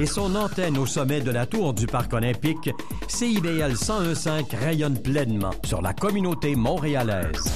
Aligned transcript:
et 0.00 0.06
son 0.06 0.34
antenne 0.34 0.76
au 0.78 0.84
sommet 0.84 1.20
de 1.20 1.30
la 1.30 1.46
tour 1.46 1.74
du 1.74 1.86
Parc 1.86 2.12
olympique, 2.12 2.70
CIBL 3.06 3.74
1015 3.74 4.28
rayonne 4.60 5.00
pleinement 5.00 5.52
sur 5.64 5.80
la 5.80 5.92
communauté 5.92 6.56
montréalaise. 6.56 7.52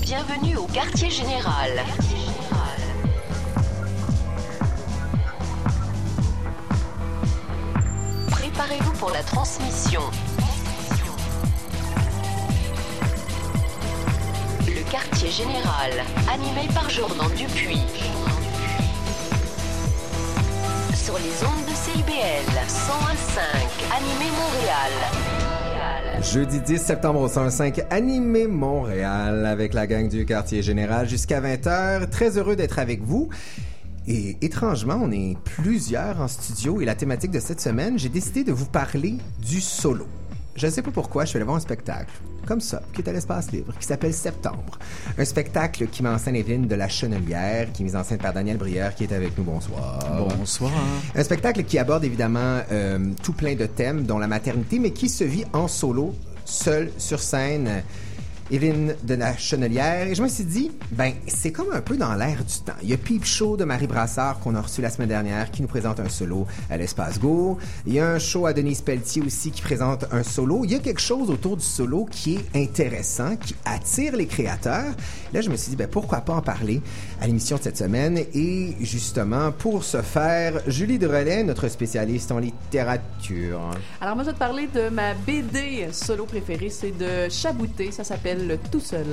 Bienvenue 0.00 0.56
au 0.56 0.66
quartier 0.66 1.10
général. 1.10 1.70
Préparez-vous 8.28 8.92
pour 8.94 9.10
la 9.10 9.22
transmission. 9.22 10.00
Général, 15.36 15.90
animé 16.32 16.66
par 16.72 16.88
Jordan 16.88 17.28
Dupuis. 17.36 17.82
Sur 20.94 21.18
les 21.18 21.44
ondes 21.44 21.66
de 21.66 21.74
CIBL 21.74 22.56
101.5, 22.66 23.42
animé 23.94 24.30
Montréal. 24.30 24.92
Jeudi 26.22 26.60
10 26.60 26.78
septembre 26.78 27.20
au 27.20 27.28
105, 27.28 27.82
animé 27.90 28.46
Montréal 28.46 29.44
avec 29.44 29.74
la 29.74 29.86
gang 29.86 30.08
du 30.08 30.24
quartier 30.24 30.62
général 30.62 31.06
jusqu'à 31.06 31.42
20h. 31.42 32.08
Très 32.08 32.38
heureux 32.38 32.56
d'être 32.56 32.78
avec 32.78 33.02
vous. 33.02 33.28
Et 34.08 34.38
étrangement, 34.40 34.98
on 35.02 35.10
est 35.10 35.36
plusieurs 35.44 36.18
en 36.22 36.28
studio 36.28 36.80
et 36.80 36.86
la 36.86 36.94
thématique 36.94 37.32
de 37.32 37.40
cette 37.40 37.60
semaine, 37.60 37.98
j'ai 37.98 38.08
décidé 38.08 38.42
de 38.42 38.52
vous 38.52 38.64
parler 38.64 39.16
du 39.46 39.60
solo. 39.60 40.06
Je 40.56 40.66
ne 40.66 40.70
sais 40.70 40.80
pas 40.80 40.90
pourquoi, 40.90 41.24
je 41.24 41.30
suis 41.30 41.36
allé 41.36 41.44
voir 41.44 41.58
un 41.58 41.60
spectacle, 41.60 42.10
comme 42.46 42.62
ça, 42.62 42.80
qui 42.94 43.02
est 43.02 43.08
à 43.08 43.12
l'espace 43.12 43.52
libre, 43.52 43.74
qui 43.78 43.86
s'appelle 43.86 44.14
Septembre. 44.14 44.78
Un 45.18 45.24
spectacle 45.26 45.86
qui 45.88 46.02
met 46.02 46.08
en 46.08 46.16
scène 46.16 46.34
Evelyne 46.34 46.66
de 46.66 46.74
la 46.74 46.88
Chenelière, 46.88 47.70
qui 47.72 47.82
est 47.82 47.84
mise 47.84 47.96
en 47.96 48.02
scène 48.02 48.18
par 48.18 48.32
Daniel 48.32 48.56
Brière, 48.56 48.94
qui 48.94 49.04
est 49.04 49.12
avec 49.12 49.36
nous. 49.36 49.44
Bonsoir. 49.44 49.98
Bonsoir. 50.38 50.72
Un 51.14 51.22
spectacle 51.22 51.62
qui 51.64 51.78
aborde 51.78 52.04
évidemment 52.04 52.60
euh, 52.72 52.98
tout 53.22 53.34
plein 53.34 53.54
de 53.54 53.66
thèmes, 53.66 54.04
dont 54.04 54.18
la 54.18 54.28
maternité, 54.28 54.78
mais 54.78 54.92
qui 54.92 55.10
se 55.10 55.24
vit 55.24 55.44
en 55.52 55.68
solo, 55.68 56.14
seul, 56.46 56.90
sur 56.96 57.20
scène. 57.20 57.82
Evelyne 58.50 58.94
de 59.02 59.14
la 59.14 59.36
Chenelière. 59.36 60.06
Et 60.06 60.14
je 60.14 60.22
me 60.22 60.28
suis 60.28 60.44
dit, 60.44 60.70
ben, 60.92 61.12
c'est 61.26 61.52
comme 61.52 61.72
un 61.72 61.80
peu 61.80 61.96
dans 61.96 62.14
l'air 62.14 62.38
du 62.44 62.60
temps. 62.64 62.76
Il 62.82 62.88
y 62.88 62.92
a 62.92 62.96
Peep 62.96 63.24
Show 63.24 63.56
de 63.56 63.64
Marie 63.64 63.86
Brassard 63.86 64.38
qu'on 64.40 64.54
a 64.54 64.60
reçu 64.60 64.80
la 64.80 64.90
semaine 64.90 65.08
dernière 65.08 65.50
qui 65.50 65.62
nous 65.62 65.68
présente 65.68 65.98
un 66.00 66.08
solo 66.08 66.46
à 66.70 66.76
l'Espace 66.76 67.18
Go. 67.18 67.58
Il 67.86 67.94
y 67.94 68.00
a 68.00 68.08
un 68.08 68.18
show 68.18 68.46
à 68.46 68.52
Denise 68.52 68.82
Pelletier 68.82 69.22
aussi 69.22 69.50
qui 69.50 69.62
présente 69.62 70.06
un 70.12 70.22
solo. 70.22 70.64
Il 70.64 70.70
y 70.70 70.74
a 70.74 70.78
quelque 70.78 71.00
chose 71.00 71.30
autour 71.30 71.56
du 71.56 71.64
solo 71.64 72.06
qui 72.10 72.36
est 72.36 72.56
intéressant, 72.56 73.36
qui 73.36 73.54
attire 73.64 74.16
les 74.16 74.26
créateurs. 74.26 74.94
Là, 75.32 75.40
je 75.40 75.50
me 75.50 75.56
suis 75.56 75.70
dit, 75.70 75.76
ben, 75.76 75.88
pourquoi 75.88 76.20
pas 76.20 76.34
en 76.34 76.42
parler 76.42 76.80
à 77.20 77.26
l'émission 77.26 77.56
de 77.56 77.62
cette 77.62 77.78
semaine. 77.78 78.18
Et 78.34 78.76
justement, 78.80 79.50
pour 79.52 79.82
ce 79.82 80.02
faire, 80.02 80.60
Julie 80.68 80.98
de 80.98 81.06
Relais, 81.06 81.42
notre 81.42 81.68
spécialiste 81.68 82.30
en 82.30 82.38
littérature. 82.38 83.70
Alors 84.00 84.14
moi, 84.14 84.24
je 84.24 84.30
vais 84.30 84.34
te 84.34 84.38
parler 84.38 84.68
de 84.72 84.88
ma 84.88 85.14
BD 85.14 85.88
solo 85.92 86.26
préférée. 86.26 86.70
C'est 86.70 86.96
de 86.96 87.28
Chabouté. 87.28 87.90
Ça 87.90 88.04
s'appelle 88.04 88.35
Tout 88.70 88.80
Seul. 88.80 89.04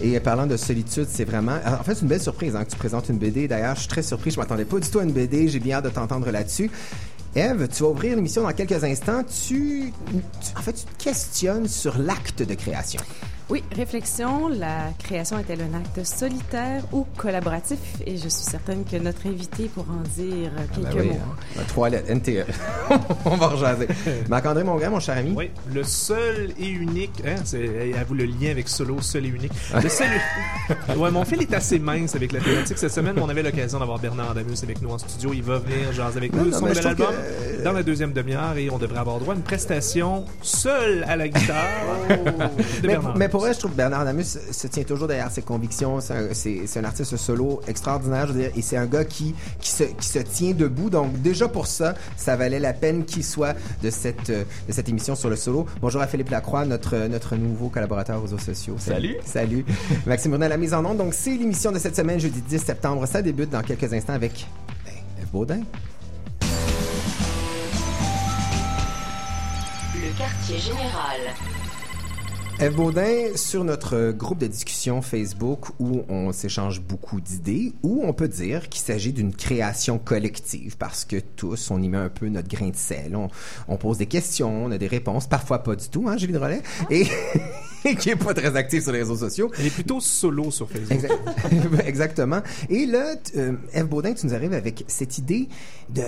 Et 0.00 0.18
parlant 0.20 0.46
de 0.46 0.56
solitude, 0.56 1.06
c'est 1.10 1.24
vraiment... 1.24 1.56
En 1.66 1.82
fait, 1.82 1.94
c'est 1.94 2.02
une 2.02 2.08
belle 2.08 2.22
surprise 2.22 2.54
hein, 2.56 2.64
que 2.64 2.70
tu 2.70 2.76
présentes 2.76 3.08
une 3.08 3.18
BD. 3.18 3.48
D'ailleurs, 3.48 3.74
je 3.74 3.80
suis 3.80 3.88
très 3.88 4.02
surpris. 4.02 4.30
Je 4.30 4.38
m'attendais 4.38 4.64
pas 4.64 4.78
du 4.78 4.88
tout 4.88 4.98
à 4.98 5.02
une 5.04 5.12
BD. 5.12 5.48
J'ai 5.48 5.60
bien 5.60 5.76
hâte 5.76 5.84
de 5.84 5.90
t'entendre 5.90 6.30
là-dessus. 6.30 6.70
Eve, 7.34 7.68
tu 7.68 7.82
vas 7.82 7.88
ouvrir 7.90 8.16
l'émission 8.16 8.42
dans 8.42 8.52
quelques 8.52 8.82
instants. 8.82 9.22
Tu, 9.24 9.92
tu- 10.40 10.58
en 10.58 10.62
fait, 10.62 10.72
tu 10.72 10.84
te 10.84 11.02
questionnes 11.04 11.68
sur 11.68 11.98
l'acte 11.98 12.42
de 12.42 12.54
création. 12.54 13.00
Oui, 13.48 13.62
réflexion. 13.76 14.48
La 14.48 14.88
création 14.98 15.38
est-elle 15.38 15.60
un 15.60 15.78
acte 15.78 16.04
solitaire 16.04 16.82
ou 16.92 17.06
collaboratif? 17.16 17.78
Et 18.04 18.16
je 18.16 18.22
suis 18.28 18.42
certaine 18.42 18.84
que 18.84 18.96
notre 18.96 19.24
invité 19.28 19.70
pourra 19.72 19.92
en 19.92 20.20
dire 20.20 20.50
quelques 20.74 20.94
Ben 20.96 21.00
oui, 21.00 21.08
mots. 21.10 21.18
hein. 21.58 21.62
Trois 21.68 21.88
lettres, 21.88 22.10
NTE. 22.12 22.44
On 23.24 23.36
va 23.36 23.46
rejaser. 23.46 23.86
Marc-André 24.28 24.64
Mongrain, 24.64 24.90
mon 24.90 24.98
cher 24.98 25.16
ami. 25.18 25.32
Oui, 25.36 25.50
le 25.72 25.84
seul 25.84 26.50
et 26.58 26.66
unique, 26.68 27.22
hein, 27.24 27.36
c'est 27.44 27.94
à 27.96 28.02
vous 28.02 28.14
le 28.14 28.24
lien 28.24 28.50
avec 28.50 28.68
solo, 28.68 29.00
seul 29.00 29.26
et 29.26 29.28
unique. 29.28 29.52
Le 29.80 29.88
seul. 29.88 30.08
ouais, 30.96 31.10
mon 31.12 31.24
fil 31.24 31.40
est 31.42 31.54
assez 31.54 31.78
mince 31.78 32.16
avec 32.16 32.32
la 32.32 32.40
thématique 32.40 32.78
cette 32.78 32.90
semaine, 32.92 33.12
mais 33.14 33.22
on 33.22 33.28
avait 33.28 33.44
l'occasion 33.44 33.78
d'avoir 33.78 34.00
Bernard 34.00 34.34
Damus 34.34 34.58
avec 34.64 34.82
nous 34.82 34.90
en 34.90 34.98
studio. 34.98 35.30
Il 35.32 35.44
va 35.44 35.58
venir 35.58 35.92
jaser 35.92 36.16
avec 36.18 36.32
nous 36.34 36.46
non, 36.46 36.58
son 36.58 36.66
nouvel 36.66 36.84
album 36.84 37.06
que- 37.06 37.62
dans 37.62 37.72
la 37.72 37.84
deuxième 37.84 38.12
demi-heure 38.12 38.56
et 38.56 38.70
on 38.70 38.78
devrait 38.78 38.98
avoir 38.98 39.20
droit 39.20 39.34
à 39.34 39.36
une 39.36 39.42
prestation 39.44 40.24
seul 40.42 41.04
à 41.08 41.14
la 41.14 41.28
guitare 41.28 41.64
de 42.08 42.16
Mais, 42.82 42.88
Bernard. 42.88 43.16
mais 43.16 43.28
pour 43.36 43.42
vrai, 43.44 43.52
je 43.52 43.58
trouve 43.58 43.72
que 43.72 43.76
Bernard 43.76 44.06
Damus 44.06 44.24
se 44.50 44.66
tient 44.66 44.82
toujours 44.84 45.08
derrière 45.08 45.30
ses 45.30 45.42
convictions. 45.42 46.00
C'est 46.00 46.14
un, 46.14 46.32
c'est- 46.32 46.62
c'est 46.66 46.78
un 46.80 46.84
artiste 46.84 47.18
solo 47.18 47.60
extraordinaire, 47.68 48.26
je 48.28 48.32
veux 48.32 48.40
dire, 48.40 48.50
et 48.56 48.62
c'est 48.62 48.78
un 48.78 48.86
gars 48.86 49.04
qui, 49.04 49.34
qui, 49.60 49.68
se, 49.68 49.84
qui 49.84 50.08
se 50.08 50.20
tient 50.20 50.52
debout. 50.52 50.88
Donc, 50.88 51.20
déjà 51.20 51.46
pour 51.46 51.66
ça, 51.66 51.92
ça 52.16 52.34
valait 52.34 52.58
la 52.58 52.72
peine 52.72 53.04
qu'il 53.04 53.22
soit 53.22 53.54
de 53.82 53.90
cette, 53.90 54.30
de 54.30 54.46
cette 54.70 54.88
émission 54.88 55.14
sur 55.14 55.28
le 55.28 55.36
solo. 55.36 55.66
Bonjour 55.82 56.00
à 56.00 56.06
Philippe 56.06 56.30
Lacroix, 56.30 56.64
notre, 56.64 56.96
notre 57.08 57.36
nouveau 57.36 57.68
collaborateur 57.68 58.16
aux 58.20 58.22
réseaux 58.22 58.38
sociaux. 58.38 58.76
Salut. 58.78 59.16
Salut. 59.22 59.66
Maxime 60.06 60.30
Brunet 60.30 60.46
à 60.46 60.48
la 60.48 60.56
mise 60.56 60.72
en 60.72 60.82
onde. 60.86 60.96
Donc, 60.96 61.12
c'est 61.12 61.36
l'émission 61.36 61.70
de 61.72 61.78
cette 61.78 61.94
semaine, 61.94 62.18
jeudi 62.18 62.40
10 62.40 62.58
septembre. 62.58 63.04
Ça 63.06 63.20
débute 63.20 63.50
dans 63.50 63.60
quelques 63.60 63.92
instants 63.92 64.14
avec 64.14 64.46
ben, 64.86 64.92
Baudin. 65.30 65.60
Le 69.94 70.18
quartier 70.18 70.56
général. 70.56 71.20
Eve 72.58 72.74
Baudin, 72.74 73.36
sur 73.36 73.64
notre 73.64 74.12
groupe 74.12 74.38
de 74.38 74.46
discussion 74.46 75.02
Facebook 75.02 75.66
où 75.78 76.04
on 76.08 76.32
s'échange 76.32 76.80
beaucoup 76.80 77.20
d'idées, 77.20 77.74
où 77.82 78.02
on 78.02 78.14
peut 78.14 78.28
dire 78.28 78.70
qu'il 78.70 78.80
s'agit 78.80 79.12
d'une 79.12 79.34
création 79.34 79.98
collective 79.98 80.78
parce 80.78 81.04
que 81.04 81.16
tous, 81.36 81.70
on 81.70 81.82
y 81.82 81.90
met 81.90 81.98
un 81.98 82.08
peu 82.08 82.28
notre 82.28 82.48
grain 82.48 82.70
de 82.70 82.76
sel. 82.76 83.14
On, 83.14 83.28
on 83.68 83.76
pose 83.76 83.98
des 83.98 84.06
questions, 84.06 84.64
on 84.64 84.70
a 84.70 84.78
des 84.78 84.86
réponses, 84.86 85.26
parfois 85.26 85.62
pas 85.62 85.76
du 85.76 85.86
tout, 85.90 86.08
hein, 86.08 86.16
Julie 86.16 86.32
Drolet, 86.32 86.62
et, 86.88 87.02
et 87.02 87.06
qui 87.98 88.10
est 88.10 88.16
pas 88.16 88.34
très 88.34 88.54
active 88.56 88.82
sur 88.82 88.92
les 88.92 88.98
réseaux 89.00 89.16
sociaux. 89.16 89.50
Elle 89.58 89.66
est 89.66 89.70
plutôt 89.74 90.00
solo 90.00 90.50
sur 90.50 90.68
Facebook. 90.70 90.92
Exact- 90.92 91.84
Exactement. 91.86 92.40
Et 92.68 92.86
là, 92.86 93.16
t- 93.16 93.38
euh, 93.38 93.52
Eve 93.72 93.86
Baudin, 93.86 94.14
tu 94.14 94.26
nous 94.26 94.34
arrives 94.34 94.52
avec 94.52 94.84
cette 94.88 95.18
idée 95.18 95.48
de, 95.88 96.02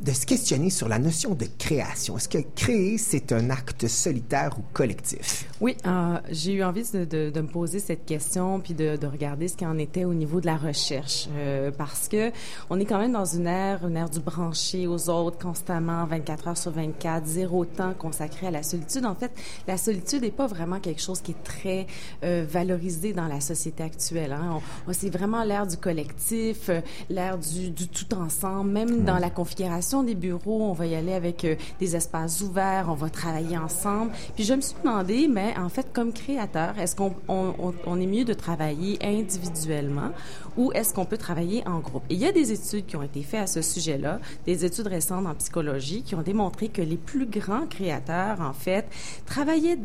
de 0.00 0.12
se 0.12 0.24
questionner 0.26 0.70
sur 0.70 0.88
la 0.88 0.98
notion 0.98 1.34
de 1.34 1.46
création. 1.58 2.16
Est-ce 2.16 2.28
que 2.28 2.38
créer, 2.54 2.98
c'est 2.98 3.32
un 3.32 3.50
acte 3.50 3.86
solitaire 3.88 4.56
ou 4.58 4.62
collectif? 4.72 5.46
Oui, 5.60 5.76
euh, 5.86 6.18
j'ai 6.30 6.52
eu 6.54 6.62
envie 6.64 6.84
de, 6.92 7.04
de, 7.04 7.30
de 7.30 7.40
me 7.40 7.48
poser 7.48 7.78
cette 7.78 8.04
question 8.06 8.60
puis 8.60 8.74
de, 8.74 8.96
de 8.96 9.06
regarder 9.06 9.48
ce 9.48 9.56
qu'il 9.56 9.66
en 9.66 9.78
était 9.78 10.04
au 10.04 10.14
niveau 10.14 10.40
de 10.40 10.46
la 10.46 10.56
recherche 10.56 11.28
euh, 11.36 11.70
parce 11.76 12.08
que 12.08 12.30
on 12.70 12.80
est 12.80 12.84
quand 12.84 12.98
même 12.98 13.12
dans 13.12 13.24
une 13.24 13.46
ère, 13.46 13.86
une 13.86 13.96
ère 13.96 14.08
du 14.10 14.20
branché 14.20 14.86
aux 14.86 15.10
autres 15.10 15.38
constamment, 15.38 16.04
24 16.06 16.48
heures 16.48 16.58
sur 16.58 16.70
24, 16.72 17.26
zéro 17.26 17.64
temps 17.64 17.92
consacré 17.98 18.46
à 18.46 18.50
la 18.50 18.62
solitude. 18.62 19.04
En 19.04 19.14
fait, 19.14 19.30
la 19.66 19.76
solitude 19.76 20.22
n'est 20.22 20.30
pas 20.30 20.46
vraiment 20.46 20.80
quelque 20.80 21.02
chose 21.02 21.17
qui 21.22 21.32
est 21.32 21.42
très 21.44 21.86
euh, 22.24 22.44
valorisé 22.48 23.12
dans 23.12 23.26
la 23.26 23.40
société 23.40 23.82
actuelle. 23.82 24.32
Hein. 24.32 24.60
On, 24.86 24.90
on- 24.90 24.92
c'est 24.92 25.10
vraiment 25.10 25.42
l'ère 25.44 25.66
du 25.66 25.76
collectif, 25.76 26.68
euh, 26.68 26.80
l'ère 27.10 27.38
du, 27.38 27.70
du 27.70 27.88
tout 27.88 28.14
ensemble. 28.14 28.70
Même 28.70 29.04
dans 29.04 29.18
la 29.18 29.30
configuration 29.30 30.02
des 30.02 30.14
bureaux, 30.14 30.62
on 30.62 30.72
va 30.72 30.86
y 30.86 30.94
aller 30.94 31.12
avec 31.14 31.44
euh, 31.44 31.54
des 31.80 31.96
espaces 31.96 32.40
ouverts, 32.40 32.86
on 32.88 32.94
va 32.94 33.08
travailler 33.10 33.56
ensemble. 33.58 34.12
Puis 34.34 34.44
je 34.44 34.54
me 34.54 34.60
suis 34.60 34.76
demandé, 34.82 35.28
mais 35.28 35.54
en 35.58 35.68
fait, 35.68 35.92
comme 35.92 36.12
créateur, 36.12 36.78
est-ce 36.78 36.96
qu'on 36.96 37.14
on, 37.28 37.54
on- 37.58 37.74
on 37.86 38.00
est 38.00 38.06
mieux 38.06 38.24
de 38.24 38.34
travailler 38.34 38.98
individuellement 39.02 40.10
ou 40.56 40.72
est-ce 40.72 40.92
qu'on 40.92 41.04
peut 41.04 41.16
travailler 41.18 41.62
en 41.68 41.78
groupe? 41.78 42.02
Et 42.10 42.14
il 42.14 42.20
y 42.20 42.26
a 42.26 42.32
des 42.32 42.50
études 42.52 42.86
qui 42.86 42.96
ont 42.96 43.02
été 43.02 43.22
faites 43.22 43.42
à 43.42 43.46
ce 43.46 43.62
sujet-là, 43.62 44.18
des 44.46 44.64
études 44.64 44.88
récentes 44.88 45.26
en 45.26 45.34
psychologie 45.34 46.02
qui 46.02 46.14
ont 46.14 46.22
démontré 46.22 46.68
que 46.68 46.82
les 46.82 46.96
plus 46.96 47.26
grands 47.26 47.66
créateurs, 47.66 48.40
en 48.40 48.52
fait, 48.52 48.86
travaillaient, 49.26 49.78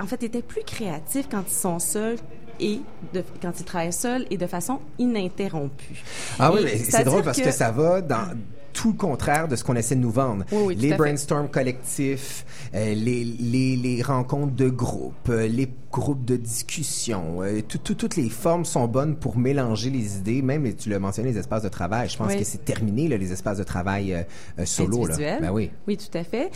en 0.00 0.06
fait, 0.06 0.22
étaient 0.22 0.42
plus 0.42 0.61
créatifs 0.62 1.28
quand 1.30 1.42
ils 1.46 1.52
sont 1.52 1.78
seuls 1.78 2.16
et 2.60 2.80
de, 3.12 3.22
quand 3.40 3.52
ils 3.58 3.64
travaillent 3.64 3.92
seuls 3.92 4.26
et 4.30 4.36
de 4.36 4.46
façon 4.46 4.78
ininterrompue. 4.98 6.02
Ah 6.38 6.52
oui, 6.52 6.60
Et 6.60 6.64
mais 6.64 6.76
c'est 6.78 7.04
drôle 7.04 7.22
parce 7.22 7.40
que... 7.40 7.50
ça 7.50 7.70
va 7.70 8.00
dans 8.00 8.28
tout 8.72 8.92
le 8.92 8.96
contraire 8.96 9.48
de 9.48 9.56
ce 9.56 9.64
qu'on 9.64 9.76
essaie 9.76 9.96
de 9.96 10.00
nous 10.00 10.10
vendre. 10.10 10.44
Oui, 10.50 10.62
oui, 10.68 10.76
tout 10.76 10.82
les 10.82 10.94
brainstorms 10.94 11.48
collectifs, 11.50 12.46
euh, 12.74 12.94
les, 12.94 13.22
les, 13.24 13.76
les 13.76 14.00
rencontres 14.02 14.54
de 14.54 14.70
groupe, 14.70 15.28
euh, 15.28 15.46
les 15.46 15.68
groupes 15.90 16.24
de 16.24 16.36
discussion, 16.36 17.42
euh, 17.42 17.60
tout- 17.68 17.76
tout- 17.76 17.94
toutes 17.94 18.16
les 18.16 18.30
formes 18.30 18.64
sont 18.64 18.86
bonnes 18.88 19.16
pour 19.16 19.36
mélanger 19.36 19.90
les 19.90 20.16
idées. 20.16 20.40
Même, 20.40 20.74
tu 20.74 20.88
l'as 20.88 20.98
mentionné, 20.98 21.32
les 21.32 21.38
espaces 21.38 21.64
de 21.64 21.68
travail. 21.68 22.08
Je 22.08 22.16
pense 22.16 22.28
Oui. 22.28 22.38
que 22.38 22.44
c'est 22.44 22.64
terminé, 22.64 23.08
là, 23.08 23.18
les 23.18 23.30
espaces 23.30 23.58
de 23.58 23.64
travail 23.64 24.14
euh, 24.14 24.64
solo. 24.64 25.06
Là. 25.06 25.16
Ben 25.18 25.50
oui. 25.52 25.70
Oui, 25.86 25.98
tout 25.98 26.16
à 26.16 26.24
fait. 26.24 26.50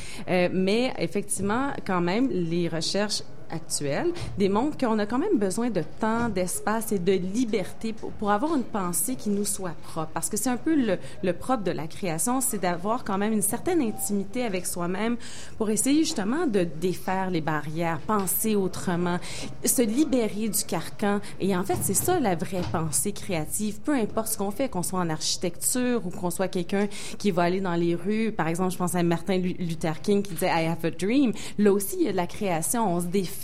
Mais 0.54 0.94
effectivement, 0.98 1.72
quand 1.86 2.00
même, 2.00 2.28
les 2.30 2.68
recherches 2.68 3.22
actuelle 3.50 4.12
démontre 4.38 4.76
qu'on 4.76 4.98
a 4.98 5.06
quand 5.06 5.18
même 5.18 5.38
besoin 5.38 5.70
de 5.70 5.82
temps, 6.00 6.28
d'espace 6.28 6.92
et 6.92 6.98
de 6.98 7.12
liberté 7.12 7.92
pour, 7.92 8.10
pour, 8.12 8.30
avoir 8.30 8.54
une 8.54 8.64
pensée 8.64 9.14
qui 9.14 9.30
nous 9.30 9.44
soit 9.44 9.74
propre. 9.82 10.10
Parce 10.12 10.28
que 10.28 10.36
c'est 10.36 10.50
un 10.50 10.56
peu 10.56 10.74
le, 10.74 10.98
le, 11.22 11.32
propre 11.32 11.62
de 11.62 11.70
la 11.70 11.86
création, 11.86 12.40
c'est 12.40 12.58
d'avoir 12.58 13.04
quand 13.04 13.18
même 13.18 13.32
une 13.32 13.42
certaine 13.42 13.80
intimité 13.80 14.42
avec 14.42 14.66
soi-même 14.66 15.16
pour 15.58 15.70
essayer 15.70 16.04
justement 16.04 16.46
de 16.46 16.64
défaire 16.64 17.30
les 17.30 17.40
barrières, 17.40 18.00
penser 18.06 18.56
autrement, 18.56 19.18
se 19.64 19.82
libérer 19.82 20.48
du 20.48 20.64
carcan. 20.64 21.20
Et 21.40 21.56
en 21.56 21.64
fait, 21.64 21.78
c'est 21.82 21.94
ça 21.94 22.20
la 22.20 22.34
vraie 22.34 22.62
pensée 22.72 23.12
créative. 23.12 23.80
Peu 23.80 23.94
importe 23.94 24.28
ce 24.28 24.38
qu'on 24.38 24.50
fait, 24.50 24.68
qu'on 24.68 24.82
soit 24.82 25.00
en 25.00 25.10
architecture 25.10 26.06
ou 26.06 26.10
qu'on 26.10 26.30
soit 26.30 26.48
quelqu'un 26.48 26.88
qui 27.18 27.30
va 27.30 27.42
aller 27.42 27.60
dans 27.60 27.74
les 27.74 27.94
rues. 27.94 28.32
Par 28.32 28.48
exemple, 28.48 28.72
je 28.72 28.78
pense 28.78 28.94
à 28.94 29.02
Martin 29.02 29.38
Luther 29.38 30.00
King 30.00 30.22
qui 30.22 30.34
disait 30.34 30.48
I 30.48 30.66
have 30.66 30.84
a 30.84 30.90
dream. 30.90 31.32
Là 31.58 31.72
aussi, 31.72 31.96
il 32.00 32.06
y 32.06 32.08
a 32.08 32.12
de 32.12 32.16
la 32.16 32.26
création. 32.26 32.94
On 32.94 33.00
se 33.00 33.06
défait 33.06 33.35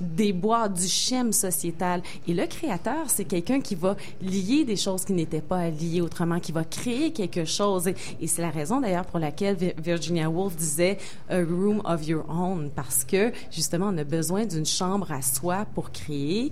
des 0.00 0.32
bois, 0.32 0.68
du 0.68 0.86
schème 0.86 1.32
sociétal. 1.32 2.02
Et 2.26 2.34
le 2.34 2.46
créateur, 2.46 3.08
c'est 3.08 3.24
quelqu'un 3.24 3.60
qui 3.60 3.74
va 3.74 3.96
lier 4.22 4.64
des 4.64 4.76
choses 4.76 5.04
qui 5.04 5.12
n'étaient 5.12 5.40
pas 5.40 5.70
liées 5.70 6.00
autrement, 6.00 6.40
qui 6.40 6.52
va 6.52 6.64
créer 6.64 7.12
quelque 7.12 7.44
chose. 7.44 7.88
Et, 7.88 7.94
et 8.20 8.26
c'est 8.26 8.42
la 8.42 8.50
raison 8.50 8.80
d'ailleurs 8.80 9.06
pour 9.06 9.18
laquelle 9.18 9.56
Virginia 9.82 10.28
Woolf 10.28 10.56
disait 10.56 10.98
a 11.28 11.38
room 11.38 11.82
of 11.84 12.06
your 12.06 12.24
own, 12.28 12.70
parce 12.74 13.04
que 13.04 13.32
justement, 13.50 13.90
on 13.92 13.98
a 13.98 14.04
besoin 14.04 14.46
d'une 14.46 14.66
chambre 14.66 15.10
à 15.12 15.22
soi 15.22 15.66
pour 15.74 15.90
créer. 15.90 16.50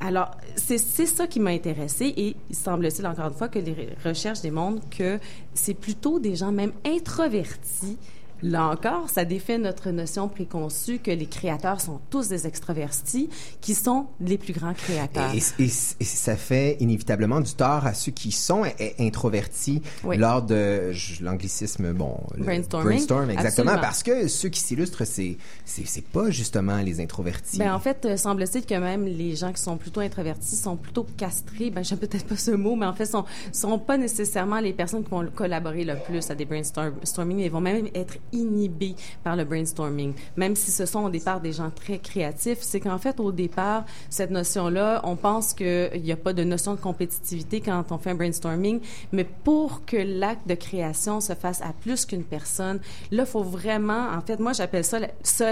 Alors, 0.00 0.30
c'est 0.56 0.78
ça 0.78 1.26
qui 1.26 1.40
m'a 1.40 1.50
intéressé 1.50 2.06
et 2.16 2.36
il 2.50 2.56
semble-t-il 2.56 3.06
encore 3.06 3.26
une 3.28 3.34
fois 3.34 3.48
que 3.48 3.58
les 3.58 3.88
recherches 4.04 4.40
démontrent 4.40 4.88
que 4.90 5.18
c'est 5.54 5.74
plutôt 5.74 6.18
des 6.18 6.36
gens 6.36 6.52
même 6.52 6.72
introvertis 6.84 7.98
Là 8.42 8.68
encore, 8.68 9.08
ça 9.08 9.24
défait 9.24 9.58
notre 9.58 9.90
notion 9.90 10.28
préconçue 10.28 10.98
que 10.98 11.10
les 11.10 11.26
créateurs 11.26 11.80
sont 11.80 12.00
tous 12.10 12.28
des 12.28 12.46
extravertis, 12.46 13.30
qui 13.60 13.74
sont 13.74 14.06
les 14.20 14.38
plus 14.38 14.52
grands 14.52 14.74
créateurs. 14.74 15.32
Et, 15.34 15.64
et, 15.64 15.68
ça 15.68 16.36
fait 16.36 16.76
inévitablement 16.80 17.40
du 17.40 17.54
tort 17.54 17.86
à 17.86 17.94
ceux 17.94 18.12
qui 18.12 18.32
sont 18.32 18.64
introvertis 18.98 19.82
oui. 20.04 20.16
lors 20.16 20.42
de 20.42 20.92
l'anglicisme, 21.20 21.92
bon, 21.92 22.18
brainstorming, 22.38 22.88
brainstorm, 22.88 23.30
exactement, 23.30 23.72
Absolument. 23.72 23.80
parce 23.80 24.02
que 24.02 24.28
ceux 24.28 24.48
qui 24.48 24.60
s'illustrent, 24.60 25.04
c'est 25.06 25.38
c'est 25.64 26.04
pas 26.04 26.30
justement 26.30 26.76
les 26.78 27.00
introvertis. 27.00 27.58
Ben 27.58 27.74
en 27.74 27.78
fait, 27.78 28.04
euh, 28.04 28.16
semble-t-il 28.16 28.64
que 28.66 28.74
même 28.74 29.04
les 29.04 29.36
gens 29.36 29.52
qui 29.52 29.62
sont 29.62 29.76
plutôt 29.76 30.00
introvertis 30.00 30.56
sont 30.56 30.76
plutôt 30.76 31.06
castrés. 31.16 31.70
Ben 31.70 31.84
j'aime 31.84 31.98
peut-être 31.98 32.26
pas 32.26 32.36
ce 32.36 32.50
mot, 32.50 32.76
mais 32.76 32.86
en 32.86 32.94
fait, 32.94 33.06
sont 33.06 33.24
sont 33.52 33.78
pas 33.78 33.96
nécessairement 33.96 34.60
les 34.60 34.72
personnes 34.72 35.04
qui 35.04 35.10
vont 35.10 35.26
collaborer 35.34 35.84
le 35.84 35.96
plus 35.96 36.30
à 36.30 36.34
des 36.34 36.44
brainstorming. 36.44 37.38
Ils 37.38 37.50
vont 37.50 37.60
même 37.60 37.88
être 37.94 38.18
inhibés 38.32 38.94
par 39.24 39.36
le 39.36 39.44
brainstorming. 39.44 40.14
Même 40.36 40.56
si 40.56 40.70
ce 40.70 40.86
sont 40.86 41.04
au 41.04 41.10
départ 41.10 41.40
des 41.40 41.52
gens 41.52 41.70
très 41.70 41.98
créatifs, 41.98 42.58
c'est 42.60 42.80
qu'en 42.80 42.98
fait, 42.98 43.20
au 43.20 43.32
départ, 43.32 43.84
cette 44.10 44.30
notion-là, 44.30 45.00
on 45.04 45.16
pense 45.16 45.52
qu'il 45.52 46.02
n'y 46.02 46.12
a 46.12 46.16
pas 46.16 46.32
de 46.32 46.44
notion 46.44 46.74
de 46.74 46.80
compétitivité 46.80 47.60
quand 47.60 47.84
on 47.90 47.98
fait 47.98 48.10
un 48.10 48.14
brainstorming, 48.14 48.80
mais 49.12 49.24
pour 49.24 49.84
que 49.84 49.96
l'acte 49.96 50.48
de 50.48 50.54
création 50.54 51.20
se 51.20 51.34
fasse 51.34 51.60
à 51.62 51.72
plus 51.72 52.06
qu'une 52.06 52.24
personne, 52.24 52.80
là, 53.10 53.22
il 53.22 53.26
faut 53.26 53.42
vraiment, 53.42 54.08
en 54.10 54.20
fait, 54.20 54.38
moi, 54.38 54.52
j'appelle 54.52 54.84
ça 54.84 55.00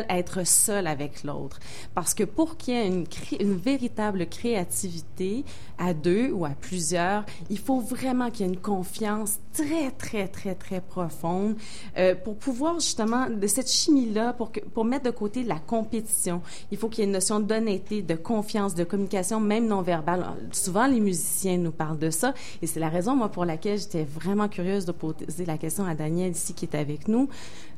être 0.08 0.46
seul 0.46 0.86
avec 0.86 1.24
l'autre. 1.24 1.58
Parce 1.94 2.14
que 2.14 2.24
pour 2.24 2.56
qu'il 2.56 2.74
y 2.74 2.76
ait 2.76 2.86
une, 2.86 3.06
une 3.40 3.56
véritable 3.56 4.26
créativité 4.26 5.44
à 5.78 5.92
deux 5.94 6.30
ou 6.30 6.44
à 6.44 6.50
plusieurs, 6.50 7.24
il 7.50 7.58
faut 7.58 7.80
vraiment 7.80 8.30
qu'il 8.30 8.46
y 8.46 8.48
ait 8.48 8.52
une 8.52 8.60
confiance 8.60 9.38
très, 9.52 9.90
très, 9.90 10.28
très, 10.28 10.54
très 10.54 10.80
profonde 10.80 11.56
euh, 11.96 12.14
pour 12.14 12.36
pouvoir 12.36 12.63
justement 12.74 13.28
de 13.28 13.46
cette 13.46 13.70
chimie-là, 13.70 14.32
pour, 14.32 14.52
que, 14.52 14.60
pour 14.60 14.84
mettre 14.84 15.04
de 15.04 15.10
côté 15.10 15.42
la 15.44 15.58
compétition. 15.58 16.42
Il 16.70 16.78
faut 16.78 16.88
qu'il 16.88 17.00
y 17.00 17.02
ait 17.02 17.06
une 17.06 17.12
notion 17.12 17.40
d'honnêteté, 17.40 18.02
de 18.02 18.14
confiance, 18.14 18.74
de 18.74 18.84
communication, 18.84 19.40
même 19.40 19.66
non 19.66 19.82
verbale. 19.82 20.24
Souvent, 20.52 20.86
les 20.86 21.00
musiciens 21.00 21.58
nous 21.58 21.72
parlent 21.72 21.98
de 21.98 22.10
ça, 22.10 22.34
et 22.62 22.66
c'est 22.66 22.80
la 22.80 22.88
raison, 22.88 23.14
moi, 23.14 23.28
pour 23.28 23.44
laquelle 23.44 23.78
j'étais 23.78 24.04
vraiment 24.04 24.48
curieuse 24.48 24.84
de 24.84 24.92
poser 24.92 25.44
la 25.46 25.58
question 25.58 25.84
à 25.84 25.94
Daniel 25.94 26.32
ici 26.32 26.54
qui 26.54 26.64
est 26.64 26.76
avec 26.76 27.08
nous, 27.08 27.28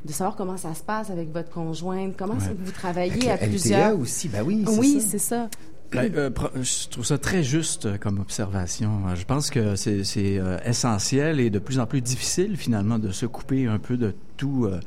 de 0.05 0.12
savoir 0.12 0.37
comment 0.37 0.56
ça 0.56 0.75
se 0.75 0.83
passe 0.83 1.11
avec 1.11 1.33
votre 1.33 1.50
conjointe, 1.50 2.15
comment 2.17 2.35
ouais. 2.35 2.56
vous 2.59 2.73
travaillez 2.73 3.31
avec 3.31 3.43
à 3.43 3.47
plusieurs. 3.47 3.93
LTA 3.93 3.97
aussi, 3.97 4.29
ben 4.29 4.44
oui, 4.44 4.65
oui, 4.79 5.00
c'est 5.00 5.19
ça. 5.19 5.49
Ben, 5.93 6.12
euh, 6.15 6.31
je 6.55 6.88
trouve 6.88 7.05
ça 7.05 7.19
très 7.19 7.43
juste 7.43 7.99
comme 7.99 8.19
observation. 8.19 9.15
Je 9.15 9.25
pense 9.25 9.50
que 9.50 9.77
c'est 9.77 10.05
euh, 10.19 10.59
essentiel 10.65 11.41
et 11.41 11.50
de 11.50 11.59
plus 11.59 11.79
en 11.79 11.87
plus 11.87 12.00
difficile 12.00 12.56
finalement 12.56 12.99
de 12.99 13.11
se 13.11 13.27
couper 13.27 13.67
un 13.67 13.79
peu 13.79 13.97
de 13.97 14.15
tout, 14.37 14.67
euh, 14.67 14.81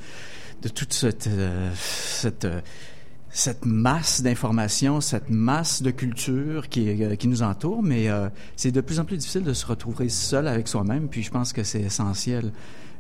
de 0.62 0.70
toute 0.70 0.94
cette, 0.94 1.30
masse 3.66 4.22
d'informations, 4.22 5.02
cette 5.02 5.30
masse 5.30 5.82
de 5.82 5.92
culture 5.92 6.70
qui, 6.70 6.96
nous 7.26 7.44
entoure, 7.44 7.84
mais 7.84 8.10
euh, 8.10 8.30
c'est 8.56 8.72
de 8.72 8.82
plus 8.82 9.00
en 9.00 9.06
plus 9.06 9.18
difficile 9.18 9.44
de 9.44 9.54
se 9.54 9.66
retrouver 9.66 10.10
seul 10.10 10.48
avec 10.48 10.68
soi-même, 10.68 11.08
puis 11.08 11.24
je 11.24 11.32
pense 11.32 11.54
que 11.54 11.64
c'est 11.64 11.82
essentiel. 11.82 12.52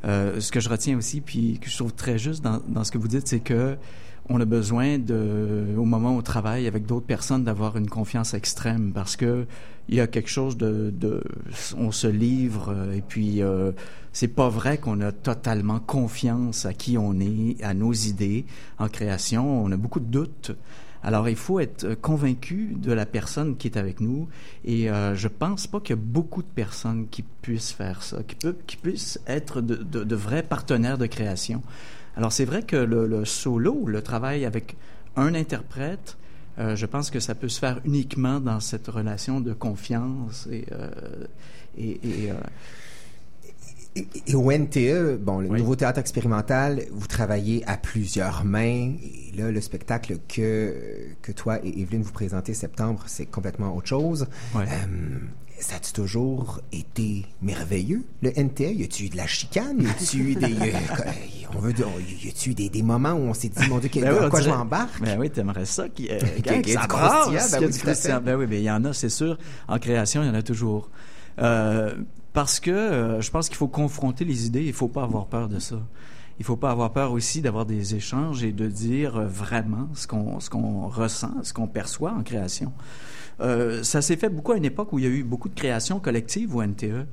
Euh, 0.05 0.39
ce 0.39 0.51
que 0.51 0.61
je 0.61 0.69
retiens 0.69 0.97
aussi, 0.97 1.19
puis 1.19 1.59
que 1.59 1.69
je 1.69 1.75
trouve 1.75 1.93
très 1.93 2.17
juste 2.17 2.41
dans 2.41 2.83
ce 2.83 2.91
que 2.91 2.97
vous 2.97 3.09
dites, 3.09 3.27
c'est 3.27 3.41
que 3.41 3.75
on 4.29 4.39
a 4.39 4.45
besoin 4.45 4.99
de, 4.99 5.75
au 5.77 5.85
moment 5.85 6.15
où 6.15 6.19
on 6.19 6.21
travaille 6.21 6.67
avec 6.67 6.85
d'autres 6.85 7.05
personnes, 7.05 7.43
d'avoir 7.43 7.77
une 7.77 7.89
confiance 7.89 8.33
extrême 8.33 8.91
parce 8.93 9.15
que 9.15 9.45
il 9.89 9.95
y 9.95 10.01
a 10.01 10.07
quelque 10.07 10.29
chose 10.29 10.55
de, 10.55 10.93
de 10.95 11.23
on 11.75 11.91
se 11.91 12.05
livre 12.05 12.93
et 12.93 13.01
puis 13.01 13.41
euh, 13.41 13.71
c'est 14.13 14.27
pas 14.27 14.47
vrai 14.47 14.77
qu'on 14.77 15.01
a 15.01 15.11
totalement 15.11 15.79
confiance 15.79 16.67
à 16.67 16.73
qui 16.73 16.97
on 16.99 17.19
est, 17.19 17.57
à 17.63 17.73
nos 17.73 17.91
idées 17.91 18.45
en 18.77 18.87
création. 18.87 19.63
On 19.63 19.71
a 19.71 19.77
beaucoup 19.77 19.99
de 19.99 20.05
doutes. 20.05 20.51
Alors 21.01 21.27
il 21.27 21.35
faut 21.35 21.59
être 21.59 21.95
convaincu 21.95 22.75
de 22.77 22.91
la 22.91 23.07
personne 23.07 23.57
qui 23.57 23.67
est 23.67 23.77
avec 23.77 23.99
nous 23.99 24.27
et 24.63 24.91
euh, 24.91 25.15
je 25.15 25.27
pense 25.27 25.65
pas 25.65 25.79
qu'il 25.79 25.95
y 25.95 25.99
a 25.99 26.01
beaucoup 26.01 26.43
de 26.43 26.47
personnes 26.47 27.07
qui 27.09 27.23
puissent 27.23 27.71
faire 27.71 28.03
ça, 28.03 28.17
qui 28.67 28.77
puissent 28.77 29.19
être 29.25 29.61
de, 29.61 29.75
de, 29.75 30.03
de 30.03 30.15
vrais 30.15 30.43
partenaires 30.43 30.99
de 30.99 31.07
création. 31.07 31.63
Alors 32.17 32.31
c'est 32.31 32.45
vrai 32.45 32.63
que 32.63 32.75
le, 32.75 33.07
le, 33.07 33.25
solo, 33.25 33.85
le 33.85 34.01
travail 34.01 34.45
avec 34.45 34.75
un 35.15 35.35
interprète, 35.35 36.17
euh, 36.57 36.75
je 36.75 36.85
pense 36.85 37.09
que 37.09 37.19
ça 37.19 37.35
peut 37.35 37.49
se 37.49 37.59
faire 37.59 37.79
uniquement 37.85 38.39
dans 38.39 38.59
cette 38.59 38.87
relation 38.87 39.39
de 39.39 39.53
confiance 39.53 40.47
et, 40.51 40.65
euh, 40.71 40.89
et, 41.77 41.91
et, 42.03 42.31
euh... 42.31 42.33
et, 43.95 44.07
et 44.27 44.35
au 44.35 44.51
NTE, 44.51 45.17
bon, 45.17 45.39
le 45.39 45.49
oui. 45.49 45.59
nouveau 45.59 45.75
théâtre 45.75 45.99
expérimental, 45.99 46.83
vous 46.91 47.07
travaillez 47.07 47.63
à 47.65 47.77
plusieurs 47.77 48.43
mains. 48.43 48.93
Et 49.01 49.31
là, 49.37 49.51
le 49.51 49.61
spectacle 49.61 50.17
que 50.27 50.75
que 51.21 51.31
toi 51.31 51.59
et 51.63 51.81
Evelyne 51.81 52.01
vous 52.01 52.11
présentez 52.11 52.53
septembre, 52.53 53.03
c'est 53.07 53.25
complètement 53.25 53.75
autre 53.75 53.87
chose. 53.87 54.27
Ouais. 54.53 54.65
Euh, 55.59 55.61
ça 55.61 55.75
a-tu 55.75 55.93
toujours 55.93 56.59
été 56.71 57.25
merveilleux, 57.41 58.03
le 58.21 58.31
NTA? 58.31 58.71
Y 58.71 58.83
a-tu 58.83 59.05
eu 59.05 59.09
de 59.09 59.17
la 59.17 59.27
chicane? 59.27 59.81
Y 59.81 59.87
a-tu 59.87 60.17
eu 60.17 60.35
des... 60.35 60.55
on 61.55 61.59
veut 61.59 61.73
y 62.23 62.29
a-tu 62.29 62.51
eu 62.51 62.53
des, 62.53 62.69
des 62.69 62.81
moments 62.81 63.13
où 63.13 63.21
on 63.21 63.33
s'est 63.33 63.49
dit, 63.49 63.67
mon 63.67 63.79
Dieu, 63.79 63.89
ben 63.95 64.15
oui, 64.21 64.29
quoi 64.29 64.41
je 64.41 64.49
m'embarque? 64.49 65.01
Ben 65.01 65.19
oui, 65.19 65.29
t'aimerais 65.29 65.65
ça 65.65 65.89
qui, 65.89 66.09
euh, 66.09 66.19
qu 66.19 66.61
qu 66.61 66.71
ça 66.71 66.87
brasse, 66.87 67.51
ben, 67.51 67.63
oui, 67.63 68.19
ben 68.23 68.35
oui, 68.35 68.45
ben 68.47 68.59
il 68.59 68.63
y 68.63 68.71
en 68.71 68.83
a, 68.85 68.93
c'est 68.93 69.09
sûr. 69.09 69.37
En 69.67 69.79
création, 69.79 70.23
il 70.23 70.27
y 70.27 70.29
en 70.29 70.35
a 70.35 70.43
toujours. 70.43 70.89
Euh, 71.39 71.95
parce 72.33 72.59
que 72.59 72.71
euh, 72.71 73.21
je 73.21 73.31
pense 73.31 73.47
qu'il 73.47 73.57
faut 73.57 73.67
confronter 73.67 74.25
les 74.25 74.45
idées, 74.45 74.63
il 74.63 74.73
faut 74.73 74.87
pas 74.87 75.03
avoir 75.03 75.27
peur 75.27 75.49
de 75.49 75.59
ça. 75.59 75.77
Il 76.39 76.45
faut 76.45 76.55
pas 76.55 76.71
avoir 76.71 76.93
peur 76.93 77.11
aussi 77.11 77.41
d'avoir 77.41 77.65
des 77.65 77.95
échanges 77.95 78.43
et 78.43 78.53
de 78.53 78.67
dire 78.67 79.17
euh, 79.17 79.25
vraiment 79.25 79.89
ce 79.93 80.07
qu'on 80.07 80.39
ce 80.39 80.49
qu'on 80.49 80.87
ressent, 80.87 81.33
ce 81.43 81.53
qu'on 81.53 81.67
perçoit 81.67 82.13
en 82.13 82.23
création. 82.23 82.71
Euh, 83.41 83.83
ça 83.83 84.01
s'est 84.01 84.17
fait 84.17 84.29
beaucoup 84.29 84.51
à 84.51 84.57
une 84.57 84.65
époque 84.65 84.91
où 84.93 84.99
il 84.99 85.05
y 85.05 85.07
a 85.07 85.11
eu 85.11 85.23
beaucoup 85.23 85.49
de 85.49 85.55
créations 85.55 85.99
collectives 85.99 86.55
au 86.55 86.63
NTE 86.63 87.05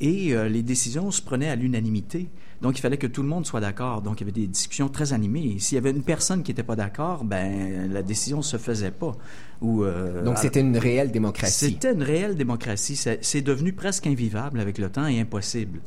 et 0.00 0.34
euh, 0.34 0.48
les 0.48 0.62
décisions 0.62 1.10
se 1.10 1.22
prenaient 1.22 1.50
à 1.50 1.56
l'unanimité. 1.56 2.28
Donc, 2.62 2.78
il 2.78 2.80
fallait 2.80 2.96
que 2.96 3.06
tout 3.06 3.22
le 3.22 3.28
monde 3.28 3.46
soit 3.46 3.60
d'accord. 3.60 4.00
Donc, 4.02 4.20
il 4.20 4.20
y 4.22 4.24
avait 4.24 4.40
des 4.40 4.46
discussions 4.46 4.88
très 4.88 5.12
animées. 5.12 5.56
S'il 5.58 5.76
y 5.76 5.78
avait 5.78 5.90
une 5.90 6.02
personne 6.02 6.42
qui 6.42 6.50
n'était 6.50 6.62
pas 6.62 6.76
d'accord, 6.76 7.24
ben 7.24 7.92
la 7.92 8.02
décision 8.02 8.42
se 8.42 8.56
faisait 8.56 8.90
pas. 8.90 9.12
Ou, 9.60 9.84
euh, 9.84 10.24
Donc, 10.24 10.38
c'était 10.38 10.60
une 10.60 10.76
réelle 10.76 11.10
démocratie. 11.10 11.72
C'était 11.72 11.92
une 11.92 12.02
réelle 12.02 12.36
démocratie. 12.36 12.96
C'est 12.96 13.42
devenu 13.42 13.72
presque 13.72 14.06
invivable 14.06 14.60
avec 14.60 14.78
le 14.78 14.88
temps 14.88 15.06
et 15.06 15.20
impossible. 15.20 15.80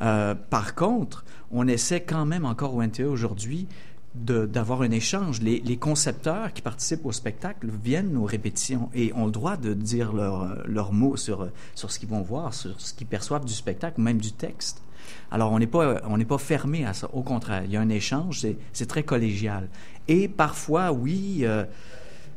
Euh, 0.00 0.34
par 0.34 0.74
contre, 0.74 1.24
on 1.50 1.68
essaie 1.68 2.00
quand 2.00 2.26
même 2.26 2.44
encore 2.44 2.74
au 2.74 2.82
NTE 2.82 3.00
aujourd'hui 3.02 3.68
d'avoir 4.14 4.82
un 4.82 4.90
échange. 4.90 5.40
Les, 5.40 5.76
concepteurs 5.76 6.52
qui 6.52 6.62
participent 6.62 7.04
au 7.04 7.12
spectacle 7.12 7.68
viennent 7.82 8.16
aux 8.16 8.24
répétitions 8.24 8.88
et 8.94 9.12
ont 9.14 9.26
le 9.26 9.32
droit 9.32 9.56
de 9.56 9.74
dire 9.74 10.12
leurs 10.12 10.66
leur 10.66 10.92
mots 10.92 11.16
sur, 11.16 11.48
sur 11.74 11.90
ce 11.90 11.98
qu'ils 11.98 12.08
vont 12.08 12.22
voir, 12.22 12.54
sur 12.54 12.80
ce 12.80 12.94
qu'ils 12.94 13.06
perçoivent 13.06 13.44
du 13.44 13.52
spectacle, 13.52 14.00
même 14.00 14.18
du 14.18 14.32
texte. 14.32 14.82
Alors, 15.30 15.52
on 15.52 15.58
n'est 15.58 15.66
pas, 15.66 16.00
pas 16.00 16.38
fermé 16.38 16.84
à 16.84 16.94
ça. 16.94 17.08
Au 17.12 17.22
contraire, 17.22 17.64
il 17.64 17.72
y 17.72 17.76
a 17.76 17.80
un 17.80 17.88
échange, 17.88 18.46
c'est 18.72 18.86
très 18.86 19.02
collégial. 19.02 19.68
Et 20.06 20.28
parfois, 20.28 20.92
oui, 20.92 21.40
euh, 21.42 21.64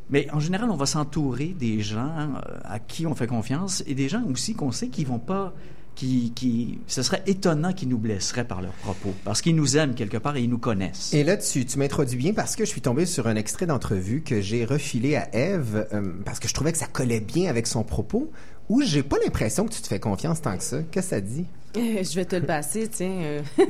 mais 0.09 0.27
en 0.31 0.39
général, 0.39 0.69
on 0.69 0.77
va 0.77 0.85
s'entourer 0.85 1.47
des 1.47 1.81
gens 1.81 2.33
à 2.63 2.79
qui 2.79 3.05
on 3.05 3.13
fait 3.13 3.27
confiance 3.27 3.83
et 3.87 3.93
des 3.93 4.09
gens 4.09 4.23
aussi 4.31 4.55
qu'on 4.55 4.71
sait 4.71 4.87
qui 4.87 5.03
vont 5.03 5.19
pas 5.19 5.53
qui, 5.97 6.31
qui, 6.35 6.79
ce 6.87 7.01
serait 7.01 7.23
étonnant 7.27 7.73
qu'ils 7.73 7.89
nous 7.89 7.97
blesseraient 7.97 8.47
par 8.47 8.61
leurs 8.61 8.71
propos, 8.73 9.13
parce 9.25 9.41
qu'ils 9.41 9.55
nous 9.55 9.75
aiment 9.77 9.95
quelque 9.95 10.17
part 10.17 10.37
et 10.37 10.43
ils 10.43 10.49
nous 10.49 10.59
connaissent. 10.59 11.13
Et 11.13 11.23
là, 11.25 11.35
tu, 11.35 11.65
tu 11.65 11.77
m'introduis 11.79 12.17
bien 12.17 12.33
parce 12.33 12.55
que 12.55 12.63
je 12.63 12.69
suis 12.69 12.81
tombé 12.81 13.05
sur 13.05 13.27
un 13.27 13.35
extrait 13.35 13.65
d'entrevue 13.65 14.21
que 14.21 14.39
j'ai 14.39 14.63
refilé 14.63 15.15
à 15.15 15.27
Eve 15.35 15.87
euh, 15.91 16.13
parce 16.23 16.39
que 16.39 16.47
je 16.47 16.53
trouvais 16.53 16.71
que 16.71 16.77
ça 16.77 16.85
collait 16.87 17.19
bien 17.19 17.49
avec 17.49 17.67
son 17.67 17.83
propos. 17.83 18.31
Où 18.69 18.81
j'ai 18.81 19.01
pas 19.01 19.15
l'impression 19.23 19.65
que 19.65 19.71
tu 19.73 19.81
te 19.81 19.87
fais 19.87 19.99
confiance 20.01 20.41
tant 20.41 20.57
que 20.57 20.63
ça. 20.63 20.79
Qu'est-ce 20.91 21.05
que 21.05 21.09
ça 21.15 21.21
dit? 21.21 21.45
Je 21.75 22.15
vais 22.15 22.25
te 22.25 22.35
le 22.35 22.45
passer, 22.45 22.89
tiens. 22.89 23.21
euh. 23.21 23.41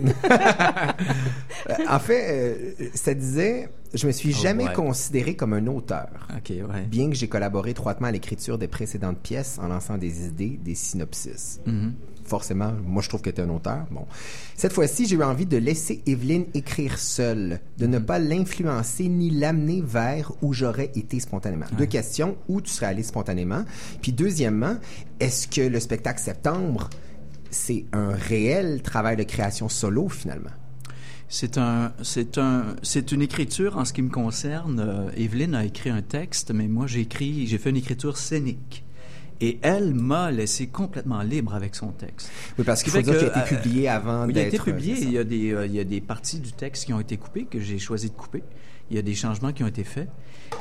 En 1.90 2.00
fait, 2.00 2.26
euh, 2.30 2.88
ça 2.94 3.14
disait, 3.14 3.70
je 3.94 4.08
me 4.08 4.12
suis 4.12 4.34
Oh, 4.38 4.42
jamais 4.42 4.66
ouais. 4.66 4.74
considéré 4.74 5.36
comme 5.36 5.54
un 5.54 5.66
auteur. 5.68 6.08
OK, 6.36 6.50
ouais. 6.50 6.82
Bien 6.88 7.10
que 7.10 7.16
j'ai 7.16 7.28
collaboré 7.28 7.72
étroitement 7.72 8.08
à 8.08 8.12
l'écriture 8.12 8.58
des 8.58 8.68
précédentes 8.68 9.20
pièces 9.20 9.58
en 9.62 9.68
lançant 9.68 9.98
des 9.98 10.26
idées, 10.26 10.60
des 10.64 10.76
synopsis. 10.76 11.60
Mhm. 11.66 11.94
Forcément, 12.28 12.74
moi 12.86 13.02
je 13.02 13.08
trouve 13.08 13.22
que 13.22 13.30
tu 13.30 13.42
es 13.42 13.44
un 13.44 13.50
auteur. 13.50 13.86
Bon. 13.90 14.06
Cette 14.56 14.74
fois-ci, 14.74 15.08
j'ai 15.08 15.16
eu 15.16 15.24
envie 15.24 15.46
de 15.46 15.56
laisser 15.56 16.02
Evelyne 16.06 16.46
écrire 16.54 17.00
seule, 17.00 17.62
de 17.78 17.88
ne 17.88 18.00
pas 18.00 18.20
l'influencer 18.20 19.08
ni 19.08 19.30
l'amener 19.30 19.82
vers 19.82 20.34
où 20.42 20.52
j'aurais 20.52 20.92
été 20.96 21.22
spontanément. 21.22 21.66
Deux 21.78 21.86
questions, 21.86 22.36
où 22.50 22.60
tu 22.60 22.70
serais 22.70 22.88
allé 22.88 23.04
spontanément? 23.04 23.64
Puis 24.02 24.12
deuxièmement, 24.12 24.76
est-ce 25.22 25.48
que 25.48 25.62
le 25.62 25.80
spectacle 25.80 26.20
Septembre, 26.20 26.90
c'est 27.50 27.86
un 27.94 28.12
réel 28.12 28.82
travail 28.82 29.16
de 29.16 29.24
création 29.24 29.70
solo 29.70 30.10
finalement? 30.10 30.52
C'est 31.30 31.58
un, 31.58 31.94
c'est 32.04 32.38
un, 32.38 32.76
c'est 32.84 33.12
une 33.12 33.22
écriture 33.22 33.78
en 33.78 33.86
ce 33.86 33.94
qui 33.94 34.02
me 34.02 34.10
concerne. 34.10 34.80
Euh, 34.80 35.12
Evelyne 35.18 35.56
a 35.56 35.66
écrit 35.66 35.90
un 35.90 36.02
texte, 36.02 36.52
mais 36.52 36.68
moi 36.68 36.88
j'ai 36.88 37.02
écrit, 37.02 37.48
j'ai 37.48 37.58
fait 37.58 37.70
une 37.70 37.78
écriture 37.78 38.18
scénique. 38.18 38.86
Et 39.40 39.60
elle 39.62 39.94
m'a 39.94 40.32
laissé 40.32 40.68
complètement 40.68 41.22
libre 41.22 41.54
avec 41.54 41.76
son 41.76 41.92
texte. 41.92 42.30
Oui, 42.58 42.66
parce 42.66 42.84
qu'il 42.84 42.92
faut 42.92 43.02
dire 43.02 43.18
qu'il 43.18 43.28
a 43.30 43.44
été 43.44 43.56
que, 43.56 43.62
publié 43.62 43.88
avant 43.88 44.26
d'être... 44.26 44.36
il 44.36 44.40
a 44.40 44.48
été 44.48 44.60
euh, 44.60 44.64
publié. 44.64 44.96
Il 45.00 45.12
y, 45.12 45.18
a 45.18 45.24
des, 45.24 45.52
euh, 45.52 45.66
il 45.66 45.74
y 45.74 45.80
a 45.80 45.84
des 45.84 46.02
parties 46.02 46.40
du 46.40 46.52
texte 46.52 46.86
qui 46.86 46.94
ont 46.94 47.00
été 47.00 47.18
coupées, 47.18 47.46
que 47.46 47.60
j'ai 47.60 47.78
choisi 47.78 48.10
de 48.10 48.16
couper. 48.16 48.44
Il 48.90 48.96
y 48.96 49.00
a 49.00 49.02
des 49.02 49.16
changements 49.16 49.52
qui 49.52 49.64
ont 49.64 49.68
été 49.68 49.84
faits. 49.84 50.10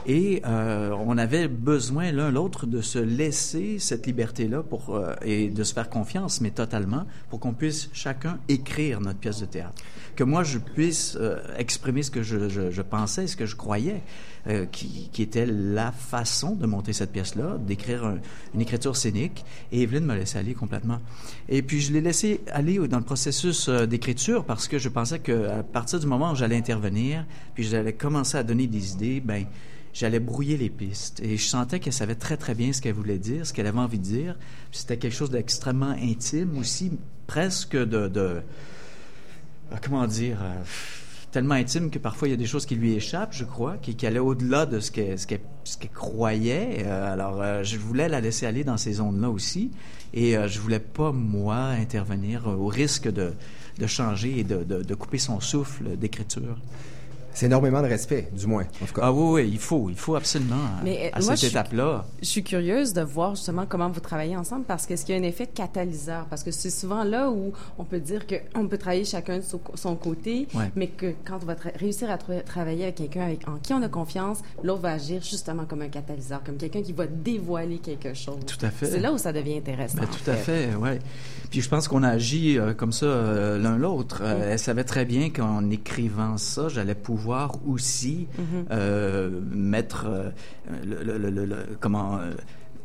Et 0.06 0.42
euh, 0.46 0.90
on 1.06 1.18
avait 1.18 1.48
besoin 1.48 2.12
l'un 2.12 2.30
l'autre 2.30 2.66
de 2.66 2.80
se 2.80 2.98
laisser 2.98 3.78
cette 3.78 4.06
liberté-là 4.06 4.62
pour 4.62 4.94
euh, 4.94 5.14
et 5.22 5.48
de 5.48 5.64
se 5.64 5.74
faire 5.74 5.88
confiance, 5.88 6.40
mais 6.40 6.50
totalement, 6.50 7.06
pour 7.30 7.40
qu'on 7.40 7.54
puisse 7.54 7.88
chacun 7.92 8.38
écrire 8.48 9.00
notre 9.00 9.18
pièce 9.18 9.40
de 9.40 9.46
théâtre. 9.46 9.82
Que 10.16 10.24
moi, 10.24 10.44
je 10.44 10.56
puisse 10.56 11.16
euh, 11.20 11.36
exprimer 11.58 12.02
ce 12.02 12.10
que 12.10 12.22
je, 12.22 12.48
je, 12.48 12.70
je 12.70 12.82
pensais, 12.82 13.26
ce 13.26 13.36
que 13.36 13.44
je 13.44 13.54
croyais, 13.54 14.00
euh, 14.46 14.64
qui, 14.64 15.10
qui 15.12 15.20
était 15.20 15.44
la 15.44 15.92
façon 15.92 16.54
de 16.56 16.66
monter 16.66 16.94
cette 16.94 17.12
pièce-là, 17.12 17.58
d'écrire 17.58 18.04
un- 18.06 18.18
une 18.54 18.62
écriture 18.62 18.96
scénique. 18.96 19.44
Et 19.72 19.82
Evelyne 19.82 20.06
m'a 20.06 20.16
laissé 20.16 20.38
aller 20.38 20.54
complètement. 20.54 21.00
Et 21.50 21.60
puis, 21.60 21.82
je 21.82 21.92
l'ai 21.92 22.00
laissé 22.00 22.40
aller 22.50 22.78
dans 22.88 22.96
le 22.96 23.04
processus 23.04 23.68
euh, 23.68 23.84
d'écriture 23.84 24.46
parce 24.46 24.68
que 24.68 24.78
je 24.78 24.88
pensais 24.88 25.18
qu'à 25.18 25.62
partir 25.62 26.00
du 26.00 26.06
moment 26.06 26.32
où 26.32 26.34
j'allais 26.34 26.56
intervenir, 26.56 27.26
puis 27.54 27.64
j'allais 27.64 27.92
commencer 27.92 28.38
à 28.38 28.42
donner 28.42 28.66
des 28.66 28.92
idées, 28.94 29.20
ben 29.20 29.44
j'allais 29.92 30.20
brouiller 30.20 30.56
les 30.56 30.70
pistes. 30.70 31.20
Et 31.22 31.36
je 31.36 31.44
sentais 31.44 31.78
qu'elle 31.78 31.92
savait 31.92 32.14
très, 32.14 32.38
très 32.38 32.54
bien 32.54 32.72
ce 32.72 32.80
qu'elle 32.80 32.94
voulait 32.94 33.18
dire, 33.18 33.46
ce 33.46 33.52
qu'elle 33.52 33.66
avait 33.66 33.78
envie 33.78 33.98
de 33.98 34.04
dire. 34.04 34.38
C'était 34.72 34.96
quelque 34.96 35.14
chose 35.14 35.30
d'extrêmement 35.30 35.94
intime 36.02 36.56
aussi, 36.56 36.92
presque 37.26 37.76
de... 37.76 38.08
de 38.08 38.40
comment 39.82 40.06
dire 40.06 40.38
euh, 40.42 40.62
tellement 41.36 41.54
intime 41.54 41.90
que 41.90 41.98
parfois 41.98 42.28
il 42.28 42.30
y 42.30 42.34
a 42.34 42.38
des 42.38 42.46
choses 42.46 42.64
qui 42.64 42.76
lui 42.76 42.94
échappent, 42.94 43.34
je 43.34 43.44
crois, 43.44 43.76
qui, 43.76 43.94
qui 43.94 44.06
allaient 44.06 44.18
au-delà 44.18 44.64
de 44.64 44.80
ce 44.80 44.90
qu'elle 44.90 45.18
croyait. 45.92 46.82
Euh, 46.86 47.12
alors, 47.12 47.42
euh, 47.42 47.62
je 47.62 47.76
voulais 47.76 48.08
la 48.08 48.22
laisser 48.22 48.46
aller 48.46 48.64
dans 48.64 48.78
ces 48.78 48.94
zones-là 48.94 49.28
aussi, 49.28 49.70
et 50.14 50.34
euh, 50.34 50.48
je 50.48 50.58
voulais 50.60 50.80
pas 50.80 51.12
moi 51.12 51.56
intervenir 51.56 52.46
au 52.46 52.68
risque 52.68 53.12
de, 53.12 53.34
changer 53.86 54.38
et 54.38 54.44
de 54.44 54.94
couper 54.94 55.18
son 55.18 55.38
souffle 55.40 55.98
d'écriture. 55.98 56.56
C'est 57.36 57.46
énormément 57.46 57.82
de 57.82 57.86
respect, 57.86 58.28
du 58.32 58.46
moins, 58.46 58.64
en 58.82 58.86
tout 58.86 58.94
cas. 58.94 59.02
Ah 59.04 59.12
oui, 59.12 59.42
oui, 59.42 59.50
il 59.52 59.58
faut, 59.58 59.90
il 59.90 59.94
faut 59.96 60.14
absolument 60.16 60.56
Mais, 60.82 61.10
à 61.12 61.18
euh, 61.18 61.20
moi, 61.20 61.20
cette 61.20 61.30
je 61.32 61.36
suis- 61.40 61.46
étape-là. 61.48 62.06
Je 62.22 62.26
suis 62.26 62.42
curieuse 62.42 62.94
de 62.94 63.02
voir 63.02 63.34
justement 63.34 63.66
comment 63.68 63.90
vous 63.90 64.00
travaillez 64.00 64.34
ensemble 64.38 64.64
parce 64.64 64.86
que 64.86 64.96
ce 64.96 65.04
qu'il 65.04 65.14
y 65.14 65.18
a 65.18 65.20
un 65.20 65.24
effet 65.24 65.46
catalyseur? 65.46 66.24
Parce 66.30 66.42
que 66.42 66.50
c'est 66.50 66.70
souvent 66.70 67.04
là 67.04 67.30
où 67.30 67.52
on 67.78 67.84
peut 67.84 68.00
dire 68.00 68.24
qu'on 68.26 68.66
peut 68.68 68.78
travailler 68.78 69.04
chacun 69.04 69.36
de 69.36 69.42
son, 69.42 69.60
son 69.74 69.96
côté, 69.96 70.48
Ouais. 70.54 70.70
mais 70.76 70.86
que 70.86 71.12
quand 71.26 71.38
on 71.42 71.44
va 71.46 71.54
tra- 71.56 71.76
réussir 71.78 72.10
à 72.10 72.16
tra- 72.16 72.42
travailler 72.42 72.84
avec 72.84 72.94
quelqu'un 72.94 73.24
avec, 73.24 73.46
en 73.46 73.56
qui 73.58 73.74
on 73.74 73.82
a 73.82 73.88
confiance, 73.90 74.38
l'autre 74.62 74.80
va 74.80 74.92
agir 74.92 75.20
justement 75.22 75.66
comme 75.66 75.82
un 75.82 75.88
catalyseur, 75.88 76.42
comme 76.42 76.56
quelqu'un 76.56 76.80
qui 76.82 76.94
va 76.94 77.06
dévoiler 77.06 77.76
quelque 77.78 78.14
chose. 78.14 78.38
Tout 78.46 78.64
à 78.64 78.70
fait. 78.70 78.86
C'est 78.86 79.00
là 79.00 79.12
où 79.12 79.18
ça 79.18 79.34
devient 79.34 79.58
intéressant. 79.58 79.98
Ben, 79.98 80.04
en 80.04 80.06
tout 80.24 80.30
à 80.30 80.36
fait, 80.36 80.74
ouais. 80.74 81.00
Puis 81.56 81.62
je 81.62 81.70
pense 81.70 81.88
qu'on 81.88 82.02
a 82.02 82.10
agi 82.10 82.58
euh, 82.58 82.74
comme 82.74 82.92
ça 82.92 83.06
euh, 83.06 83.56
l'un 83.58 83.78
l'autre. 83.78 84.20
Euh, 84.22 84.50
Elle 84.52 84.58
savait 84.58 84.84
très 84.84 85.06
bien 85.06 85.30
qu'en 85.30 85.70
écrivant 85.70 86.36
ça, 86.36 86.68
j'allais 86.68 86.94
pouvoir 86.94 87.54
aussi 87.66 88.26
euh, 88.70 89.40
mettre 89.50 90.04
euh, 90.06 90.28
le, 90.84 91.02
le- 91.02 91.16
le- 91.16 91.30
le- 91.30 91.44
le- 91.46 91.66
comment 91.80 92.18
euh, 92.18 92.32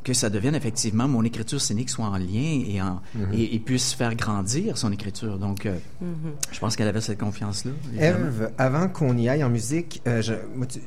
que 0.03 0.13
ça 0.13 0.29
devienne 0.29 0.55
effectivement 0.55 1.08
mon 1.08 1.24
écriture 1.24 1.62
scénique 1.62 1.89
soit 1.89 2.05
en 2.05 2.17
lien 2.17 2.63
et, 2.67 2.81
en, 2.81 3.01
et, 3.34 3.55
et 3.55 3.60
puisse 3.60 3.93
faire 3.93 4.15
grandir 4.15 4.77
son 4.77 4.91
écriture. 4.91 5.38
Donc, 5.38 5.65
euh, 5.65 5.77
je 6.51 6.60
pense 6.60 6.75
qu'elle 6.75 6.88
avait 6.88 7.01
cette 7.01 7.20
confiance-là. 7.20 7.72
Eve, 8.00 8.51
avant 8.58 8.88
qu'on 8.89 9.15
y 9.17 9.29
aille 9.29 9.43
en 9.43 9.50
musique, 9.50 10.01
euh, 10.08 10.22
je- 10.22 10.34
moi, 10.55 10.65
tu- 10.65 10.79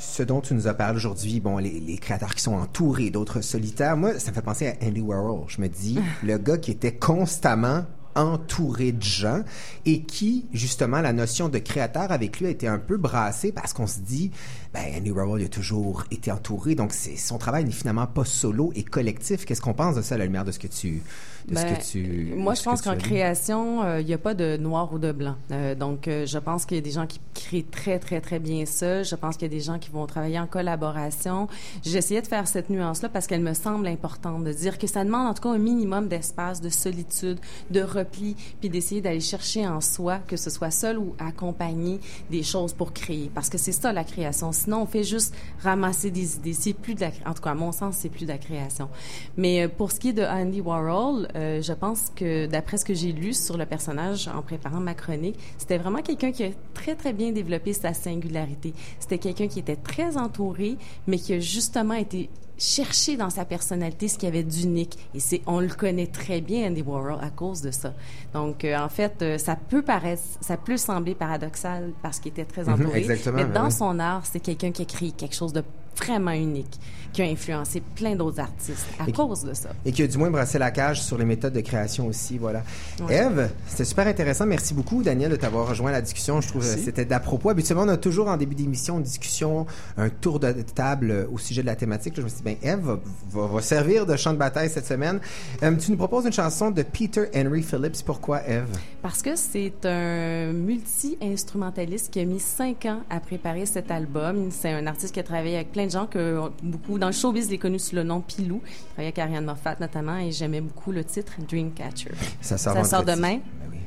ce 0.00 0.22
dont 0.22 0.40
tu 0.40 0.54
nous 0.54 0.66
as 0.68 0.74
parlé 0.74 0.96
aujourd'hui, 0.96 1.40
bon, 1.40 1.58
les, 1.58 1.80
les 1.80 1.98
créateurs 1.98 2.34
qui 2.34 2.40
sont 2.42 2.54
entourés 2.54 3.10
d'autres 3.10 3.42
solitaires, 3.42 3.96
moi, 3.96 4.18
ça 4.18 4.30
me 4.30 4.34
fait 4.34 4.42
penser 4.42 4.68
à 4.68 4.74
Andy 4.86 5.00
Warhol. 5.02 5.44
Je 5.48 5.60
me 5.60 5.68
dis, 5.68 5.98
le 6.24 6.38
gars 6.38 6.56
qui 6.56 6.70
était 6.70 6.94
constamment 6.94 7.84
entouré 8.16 8.92
de 8.92 9.02
gens 9.02 9.42
et 9.84 10.02
qui, 10.02 10.46
justement, 10.52 11.00
la 11.00 11.12
notion 11.12 11.48
de 11.48 11.58
créateur 11.58 12.10
avec 12.10 12.40
lui 12.40 12.46
a 12.46 12.50
été 12.50 12.66
un 12.66 12.78
peu 12.78 12.96
brassée 12.96 13.52
parce 13.52 13.72
qu'on 13.72 13.86
se 13.86 14.00
dit, 14.00 14.32
ben, 14.74 14.82
Andy 14.96 15.10
Warhol 15.10 15.42
a 15.42 15.48
toujours 15.48 16.04
été 16.10 16.32
entouré, 16.32 16.74
donc 16.74 16.92
son 16.92 17.38
travail 17.38 17.64
n'est 17.64 17.70
finalement 17.70 18.06
pas 18.06 18.24
solo 18.24 18.72
et 18.74 18.82
collectif. 18.82 19.44
Qu'est-ce 19.44 19.60
qu'on 19.60 19.74
pense 19.74 19.94
de 19.94 20.02
ça 20.02 20.16
la 20.16 20.24
lumière 20.24 20.44
de 20.44 20.52
ce 20.52 20.58
que 20.58 20.66
tu, 20.66 21.02
de 21.48 21.54
Ben, 21.54 21.60
ce 21.60 21.74
que 21.74 21.92
tu, 21.92 22.34
moi, 22.34 22.54
de 22.54 22.58
je 22.58 22.64
pense 22.64 22.82
qu'en 22.82 22.96
création, 22.96 23.82
euh, 23.84 24.00
il 24.00 24.06
n'y 24.06 24.14
a 24.14 24.18
pas 24.18 24.34
de 24.34 24.56
noir 24.56 24.92
ou 24.92 24.98
de 24.98 25.12
blanc. 25.12 25.36
Euh, 25.52 25.74
donc, 25.74 26.08
euh, 26.08 26.26
je 26.26 26.38
pense 26.38 26.66
qu'il 26.66 26.76
y 26.76 26.80
a 26.80 26.82
des 26.82 26.90
gens 26.90 27.06
qui 27.06 27.20
créent 27.34 27.66
très, 27.70 27.98
très, 27.98 28.20
très 28.20 28.38
bien 28.38 28.66
ça. 28.66 29.02
Je 29.02 29.14
pense 29.14 29.36
qu'il 29.36 29.46
y 29.46 29.54
a 29.54 29.56
des 29.56 29.62
gens 29.62 29.78
qui 29.78 29.90
vont 29.90 30.06
travailler 30.06 30.40
en 30.40 30.46
collaboration. 30.46 31.46
J'essayais 31.84 32.22
de 32.22 32.26
faire 32.26 32.48
cette 32.48 32.68
nuance-là 32.68 33.08
parce 33.08 33.26
qu'elle 33.26 33.42
me 33.42 33.54
semble 33.54 33.86
importante, 33.86 34.42
de 34.42 34.52
dire 34.52 34.78
que 34.78 34.86
ça 34.86 35.04
demande 35.04 35.28
en 35.28 35.34
tout 35.34 35.42
cas 35.42 35.50
un 35.50 35.58
minimum 35.58 36.08
d'espace, 36.08 36.60
de 36.60 36.68
solitude, 36.68 37.38
de 37.70 37.80
repli, 37.80 38.34
puis 38.60 38.68
d'essayer 38.68 39.00
d'aller 39.00 39.20
chercher 39.20 39.66
en 39.66 39.80
soi, 39.80 40.18
que 40.18 40.36
ce 40.36 40.50
soit 40.50 40.72
seul 40.72 40.98
ou 40.98 41.14
accompagné, 41.18 42.00
des 42.30 42.42
choses 42.42 42.72
pour 42.72 42.92
créer. 42.92 43.30
Parce 43.32 43.48
que 43.48 43.58
c'est 43.58 43.72
ça 43.72 43.92
la 43.92 44.04
création. 44.04 44.50
Sinon, 44.50 44.82
on 44.82 44.86
fait 44.86 45.04
juste 45.04 45.34
ramasser 45.62 46.10
des 46.10 46.36
idées. 46.36 46.54
C'est 46.54 46.72
plus 46.72 46.94
de 46.94 47.02
la, 47.02 47.10
en 47.24 47.34
tout 47.34 47.42
cas, 47.42 47.50
à 47.50 47.54
mon 47.54 47.70
sens, 47.70 47.96
c'est 47.98 48.08
plus 48.08 48.24
de 48.24 48.32
la 48.32 48.38
création. 48.38 48.88
Mais 49.36 49.62
euh, 49.62 49.68
pour 49.68 49.92
ce 49.92 50.00
qui 50.00 50.08
est 50.08 50.12
de 50.12 50.24
Andy 50.24 50.60
Warhol, 50.60 51.28
euh, 51.36 51.60
je 51.62 51.72
pense 51.72 52.10
que 52.16 52.46
d'après 52.46 52.78
ce 52.78 52.84
que 52.84 52.94
j'ai 52.94 53.12
lu 53.12 53.32
sur 53.34 53.56
le 53.58 53.66
personnage 53.66 54.26
en 54.28 54.42
préparant 54.42 54.80
ma 54.80 54.94
chronique, 54.94 55.38
c'était 55.58 55.78
vraiment 55.78 56.00
quelqu'un 56.02 56.32
qui 56.32 56.44
a 56.44 56.48
très 56.74 56.94
très 56.94 57.12
bien 57.12 57.30
développé 57.32 57.72
sa 57.72 57.92
singularité. 57.94 58.72
C'était 58.98 59.18
quelqu'un 59.18 59.46
qui 59.46 59.58
était 59.58 59.76
très 59.76 60.16
entouré, 60.16 60.76
mais 61.06 61.18
qui 61.18 61.34
a 61.34 61.38
justement 61.38 61.94
été 61.94 62.30
chercher 62.58 63.18
dans 63.18 63.28
sa 63.28 63.44
personnalité 63.44 64.08
ce 64.08 64.16
qu'il 64.16 64.28
y 64.30 64.32
avait 64.32 64.42
d'unique. 64.42 64.96
Et 65.14 65.20
c'est, 65.20 65.42
on 65.46 65.60
le 65.60 65.68
connaît 65.68 66.06
très 66.06 66.40
bien, 66.40 66.68
Andy 66.70 66.80
Warhol, 66.80 67.18
à 67.20 67.28
cause 67.28 67.60
de 67.60 67.70
ça. 67.70 67.92
Donc, 68.32 68.64
euh, 68.64 68.78
en 68.78 68.88
fait, 68.88 69.20
euh, 69.20 69.36
ça 69.36 69.56
peut 69.56 69.82
paraître, 69.82 70.22
ça 70.40 70.56
peut 70.56 70.78
sembler 70.78 71.14
paradoxal 71.14 71.92
parce 72.02 72.18
qu'il 72.18 72.32
était 72.32 72.46
très 72.46 72.64
Mhm, 72.64 72.72
entouré. 72.72 72.98
exactement, 73.00 73.36
mais 73.36 73.44
dans 73.44 73.66
oui. 73.66 73.72
son 73.72 73.98
art, 73.98 74.24
c'est 74.24 74.40
quelqu'un 74.40 74.70
qui 74.72 74.80
a 74.82 74.84
créé 74.86 75.10
quelque 75.10 75.34
chose 75.34 75.52
de 75.52 75.62
vraiment 75.98 76.30
unique, 76.32 76.78
qui 77.16 77.22
a 77.22 77.24
influencé 77.24 77.80
plein 77.94 78.14
d'autres 78.14 78.40
artistes 78.40 78.86
à 79.00 79.08
Et 79.08 79.12
cause 79.12 79.42
de 79.42 79.54
ça. 79.54 79.70
Et 79.86 79.92
qui 79.92 80.02
a 80.02 80.06
du 80.06 80.18
moins 80.18 80.30
brassé 80.30 80.58
la 80.58 80.70
cage 80.70 81.00
sur 81.00 81.16
les 81.16 81.24
méthodes 81.24 81.54
de 81.54 81.62
création 81.62 82.06
aussi, 82.08 82.36
voilà. 82.36 82.62
Ouais. 83.00 83.14
Eve, 83.16 83.48
c'était 83.66 83.86
super 83.86 84.06
intéressant. 84.06 84.44
Merci 84.44 84.74
beaucoup, 84.74 85.02
Daniel, 85.02 85.30
de 85.30 85.36
t'avoir 85.36 85.66
rejoint 85.66 85.88
à 85.88 85.92
la 85.92 86.02
discussion. 86.02 86.42
Je 86.42 86.48
trouve 86.48 86.60
que 86.60 86.68
c'était 86.78 87.06
d'à 87.06 87.18
propos. 87.18 87.48
Habituellement, 87.48 87.84
on 87.84 87.88
a 87.88 87.96
toujours 87.96 88.28
en 88.28 88.36
début 88.36 88.54
d'émission 88.54 88.98
une 88.98 89.02
discussion, 89.04 89.64
un 89.96 90.10
tour 90.10 90.38
de 90.40 90.52
table 90.52 91.26
au 91.32 91.38
sujet 91.38 91.62
de 91.62 91.66
la 91.66 91.74
thématique. 91.74 92.18
Là, 92.18 92.20
je 92.20 92.24
me 92.24 92.28
suis 92.28 92.42
dit, 92.42 92.44
ben, 92.44 92.56
Eve 92.62 92.80
va, 92.80 92.98
va- 93.30 93.46
va 93.46 93.62
servir 93.62 94.04
de 94.04 94.14
champ 94.16 94.34
de 94.34 94.38
bataille 94.38 94.68
cette 94.68 94.86
semaine. 94.86 95.18
Euh, 95.62 95.74
tu 95.76 95.90
nous 95.92 95.96
proposes 95.96 96.26
une 96.26 96.32
chanson 96.34 96.70
de 96.70 96.82
Peter 96.82 97.24
Henry 97.34 97.62
Phillips. 97.62 98.02
Pourquoi, 98.04 98.46
Eve? 98.46 98.68
Parce 99.00 99.22
que 99.22 99.36
c'est 99.36 99.72
un 99.86 100.52
multi-instrumentaliste 100.52 102.10
qui 102.12 102.20
a 102.20 102.24
mis 102.24 102.40
cinq 102.40 102.84
ans 102.84 103.00
à 103.08 103.20
préparer 103.20 103.64
cet 103.66 103.90
album. 103.90 104.48
C'est 104.50 104.70
un 104.72 104.86
artiste 104.86 105.14
qui 105.14 105.20
a 105.20 105.22
travaillé 105.22 105.56
avec 105.56 105.72
plein 105.72 105.86
de 105.86 105.90
gens 105.90 106.06
que 106.06 106.40
beaucoup 106.62 106.98
dans 106.98 107.05
le 107.08 107.14
showbiz 107.14 107.50
les 107.50 107.58
connu 107.58 107.78
sous 107.78 107.94
le 107.94 108.02
nom 108.02 108.20
Pilou. 108.20 108.60
Il 108.64 108.84
travaillait 108.86 109.08
avec 109.08 109.18
Ariane 109.18 109.44
Moffat 109.44 109.76
notamment 109.80 110.18
et 110.18 110.32
j'aimais 110.32 110.60
beaucoup 110.60 110.92
le 110.92 111.04
titre 111.04 111.32
Dreamcatcher. 111.48 112.12
Ça 112.40 112.58
sort 112.58 112.74
Ça 112.74 112.84
sort 112.84 113.04
demain. 113.04 113.38
Ben 113.60 113.70
oui. 113.70 113.78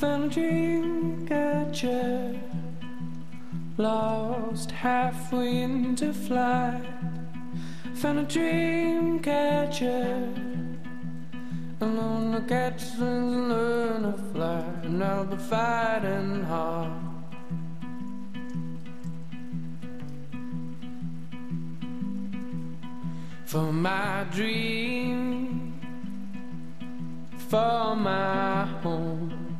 Found 0.00 0.24
a 0.24 0.28
dream 0.28 1.26
catcher, 1.26 2.38
lost 3.78 4.70
halfway 4.70 5.62
into 5.62 6.12
flight. 6.12 6.84
Found 7.94 8.18
a 8.18 8.22
dream 8.24 9.20
catcher. 9.20 10.28
On 11.80 12.32
the 12.32 12.40
catch 12.42 12.82
wings 12.98 13.34
and 13.34 13.48
learn 13.48 14.02
to 14.02 14.18
fly. 14.32 14.64
And 14.84 15.02
I'll 15.02 15.24
be 15.24 15.36
fighting 15.36 16.42
hard. 16.44 17.15
For 23.46 23.72
my 23.72 24.26
dream, 24.32 25.80
for 27.48 27.94
my 27.94 28.64
home, 28.82 29.56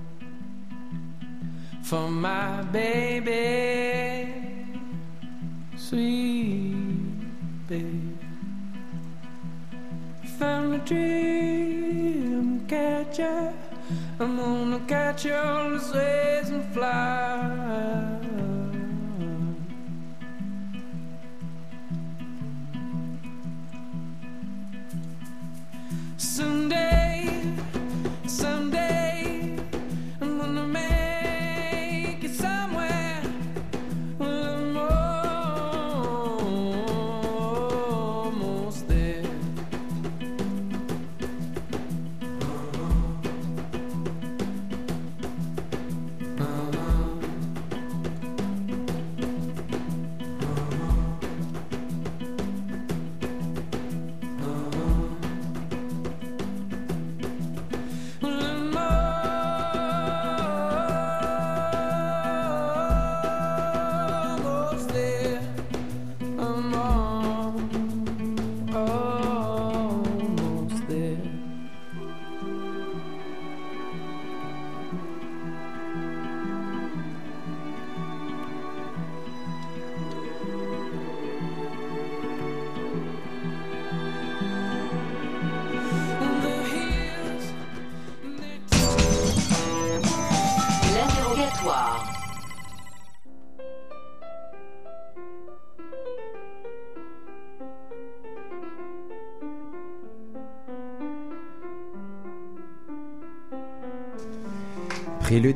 for 1.84 2.10
my 2.10 2.62
baby, 2.62 4.34
sweet 5.76 6.74
baby. 7.68 8.18
I 10.24 10.26
found 10.26 10.74
a 10.74 10.78
dream 10.78 12.66
catcher. 12.66 13.54
I'm 14.18 14.36
gonna 14.36 14.80
catch 14.88 15.26
all 15.26 15.70
the 15.70 15.78
and 16.48 16.64
fly. 16.74 17.65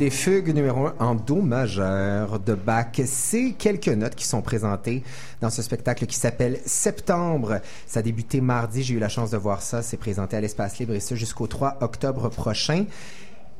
Prélude 0.00 0.12
et 0.12 0.16
fugue 0.16 0.54
numéro 0.54 0.87
1 0.87 0.95
en 0.99 1.14
Do 1.14 1.42
majeur 1.42 2.40
de 2.40 2.54
Bach. 2.54 3.00
C'est 3.04 3.52
quelques 3.59 3.88
notes 3.88 4.14
qui 4.14 4.25
sont 4.25 4.40
présentées 4.40 5.02
dans 5.42 5.50
ce 5.50 5.61
spectacle 5.61 6.07
qui 6.07 6.16
s'appelle 6.16 6.59
Septembre. 6.64 7.61
Ça 7.87 8.00
a 8.00 8.02
débuté 8.02 8.40
mardi, 8.40 8.83
j'ai 8.83 8.95
eu 8.95 8.99
la 8.99 9.11
chance 9.11 9.30
de 9.30 9.37
voir 9.37 9.61
ça. 9.61 9.83
C'est 9.83 9.99
présenté 9.99 10.37
à 10.37 10.40
l'Espace 10.40 10.78
Libre 10.78 10.95
et 10.95 11.00
ça 11.00 11.16
jusqu'au 11.16 11.47
3 11.47 11.78
octobre 11.83 12.30
prochain. 12.30 12.87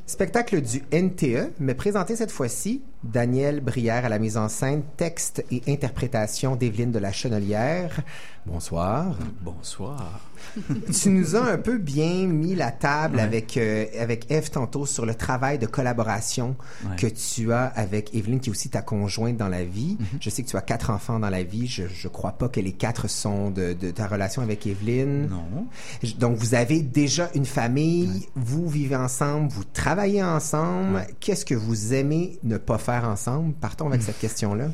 Spectacle 0.05 0.61
du 0.61 0.83
NTE, 0.91 1.53
mais 1.59 1.73
présenté 1.73 2.15
cette 2.17 2.31
fois-ci, 2.31 2.81
Daniel 3.03 3.61
Brière 3.61 4.03
à 4.05 4.09
la 4.09 4.19
mise 4.19 4.35
en 4.37 4.49
scène, 4.49 4.83
texte 4.97 5.43
et 5.51 5.61
interprétation 5.67 6.55
d'Evelyne 6.55 6.91
de 6.91 6.99
la 6.99 7.11
Chenelière. 7.13 8.01
Bonsoir. 8.45 9.15
Bonsoir. 9.41 10.19
tu 11.01 11.09
nous 11.09 11.35
as 11.35 11.43
un 11.51 11.57
peu 11.59 11.77
bien 11.77 12.25
mis 12.25 12.55
la 12.55 12.71
table 12.71 13.17
Ouais. 13.17 13.21
avec 13.21 13.57
euh, 13.57 13.85
avec 13.99 14.29
Eve 14.31 14.49
tantôt 14.49 14.87
sur 14.87 15.05
le 15.05 15.13
travail 15.13 15.59
de 15.59 15.67
collaboration 15.67 16.55
Ouais. 16.83 16.95
que 16.95 17.05
tu 17.07 17.53
as 17.53 17.65
avec 17.67 18.13
Evelyne 18.15 18.39
qui 18.39 18.49
est 18.49 18.51
aussi 18.51 18.69
ta 18.69 18.81
conjointe 18.81 19.37
dans 19.37 19.47
la 19.47 19.63
vie. 19.63 19.97
Mm-hmm. 19.99 20.17
Je 20.19 20.29
sais 20.31 20.41
que 20.43 20.47
tu 20.49 20.57
as 20.57 20.61
quatre 20.61 20.89
enfants 20.89 21.19
dans 21.19 21.29
la 21.29 21.43
vie. 21.43 21.67
Je 21.67 21.83
je 21.87 22.07
crois 22.07 22.31
pas 22.33 22.49
que 22.49 22.59
les 22.59 22.71
quatre 22.73 23.07
sont 23.07 23.51
de, 23.51 23.73
de 23.73 23.91
ta 23.91 24.07
relation 24.07 24.41
avec 24.41 24.65
Evelyne. 24.67 25.27
Non. 25.29 25.67
Je- 26.03 26.15
Donc 26.15 26.35
vous 26.37 26.55
avez 26.55 26.81
déjà 26.81 27.29
une 27.35 27.45
famille, 27.45 28.27
vous 28.35 28.67
vivez 28.67 28.95
ensemble, 28.95 29.49
vous 29.49 29.63
travaillez 29.63 29.90
ensemble. 29.99 31.05
Qu'est-ce 31.19 31.45
que 31.45 31.55
vous 31.55 31.93
aimez 31.93 32.39
ne 32.43 32.57
pas 32.57 32.77
faire 32.77 33.05
ensemble? 33.05 33.53
Partons 33.53 33.87
avec 33.87 34.01
cette 34.01 34.19
question-là. 34.25 34.69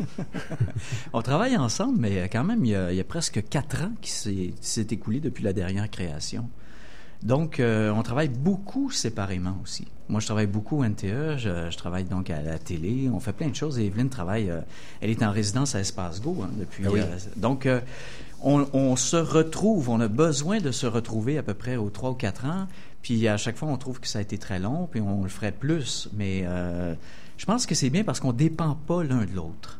On 1.14 1.22
travaille 1.22 1.58
ensemble, 1.58 1.98
mais 2.00 2.30
quand 2.30 2.44
même, 2.44 2.64
il 2.66 2.72
y 2.72 2.76
a, 2.76 2.92
il 2.92 2.98
y 2.98 3.02
a 3.02 3.04
presque 3.04 3.44
quatre 3.50 3.84
ans 3.84 3.92
qui 4.02 4.12
s'est 4.62 4.88
écoulé 4.92 5.20
depuis 5.20 5.44
la 5.44 5.54
dernière 5.54 5.90
création. 5.90 6.50
Donc, 7.24 7.60
euh, 7.60 7.92
on 7.92 8.04
travaille 8.04 8.30
beaucoup 8.30 8.92
séparément 8.92 9.58
aussi. 9.64 9.88
Moi, 10.08 10.20
je 10.20 10.28
travaille 10.28 10.46
beaucoup 10.46 10.78
au 10.82 10.86
NTE, 10.86 11.38
je, 11.38 11.68
je 11.72 11.78
travaille 11.78 12.04
donc 12.04 12.30
à 12.30 12.42
la 12.42 12.60
télé, 12.60 13.10
on 13.12 13.20
fait 13.20 13.34
plein 13.34 13.48
de 13.50 13.56
choses. 13.56 13.80
Et 13.80 13.88
Evelyne 13.88 14.10
travaille, 14.10 14.52
euh, 14.52 14.62
elle 15.02 15.10
est 15.10 15.24
en 15.24 15.32
résidence 15.32 15.74
à 15.74 15.80
Espace 15.80 16.22
Go 16.22 16.38
hein, 16.44 16.50
depuis. 16.60 16.84
Ah 16.86 16.92
oui. 16.92 17.00
euh, 17.02 17.18
donc, 17.36 17.68
on, 18.44 18.68
on 18.72 18.96
se 18.96 19.16
retrouve, 19.18 19.90
on 19.90 20.00
a 20.00 20.08
besoin 20.08 20.60
de 20.60 20.72
se 20.72 20.86
retrouver 20.86 21.40
à 21.40 21.44
peu 21.44 21.56
près 21.56 21.76
aux 21.76 21.90
trois 21.90 22.12
ou 22.12 22.14
quatre 22.14 22.46
ans. 22.46 22.68
Puis 23.02 23.28
à 23.28 23.38
chaque 23.38 23.56
fois, 23.58 23.70
on 23.70 23.78
trouve 23.78 24.00
que 24.00 24.08
ça 24.08 24.20
a 24.20 24.22
été 24.22 24.38
très 24.38 24.60
long, 24.60 24.88
puis 24.92 25.00
on 25.02 25.24
le 25.24 25.30
ferait 25.30 25.52
plus. 25.52 26.10
Mais 26.14 26.44
euh, 26.46 26.94
je 27.38 27.46
pense 27.46 27.66
que 27.66 27.76
c'est 27.76 27.90
bien 27.90 28.04
parce 28.04 28.20
qu'on 28.20 28.34
dépend 28.34 28.76
pas 28.76 29.04
l'un 29.04 29.26
de 29.26 29.32
l'autre. 29.34 29.80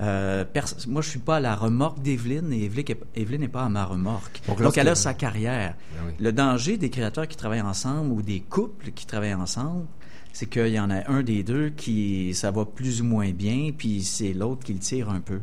Euh, 0.00 0.44
moi, 0.86 1.02
je 1.02 1.08
suis 1.08 1.18
pas 1.18 1.36
à 1.36 1.40
la 1.40 1.56
remorque 1.56 2.00
d'Evelyne 2.02 2.52
et 2.52 2.64
Evelyne 2.66 2.84
est- 2.88 3.20
Evelyne 3.20 3.40
n'est 3.40 3.48
pas 3.48 3.64
à 3.64 3.68
ma 3.68 3.84
remorque. 3.84 4.40
Donc, 4.62 4.78
elle 4.78 4.88
a 4.88 4.94
sa 4.94 5.12
carrière. 5.12 5.74
Oui. 6.06 6.12
Le 6.20 6.32
danger 6.32 6.76
des 6.76 6.88
créateurs 6.88 7.26
qui 7.26 7.36
travaillent 7.36 7.62
ensemble 7.62 8.12
ou 8.12 8.22
des 8.22 8.38
couples 8.40 8.92
qui 8.92 9.06
travaillent 9.06 9.34
ensemble, 9.34 9.86
c'est 10.32 10.46
qu'il 10.46 10.68
y 10.68 10.78
en 10.78 10.90
a 10.90 11.10
un 11.10 11.24
des 11.24 11.42
deux 11.42 11.70
qui 11.70 12.32
ça 12.34 12.52
va 12.52 12.64
plus 12.64 13.00
ou 13.00 13.04
moins 13.06 13.30
bien, 13.32 13.70
puis 13.76 14.04
c'est 14.04 14.32
l'autre 14.34 14.62
qui 14.64 14.72
le 14.74 14.78
tire 14.78 15.10
un 15.10 15.18
peu. 15.20 15.40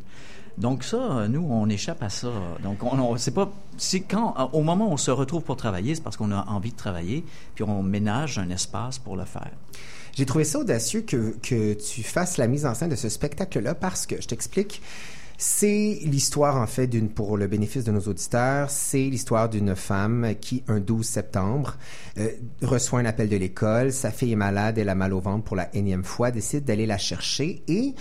Donc 0.57 0.83
ça, 0.83 1.27
nous, 1.27 1.45
on 1.49 1.67
échappe 1.69 2.01
à 2.01 2.09
ça. 2.09 2.31
Donc 2.63 2.83
on, 2.83 2.97
on- 2.99 3.17
c'est 3.17 3.31
pas, 3.33 3.51
c'est 3.77 4.01
quand, 4.01 4.49
au 4.53 4.61
moment 4.61 4.89
où 4.89 4.93
on 4.93 4.97
se 4.97 5.11
retrouve 5.11 5.43
pour 5.43 5.57
travailler, 5.57 5.95
c'est 5.95 6.01
parce 6.03 6.15
qu'on 6.17 6.31
a 6.31 6.45
envie 6.47 6.71
de 6.71 6.77
travailler, 6.77 7.25
puis 7.55 7.63
on 7.63 7.83
ménage 7.83 8.39
un 8.39 8.49
espace 8.49 8.97
pour 8.99 9.17
le 9.17 9.25
faire. 9.25 9.51
J'ai 10.15 10.25
trouvé 10.25 10.45
ça 10.45 10.59
audacieux 10.59 11.01
que, 11.01 11.35
que 11.43 11.73
tu 11.73 12.01
fasses 12.03 12.37
la 12.37 12.47
mise 12.47 12.65
en 12.65 12.73
scène 12.73 12.89
de 12.89 12.95
ce 12.95 13.09
spectacle-là 13.09 13.75
parce 13.75 14.05
que, 14.05 14.21
je 14.21 14.27
t'explique, 14.27 14.81
c'est 15.37 15.99
l'histoire, 16.03 16.55
en 16.55 16.65
fait, 16.67 16.87
d'une, 16.87 17.09
pour 17.09 17.35
le 17.35 17.47
bénéfice 17.47 17.83
de 17.83 17.91
nos 17.91 17.99
auditeurs, 17.99 18.69
c'est 18.69 19.03
l'histoire 19.03 19.49
d'une 19.49 19.75
femme 19.75 20.33
qui, 20.39 20.63
un 20.69 20.79
12 20.79 21.05
septembre, 21.05 21.75
euh, 22.17 22.29
reçoit 22.61 23.01
un 23.01 23.05
appel 23.05 23.27
de 23.27 23.35
l'école, 23.35 23.91
sa 23.91 24.11
fille 24.11 24.31
est 24.31 24.37
malade, 24.37 24.77
elle 24.77 24.87
a 24.87 24.95
mal 24.95 25.13
au 25.13 25.19
ventre 25.19 25.43
pour 25.43 25.57
la 25.57 25.75
énième 25.75 26.05
fois, 26.05 26.31
décide 26.31 26.63
d'aller 26.63 26.85
la 26.85 26.97
chercher 26.97 27.63
et, 27.67 27.93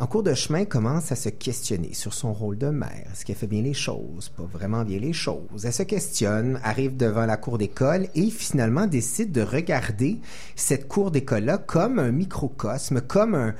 en 0.00 0.06
cours 0.06 0.24
de 0.24 0.34
chemin, 0.34 0.64
commence 0.64 1.12
à 1.12 1.16
se 1.16 1.28
questionner 1.28 1.94
sur 1.94 2.14
son 2.14 2.32
rôle 2.32 2.58
de 2.58 2.68
mère. 2.68 3.06
Est-ce 3.12 3.24
qu'elle 3.24 3.36
fait 3.36 3.46
bien 3.46 3.62
les 3.62 3.74
choses? 3.74 4.28
Pas 4.28 4.42
vraiment 4.42 4.84
bien 4.84 4.98
les 4.98 5.12
choses. 5.12 5.64
Elle 5.64 5.72
se 5.72 5.84
questionne, 5.84 6.58
arrive 6.64 6.96
devant 6.96 7.26
la 7.26 7.36
cour 7.36 7.58
d'école 7.58 8.08
et 8.16 8.30
finalement 8.30 8.88
décide 8.88 9.30
de 9.30 9.42
regarder 9.42 10.18
cette 10.56 10.88
cour 10.88 11.12
d'école-là 11.12 11.58
comme 11.58 12.00
un 12.00 12.10
microcosme, 12.10 13.02
comme 13.02 13.36
un, 13.36 13.54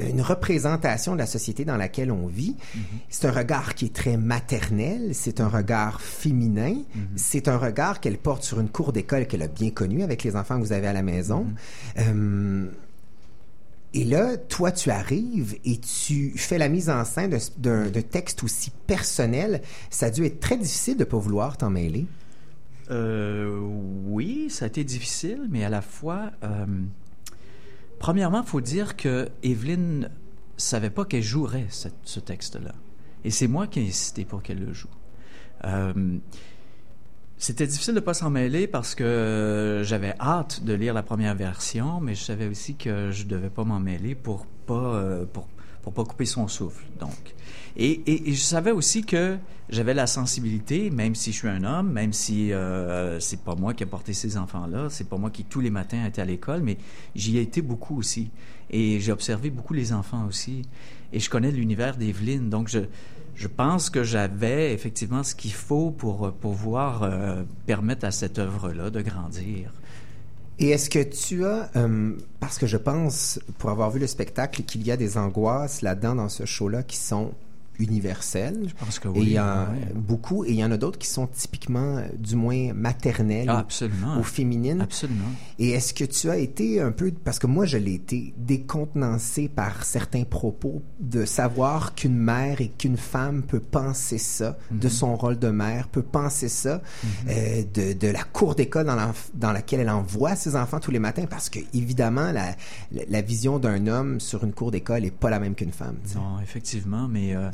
une 0.00 0.22
représentation 0.22 1.12
de 1.12 1.18
la 1.18 1.26
société 1.26 1.66
dans 1.66 1.76
laquelle 1.76 2.10
on 2.10 2.26
vit. 2.26 2.56
C'est 3.10 3.28
un 3.28 3.32
regard 3.32 3.74
qui 3.74 3.86
est 3.86 3.94
très 3.94 4.16
maternel, 4.16 5.10
c'est 5.12 5.40
un 5.40 5.48
regard 5.48 6.00
féminin, 6.00 6.76
c'est 7.14 7.46
un 7.46 7.58
regard 7.58 8.00
qu'elle 8.00 8.18
porte 8.18 8.42
sur 8.42 8.58
une 8.58 8.70
cour 8.70 8.92
d'école 8.92 9.26
qu'elle 9.26 9.42
a 9.42 9.48
bien 9.48 9.70
connue 9.70 10.02
avec 10.02 10.24
les 10.24 10.34
enfants 10.34 10.58
que 10.58 10.64
vous 10.64 10.72
avez 10.72 10.86
à 10.86 10.94
la 10.94 11.02
maison. 11.02 11.46
Euh, 11.98 12.66
et 13.94 14.04
là, 14.04 14.36
toi, 14.36 14.72
tu 14.72 14.90
arrives 14.90 15.56
et 15.64 15.78
tu 15.78 16.32
fais 16.36 16.58
la 16.58 16.68
mise 16.68 16.90
en 16.90 17.04
scène 17.04 17.38
d'un- 17.56 17.90
texte 18.02 18.42
aussi 18.42 18.70
personnel. 18.86 19.62
Ça 19.88 20.06
a 20.06 20.10
dû 20.10 20.24
être 20.26 20.40
très 20.40 20.56
difficile 20.58 20.96
de 20.96 21.04
pas 21.04 21.16
vouloir 21.16 21.56
t'en 21.56 21.70
mêler. 21.70 22.06
Euh, 22.90 23.58
oui, 24.06 24.50
ça 24.50 24.66
a 24.66 24.68
été 24.68 24.84
difficile, 24.84 25.46
mais 25.50 25.64
à 25.64 25.70
la 25.70 25.80
fois, 25.80 26.32
euh, 26.42 26.66
premièrement, 27.98 28.42
il 28.42 28.48
faut 28.48 28.60
dire 28.60 28.96
que 28.96 29.28
Evelyne 29.42 30.10
savait 30.56 30.90
pas 30.90 31.04
qu'elle 31.04 31.22
jouerait 31.22 31.66
ce, 31.70 31.88
ce 32.02 32.20
texte-là. 32.20 32.74
Et 33.24 33.30
c'est 33.30 33.48
moi 33.48 33.66
qui 33.66 33.80
ai 33.80 33.88
insisté 33.88 34.24
pour 34.24 34.42
qu'elle 34.42 34.60
le 34.60 34.72
joue. 34.72 34.88
Euh, 35.64 36.18
c'était 37.44 37.66
difficile 37.66 37.92
de 37.92 38.00
pas 38.00 38.14
s'en 38.14 38.30
mêler 38.30 38.66
parce 38.66 38.94
que 38.94 39.04
euh, 39.04 39.84
j'avais 39.84 40.14
hâte 40.18 40.64
de 40.64 40.72
lire 40.72 40.94
la 40.94 41.02
première 41.02 41.34
version, 41.34 42.00
mais 42.00 42.14
je 42.14 42.22
savais 42.22 42.46
aussi 42.46 42.74
que 42.74 43.10
je 43.10 43.24
devais 43.24 43.50
pas 43.50 43.64
m'en 43.64 43.80
mêler 43.80 44.14
pour 44.14 44.46
pas 44.46 44.94
euh, 44.94 45.26
pour 45.30 45.46
pour 45.82 45.92
pas 45.92 46.04
couper 46.04 46.24
son 46.24 46.48
souffle. 46.48 46.82
Donc, 46.98 47.34
et, 47.76 48.30
et, 48.30 48.32
je 48.32 48.40
savais 48.40 48.70
aussi 48.70 49.04
que 49.04 49.36
j'avais 49.68 49.92
la 49.92 50.06
sensibilité, 50.06 50.88
même 50.88 51.14
si 51.14 51.32
je 51.32 51.36
suis 51.36 51.48
un 51.48 51.64
homme, 51.64 51.92
même 51.92 52.14
si 52.14 52.50
euh, 52.54 53.20
c'est 53.20 53.40
pas 53.40 53.54
moi 53.54 53.74
qui 53.74 53.82
ai 53.82 53.86
porté 53.86 54.14
ces 54.14 54.38
enfants-là, 54.38 54.88
c'est 54.88 55.06
pas 55.06 55.18
moi 55.18 55.28
qui 55.28 55.44
tous 55.44 55.60
les 55.60 55.68
matins 55.68 56.06
était 56.06 56.22
à 56.22 56.24
l'école, 56.24 56.62
mais 56.62 56.78
j'y 57.14 57.36
ai 57.36 57.42
été 57.42 57.60
beaucoup 57.60 57.98
aussi, 57.98 58.30
et 58.70 58.98
j'ai 59.00 59.12
observé 59.12 59.50
beaucoup 59.50 59.74
les 59.74 59.92
enfants 59.92 60.24
aussi, 60.26 60.62
et 61.12 61.20
je 61.20 61.28
connais 61.28 61.50
l'univers 61.50 61.98
d'Evelyne, 61.98 62.48
donc 62.48 62.68
je 62.68 62.78
je 63.34 63.48
pense 63.48 63.90
que 63.90 64.04
j'avais 64.04 64.72
effectivement 64.72 65.22
ce 65.22 65.34
qu'il 65.34 65.52
faut 65.52 65.90
pour 65.90 66.32
pouvoir 66.32 67.02
euh, 67.02 67.42
permettre 67.66 68.04
à 68.06 68.10
cette 68.10 68.38
œuvre-là 68.38 68.90
de 68.90 69.00
grandir. 69.00 69.72
Et 70.58 70.70
est-ce 70.70 70.88
que 70.88 71.02
tu 71.02 71.44
as, 71.44 71.70
euh, 71.74 72.12
parce 72.38 72.58
que 72.58 72.66
je 72.66 72.76
pense, 72.76 73.40
pour 73.58 73.70
avoir 73.70 73.90
vu 73.90 73.98
le 73.98 74.06
spectacle, 74.06 74.62
qu'il 74.62 74.86
y 74.86 74.92
a 74.92 74.96
des 74.96 75.18
angoisses 75.18 75.82
là-dedans 75.82 76.14
dans 76.14 76.28
ce 76.28 76.44
show-là 76.44 76.84
qui 76.84 76.96
sont 76.96 77.32
universelles. 77.78 78.62
Je 78.68 78.74
pense 78.84 78.98
que 78.98 79.08
Et 79.08 79.12
oui. 79.12 79.20
il 79.22 79.32
y 79.32 79.40
en 79.40 79.44
a 79.44 79.68
beaucoup, 79.94 80.44
et 80.44 80.50
il 80.50 80.56
y 80.56 80.64
en 80.64 80.70
a 80.72 80.76
d'autres 80.76 80.98
qui 80.98 81.08
sont 81.08 81.26
typiquement, 81.26 81.96
euh, 81.98 82.06
du 82.18 82.36
moins, 82.36 82.72
maternelles 82.74 83.46
Ah, 83.48 83.56
ou- 83.56 83.60
absolument. 83.60 84.18
ou 84.18 84.22
féminines. 84.22 84.80
Absolument. 84.80 85.24
Et 85.58 85.70
est-ce 85.70 85.94
que 85.94 86.04
tu 86.04 86.30
as 86.30 86.36
été 86.38 86.80
un 86.80 86.92
peu, 86.92 87.12
parce 87.24 87.38
que 87.38 87.46
moi 87.46 87.64
je 87.66 87.76
l'ai 87.78 87.94
été, 87.94 88.34
décontenancé 88.36 89.48
par 89.48 89.84
certains 89.84 90.24
propos 90.24 90.82
de 91.00 91.24
savoir 91.24 91.94
qu'une 91.94 92.16
mère 92.16 92.60
et 92.60 92.68
qu'une 92.68 92.96
femme 92.96 93.42
peut 93.42 93.60
penser 93.60 94.18
ça, 94.18 94.58
de 94.70 94.88
son 94.88 95.16
rôle 95.16 95.38
de 95.38 95.48
mère, 95.48 95.88
peut 95.88 96.02
penser 96.02 96.48
ça, 96.48 96.82
euh, 97.28 97.62
de, 97.72 97.92
de 97.92 98.08
la 98.08 98.22
cour 98.24 98.54
d'école 98.54 98.86
dans, 99.34 99.52
laquelle 99.52 99.80
elle 99.80 99.90
envoie 99.90 100.34
ses 100.36 100.56
enfants 100.56 100.80
tous 100.80 100.90
les 100.90 100.98
matins, 100.98 101.26
parce 101.28 101.48
que 101.48 101.60
évidemment 101.72 102.32
la, 102.32 102.56
la, 102.92 103.02
la 103.08 103.22
vision 103.22 103.58
d'un 103.58 103.86
homme 103.86 104.20
sur 104.20 104.44
une 104.44 104.52
cour 104.52 104.70
d'école 104.70 105.04
est 105.04 105.10
pas 105.10 105.30
la 105.30 105.38
même 105.40 105.54
qu'une 105.54 105.72
femme. 105.72 105.96
Non, 106.14 106.40
effectivement, 106.42 107.06
mais 107.08 107.34
euh, 107.34 107.50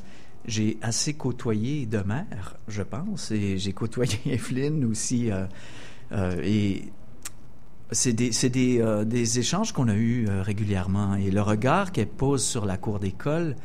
j'ai 0.46 0.78
assez 0.82 1.14
côtoyé 1.14 1.86
de 1.86 1.98
mère, 1.98 2.56
je 2.68 2.82
pense, 2.82 3.30
et 3.30 3.58
j'ai 3.58 3.72
côtoyé 3.72 4.18
Evelyne 4.26 4.84
aussi. 4.84 5.30
euh, 5.30 5.46
euh, 6.12 6.40
et 6.42 6.84
c'est 7.92 8.12
des, 8.12 8.30
des, 8.30 8.80
euh, 8.80 9.04
des 9.04 9.38
échanges 9.38 9.72
qu'on 9.72 9.88
a 9.88 9.94
eus 9.94 10.28
régulièrement. 10.28 11.16
Et 11.16 11.30
le 11.30 11.42
regard 11.42 11.92
qu'elle 11.92 12.08
pose 12.08 12.44
sur 12.44 12.64
la 12.64 12.76
cour 12.76 13.00
d'école, 13.00 13.56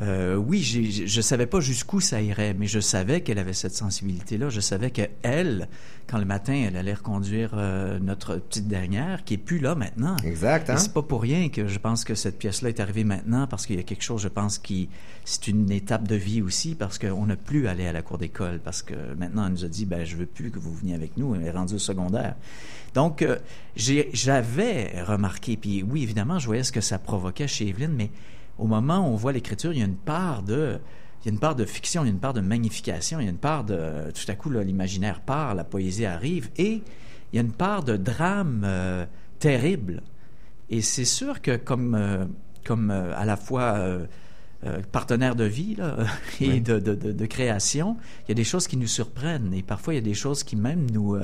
euh, 0.00 0.34
oui, 0.36 0.60
j'ai- 0.62 0.90
j'ai- 0.90 1.06
je 1.06 1.20
savais 1.20 1.46
pas 1.46 1.60
jusqu'où 1.60 2.00
ça 2.00 2.22
irait, 2.22 2.54
mais 2.54 2.66
je 2.66 2.80
savais 2.80 3.20
qu'elle 3.20 3.38
avait 3.38 3.52
cette 3.52 3.74
sensibilité-là. 3.74 4.48
Je 4.48 4.60
savais 4.60 4.90
qu'elle, 4.90 5.68
quand 6.06 6.16
le 6.18 6.24
matin, 6.24 6.54
elle 6.54 6.76
allait 6.76 6.94
reconduire 6.94 7.50
euh, 7.54 7.98
notre 7.98 8.36
petite 8.36 8.66
dernière, 8.66 9.24
qui 9.24 9.34
est 9.34 9.38
plus 9.38 9.58
là 9.58 9.74
maintenant. 9.74 10.16
Exact, 10.24 10.70
hein? 10.70 10.78
C'est 10.78 10.94
pas 10.94 11.02
pour 11.02 11.20
rien 11.20 11.50
que 11.50 11.66
je 11.68 11.78
pense 11.78 12.04
que 12.04 12.14
cette 12.14 12.38
pièce-là 12.38 12.70
est 12.70 12.80
arrivée 12.80 13.04
maintenant, 13.04 13.46
parce 13.46 13.66
qu'il 13.66 13.76
y 13.76 13.78
a 13.80 13.82
quelque 13.82 14.02
chose, 14.02 14.22
je 14.22 14.28
pense, 14.28 14.58
qui 14.58 14.88
c'est 15.26 15.48
une 15.48 15.70
étape 15.70 16.08
de 16.08 16.16
vie 16.16 16.40
aussi, 16.40 16.74
parce 16.74 16.98
qu'on 16.98 17.26
n'a 17.26 17.36
plus 17.36 17.66
à 17.66 17.72
aller 17.72 17.86
à 17.86 17.92
la 17.92 18.00
cour 18.02 18.16
d'école, 18.16 18.58
parce 18.64 18.82
que 18.82 18.94
maintenant, 19.18 19.44
elle 19.46 19.52
nous 19.52 19.64
a 19.66 19.68
dit, 19.68 19.84
ben, 19.84 20.04
je 20.04 20.16
veux 20.16 20.26
plus 20.26 20.50
que 20.50 20.58
vous 20.58 20.74
veniez 20.74 20.94
avec 20.94 21.16
nous, 21.18 21.34
elle 21.34 21.42
est 21.44 21.50
rendue 21.50 21.74
au 21.74 21.78
secondaire. 21.78 22.36
Donc, 22.94 23.20
euh, 23.22 23.36
j'ai- 23.76 24.08
j'avais 24.14 25.02
remarqué, 25.02 25.56
puis 25.58 25.82
oui, 25.82 26.02
évidemment, 26.02 26.38
je 26.38 26.46
voyais 26.46 26.64
ce 26.64 26.72
que 26.72 26.80
ça 26.80 26.98
provoquait 26.98 27.46
chez 27.48 27.68
Evelyne, 27.68 27.92
mais 27.96 28.10
au 28.58 28.66
moment 28.66 29.08
où 29.08 29.12
on 29.12 29.16
voit 29.16 29.32
l'écriture, 29.32 29.72
il 29.72 29.78
y 29.78 29.82
a 29.82 29.86
une 29.86 29.96
part 29.96 30.42
de... 30.42 30.78
Il 31.22 31.26
y 31.26 31.28
a 31.28 31.32
une 31.32 31.38
part 31.38 31.54
de 31.54 31.66
fiction, 31.66 32.02
il 32.02 32.06
y 32.06 32.08
a 32.08 32.12
une 32.12 32.18
part 32.18 32.32
de 32.32 32.40
magnification, 32.40 33.20
il 33.20 33.24
y 33.24 33.26
a 33.26 33.30
une 33.30 33.36
part 33.36 33.64
de... 33.64 34.10
Tout 34.12 34.30
à 34.30 34.34
coup, 34.34 34.50
l'imaginaire 34.50 35.20
part, 35.20 35.54
la 35.54 35.64
poésie 35.64 36.06
arrive, 36.06 36.48
et 36.56 36.82
il 37.32 37.36
y 37.36 37.38
a 37.38 37.42
une 37.42 37.52
part 37.52 37.84
de 37.84 37.96
drame 37.96 38.62
euh, 38.64 39.04
terrible. 39.38 40.02
Et 40.70 40.80
c'est 40.80 41.04
sûr 41.04 41.42
que 41.42 41.56
comme, 41.56 41.94
euh, 41.94 42.24
comme 42.64 42.90
euh, 42.90 43.12
à 43.16 43.24
la 43.24 43.36
fois 43.36 43.78
partenaire 44.92 45.36
de 45.36 45.44
vie 45.44 45.74
là, 45.74 45.96
et 46.40 46.60
de, 46.60 46.78
de, 46.78 46.94
de, 46.94 47.12
de 47.12 47.26
création, 47.26 47.96
il 48.24 48.30
y 48.30 48.32
a 48.32 48.34
des 48.34 48.44
choses 48.44 48.66
qui 48.66 48.76
nous 48.76 48.86
surprennent 48.86 49.54
et 49.54 49.62
parfois 49.62 49.94
il 49.94 49.96
y 49.96 50.00
a 50.00 50.02
des 50.02 50.14
choses 50.14 50.42
qui 50.42 50.54
même 50.54 50.90
nous, 50.90 51.16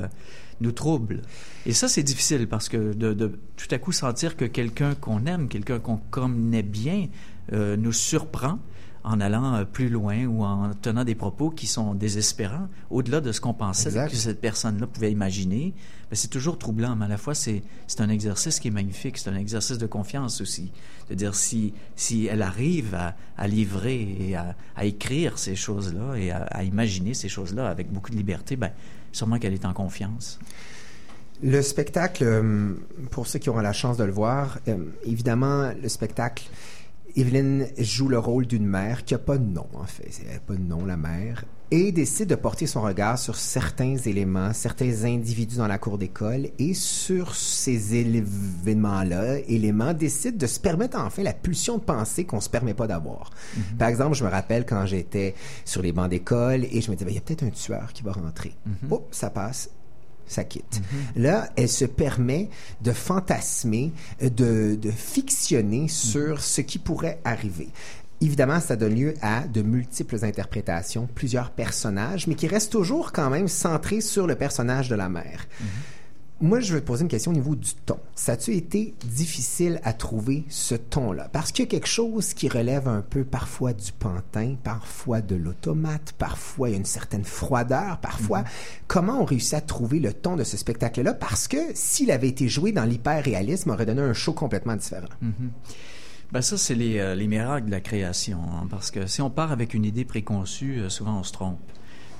nous 0.61 0.71
troublent. 0.71 1.21
Et 1.65 1.73
ça, 1.73 1.87
c'est 1.87 2.03
difficile 2.03 2.47
parce 2.47 2.69
que 2.69 2.93
de, 2.93 3.13
de 3.13 3.39
tout 3.55 3.67
à 3.71 3.77
coup 3.77 3.91
sentir 3.91 4.35
que 4.35 4.45
quelqu'un 4.45 4.95
qu'on 4.95 5.25
aime, 5.25 5.47
quelqu'un 5.47 5.79
qu'on 5.79 5.97
connaît 5.97 6.63
bien, 6.63 7.07
euh, 7.53 7.77
nous 7.77 7.93
surprend 7.93 8.59
en 9.07 9.21
allant 9.21 9.55
euh, 9.55 9.63
plus 9.63 9.89
loin 9.89 10.25
ou 10.25 10.43
en 10.43 10.73
tenant 10.73 11.05
des 11.05 11.15
propos 11.15 11.49
qui 11.49 11.65
sont 11.65 11.93
désespérants, 11.93 12.67
au-delà 12.89 13.21
de 13.21 13.31
ce 13.31 13.39
qu'on 13.39 13.53
pensait 13.53 13.87
Exact. 13.87 14.09
que 14.11 14.17
cette 14.17 14.41
personne-là 14.41 14.85
pouvait 14.85 15.11
imaginer, 15.11 15.73
ben, 16.09 16.15
c'est 16.15 16.27
toujours 16.27 16.57
troublant, 16.57 16.95
mais 16.97 17.05
à 17.05 17.07
la 17.07 17.17
fois, 17.17 17.33
c'est, 17.33 17.63
un 17.99 18.09
exercice 18.09 18.59
qui 18.59 18.67
est 18.67 18.71
magnifique, 18.71 19.17
c'est 19.17 19.29
un 19.29 19.37
exercice 19.37 19.77
de 19.77 19.87
confiance 19.87 20.41
aussi. 20.41 20.71
De 21.09 21.15
dire 21.15 21.35
si, 21.35 21.73
si 21.95 22.25
elle 22.25 22.41
arrive 22.41 22.95
à, 22.95 23.15
à 23.37 23.47
livrer 23.47 24.17
et 24.19 24.35
à, 24.35 24.55
à 24.75 24.83
écrire 24.83 25.39
ces 25.39 25.55
choses-là 25.55 26.15
et 26.15 26.31
à, 26.31 26.43
à 26.43 26.63
imaginer 26.63 27.13
ces 27.13 27.29
choses-là 27.29 27.69
avec 27.69 27.91
beaucoup 27.91 28.11
de 28.11 28.17
liberté, 28.17 28.57
ben, 28.57 28.71
sûrement 29.17 29.39
qu'elle 29.39 29.53
est 29.53 29.65
en 29.65 29.73
confiance. 29.73 30.39
Le 31.43 31.61
spectacle, 31.61 32.23
euh, 32.23 32.73
pour 33.11 33.27
ceux 33.27 33.39
qui 33.39 33.49
auront 33.49 33.59
la 33.59 33.73
chance 33.73 33.97
de 33.97 34.03
le 34.03 34.11
voir, 34.11 34.59
euh, 34.67 34.77
évidemment, 35.03 35.71
le 35.79 35.89
spectacle, 35.89 36.49
Evelyne 37.15 37.67
joue 37.77 38.07
le 38.07 38.19
rôle 38.19 38.47
d'une 38.47 38.65
mère 38.65 39.05
qui 39.05 39.13
n'a 39.13 39.19
pas 39.19 39.37
de 39.37 39.43
nom, 39.43 39.67
en 39.73 39.85
fait. 39.85 40.09
Elle 40.25 40.33
n'a 40.33 40.39
pas 40.39 40.55
de 40.55 40.61
nom, 40.61 40.85
la 40.85 40.97
mère. 40.97 41.43
Et 41.69 41.91
décide 41.91 42.29
de 42.29 42.35
porter 42.35 42.65
son 42.65 42.81
regard 42.81 43.19
sur 43.19 43.35
certains 43.35 43.97
éléments, 43.97 44.53
certains 44.53 45.03
individus 45.03 45.57
dans 45.57 45.67
la 45.67 45.77
cour 45.77 45.97
d'école 45.97 46.47
et 46.59 46.73
sur 46.73 47.35
ces 47.35 47.93
événements-là, 47.95 49.39
éléments, 49.47 49.93
décide 49.93 50.37
de 50.37 50.47
se 50.47 50.61
permettre 50.61 50.97
enfin 50.97 51.23
la 51.23 51.33
pulsion 51.33 51.77
de 51.77 51.83
pensée 51.83 52.23
qu'on 52.23 52.39
se 52.39 52.49
permet 52.49 52.73
pas 52.73 52.87
d'avoir. 52.87 53.31
Par 53.77 53.89
exemple, 53.89 54.15
je 54.15 54.23
me 54.23 54.29
rappelle 54.29 54.65
quand 54.65 54.85
j'étais 54.85 55.35
sur 55.65 55.81
les 55.81 55.91
bancs 55.91 56.09
d'école 56.09 56.63
et 56.63 56.79
je 56.79 56.89
me 56.89 56.95
disais, 56.95 57.05
Ben, 57.05 57.11
il 57.11 57.15
y 57.15 57.17
a 57.17 57.21
peut-être 57.21 57.43
un 57.43 57.49
tueur 57.49 57.91
qui 57.91 58.01
va 58.01 58.13
rentrer. 58.13 58.53
Oh, 58.89 59.05
ça 59.11 59.29
passe 59.29 59.69
ça 60.27 60.43
quitte. 60.43 60.81
Là, 61.15 61.49
elle 61.55 61.69
se 61.69 61.85
permet 61.85 62.49
de 62.81 62.91
fantasmer, 62.91 63.93
euh, 64.21 64.29
de, 64.29 64.75
de 64.75 64.91
fictionner 64.91 65.87
sur 65.87 66.41
ce 66.41 66.61
qui 66.61 66.79
pourrait 66.79 67.19
arriver. 67.23 67.69
Évidemment, 68.19 68.59
ça 68.59 68.75
donne 68.75 68.95
lieu 68.95 69.13
à 69.21 69.47
de 69.47 69.61
multiples 69.61 70.25
interprétations, 70.25 71.07
plusieurs 71.13 71.51
personnages, 71.51 72.27
mais 72.27 72.35
qui 72.35 72.47
restent 72.47 72.71
toujours 72.71 73.11
quand 73.11 73.29
même 73.29 73.47
centrés 73.47 74.01
sur 74.01 74.25
le 74.25 74.35
personnage 74.35 74.89
de 74.89 74.95
la 74.95 75.07
mère. 75.07 75.47
Moi, 76.39 76.59
je 76.59 76.73
veux 76.73 76.81
te 76.81 76.85
poser 76.85 77.01
une 77.01 77.07
question 77.07 77.31
au 77.31 77.33
niveau 77.33 77.55
du 77.55 77.73
ton. 77.73 77.97
Ça 78.13 78.33
a-tu 78.33 78.55
été 78.55 78.93
difficile 79.05 79.79
à 79.83 79.91
trouver 79.93 80.45
ce 80.49 80.75
ton-là? 80.75 81.29
Parce 81.31 81.51
qu'il 81.51 81.65
y 81.65 81.67
a 81.67 81.71
quelque 81.71 81.87
chose 81.87 82.35
qui 82.35 82.47
relève 82.47 82.87
un 82.87 83.01
peu 83.01 83.23
parfois 83.23 83.73
du 83.73 83.91
pantin, 83.91 84.55
parfois 84.63 85.21
de 85.21 85.35
l'automate, 85.35 86.13
parfois 86.19 86.69
il 86.69 86.73
y 86.73 86.75
a 86.75 86.77
une 86.77 86.85
certaine 86.85 87.23
froideur, 87.23 87.97
parfois. 88.01 88.43
Comment 88.87 89.19
on 89.19 89.25
réussit 89.25 89.55
à 89.55 89.61
trouver 89.61 89.99
le 89.99 90.13
ton 90.13 90.35
de 90.35 90.43
ce 90.43 90.57
spectacle-là? 90.57 91.15
Parce 91.15 91.47
que 91.47 91.57
s'il 91.73 92.11
avait 92.11 92.29
été 92.29 92.47
joué 92.47 92.71
dans 92.71 92.85
l'hyper-réalisme, 92.85 93.71
aurait 93.71 93.87
donné 93.87 94.01
un 94.01 94.13
show 94.13 94.33
complètement 94.33 94.75
différent. 94.75 95.09
Ben 96.31 96.41
ça, 96.41 96.57
c'est 96.57 96.75
les, 96.75 96.99
euh, 96.99 97.15
les 97.15 97.27
miracles 97.27 97.67
de 97.67 97.71
la 97.71 97.79
création, 97.79 98.39
hein, 98.51 98.67
parce 98.69 98.91
que 98.91 99.07
si 99.07 99.21
on 99.21 99.29
part 99.29 99.53
avec 99.53 99.73
une 99.73 99.85
idée 99.85 100.03
préconçue, 100.03 100.79
euh, 100.79 100.89
souvent 100.89 101.19
on 101.19 101.23
se 101.23 101.31
trompe. 101.31 101.59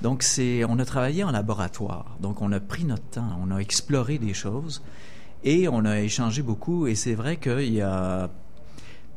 Donc, 0.00 0.22
c'est, 0.22 0.64
on 0.64 0.78
a 0.78 0.84
travaillé 0.86 1.24
en 1.24 1.30
laboratoire, 1.30 2.16
donc 2.20 2.40
on 2.40 2.50
a 2.52 2.60
pris 2.60 2.84
notre 2.84 3.02
temps, 3.04 3.38
on 3.42 3.50
a 3.50 3.58
exploré 3.58 4.18
des 4.18 4.32
choses 4.32 4.82
et 5.44 5.68
on 5.68 5.84
a 5.84 6.00
échangé 6.00 6.40
beaucoup. 6.42 6.86
Et 6.86 6.94
c'est 6.94 7.14
vrai 7.14 7.36
qu'il 7.36 7.72
y 7.74 7.82
a 7.82 8.30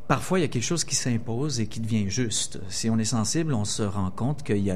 parfois 0.10 0.40
il 0.40 0.42
y 0.42 0.46
a 0.46 0.50
quelque 0.50 0.64
chose 0.64 0.84
qui 0.84 0.96
s'impose 0.96 1.62
et 1.62 1.68
qui 1.68 1.80
devient 1.80 2.10
juste. 2.10 2.60
Si 2.68 2.90
on 2.90 2.98
est 2.98 3.06
sensible, 3.06 3.54
on 3.54 3.64
se 3.64 3.84
rend 3.84 4.12
compte 4.12 4.44
qu'il 4.44 4.58
y 4.58 4.74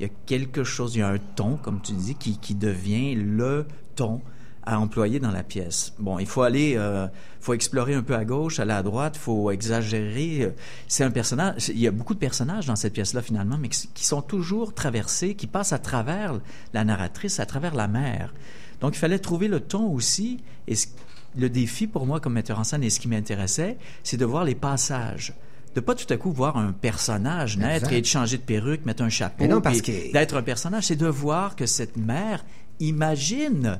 y 0.00 0.04
a 0.04 0.08
quelque 0.24 0.64
chose, 0.64 0.94
il 0.94 1.00
y 1.00 1.02
a 1.02 1.08
un 1.08 1.18
ton, 1.18 1.56
comme 1.58 1.82
tu 1.82 1.92
dis, 1.92 2.14
qui, 2.14 2.38
qui 2.38 2.54
devient 2.54 3.14
le 3.14 3.66
ton 3.94 4.22
à 4.64 4.78
employer 4.78 5.20
dans 5.20 5.30
la 5.30 5.42
pièce. 5.42 5.94
Bon, 5.98 6.18
il 6.18 6.26
faut 6.26 6.42
aller, 6.42 6.74
euh, 6.76 7.06
faut 7.40 7.54
explorer 7.54 7.94
un 7.94 8.02
peu 8.02 8.14
à 8.14 8.24
gauche, 8.24 8.60
aller 8.60 8.72
à 8.72 8.82
droite, 8.82 9.16
faut 9.16 9.50
exagérer. 9.50 10.52
C'est 10.86 11.02
un 11.04 11.10
personnage. 11.10 11.68
Il 11.70 11.78
y 11.78 11.86
a 11.86 11.90
beaucoup 11.90 12.14
de 12.14 12.18
personnages 12.18 12.66
dans 12.66 12.76
cette 12.76 12.92
pièce-là 12.92 13.22
finalement, 13.22 13.56
mais 13.58 13.68
qui, 13.68 13.88
qui 13.94 14.04
sont 14.04 14.20
toujours 14.22 14.74
traversés, 14.74 15.34
qui 15.34 15.46
passent 15.46 15.72
à 15.72 15.78
travers 15.78 16.38
la 16.74 16.84
narratrice, 16.84 17.40
à 17.40 17.46
travers 17.46 17.74
la 17.74 17.88
mer. 17.88 18.34
Donc, 18.80 18.94
il 18.96 18.98
fallait 18.98 19.18
trouver 19.18 19.48
le 19.48 19.60
ton 19.60 19.86
aussi. 19.92 20.42
Et 20.66 20.74
ce- 20.74 20.88
le 21.36 21.48
défi 21.48 21.86
pour 21.86 22.06
moi 22.06 22.18
comme 22.20 22.32
metteur 22.34 22.58
en 22.58 22.64
scène 22.64 22.82
et 22.82 22.90
ce 22.90 22.98
qui 23.00 23.06
m'intéressait, 23.08 23.78
c'est 24.02 24.16
de 24.16 24.24
voir 24.24 24.44
les 24.44 24.54
passages. 24.56 25.32
De 25.76 25.80
pas 25.80 25.94
tout 25.94 26.12
à 26.12 26.16
coup 26.16 26.32
voir 26.32 26.56
un 26.56 26.72
personnage 26.72 27.56
naître 27.56 27.84
Exact. 27.86 27.92
et 27.92 28.00
de 28.00 28.06
changer 28.06 28.36
de 28.38 28.42
perruque, 28.42 28.84
mettre 28.84 29.04
un 29.04 29.08
chapeau, 29.08 29.36
Mais 29.38 29.46
non, 29.48 29.60
parce 29.60 29.80
puis 29.80 30.08
que- 30.08 30.12
d'être 30.12 30.36
un 30.36 30.42
personnage, 30.42 30.86
c'est 30.86 30.96
de 30.96 31.06
voir 31.06 31.54
que 31.54 31.66
cette 31.66 31.96
mère 31.96 32.44
imagine 32.80 33.78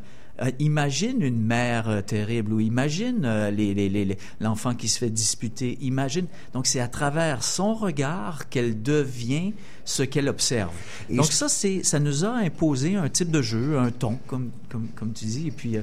imagine 0.59 1.21
une 1.23 1.43
mère 1.43 1.89
euh, 1.89 2.01
terrible 2.01 2.53
ou 2.53 2.61
imagine 2.61 3.23
euh, 3.25 3.51
les- 3.51 3.75
les- 3.75 3.89
les- 3.89 4.05
les- 4.05 4.19
l'enfant 4.41 4.75
qui 4.75 4.89
se 4.89 4.99
fait 4.99 5.11
disputer. 5.11 5.77
Imagine. 5.83 6.27
Donc, 6.55 6.67
c'est 6.67 6.81
à 6.81 6.89
travers 6.89 7.43
son 7.45 7.75
regard 7.75 8.49
qu'elle 8.49 8.83
devient 8.83 9.53
ce 9.85 10.03
qu'elle 10.03 10.29
observe. 10.29 10.73
Et 11.09 11.17
Donc, 11.17 11.27
je- 11.27 11.33
ça, 11.33 11.49
c'est, 11.49 11.83
ça 11.83 11.99
nous 11.99 12.25
a 12.25 12.31
imposé 12.31 12.95
un 12.97 13.09
type 13.09 13.31
de 13.31 13.43
jeu, 13.43 13.79
un 13.79 13.91
ton, 13.91 14.19
comme, 14.27 14.51
comme, 14.69 14.89
comme 14.95 15.13
tu 15.13 15.25
dis. 15.27 15.49
Et 15.49 15.51
puis, 15.51 15.77
euh, 15.77 15.83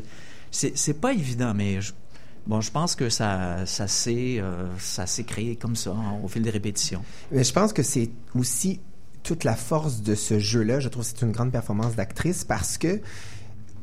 c'est, 0.50 1.00
pas 1.00 1.14
évident, 1.14 1.54
mais 1.54 1.82
je, 1.82 1.94
bon, 2.48 2.62
je 2.62 2.72
pense 2.72 2.96
que 2.96 3.10
ça, 3.10 3.66
ça, 3.66 3.88
s'est, 3.88 4.38
euh, 4.40 4.66
ça 4.80 5.06
s'est 5.06 5.24
créé 5.26 5.56
comme 5.56 5.76
ça, 5.76 5.92
hein, 5.92 6.20
au 6.24 6.28
fil 6.28 6.42
des 6.42 6.50
répétitions. 6.50 7.04
Mais 7.32 7.44
je 7.44 7.54
pense 7.54 7.74
que 7.74 7.84
c'est 7.84 8.10
aussi 8.34 8.80
toute 9.24 9.44
la 9.44 9.56
force 9.56 10.02
de 10.02 10.16
ce 10.16 10.40
jeu-là. 10.40 10.80
Je 10.80 10.88
trouve 10.88 11.04
que 11.04 11.10
c'est 11.16 11.26
une 11.26 11.34
grande 11.34 11.52
performance 11.52 11.96
d'actrice 11.96 12.44
parce 12.46 12.78
que, 12.78 13.02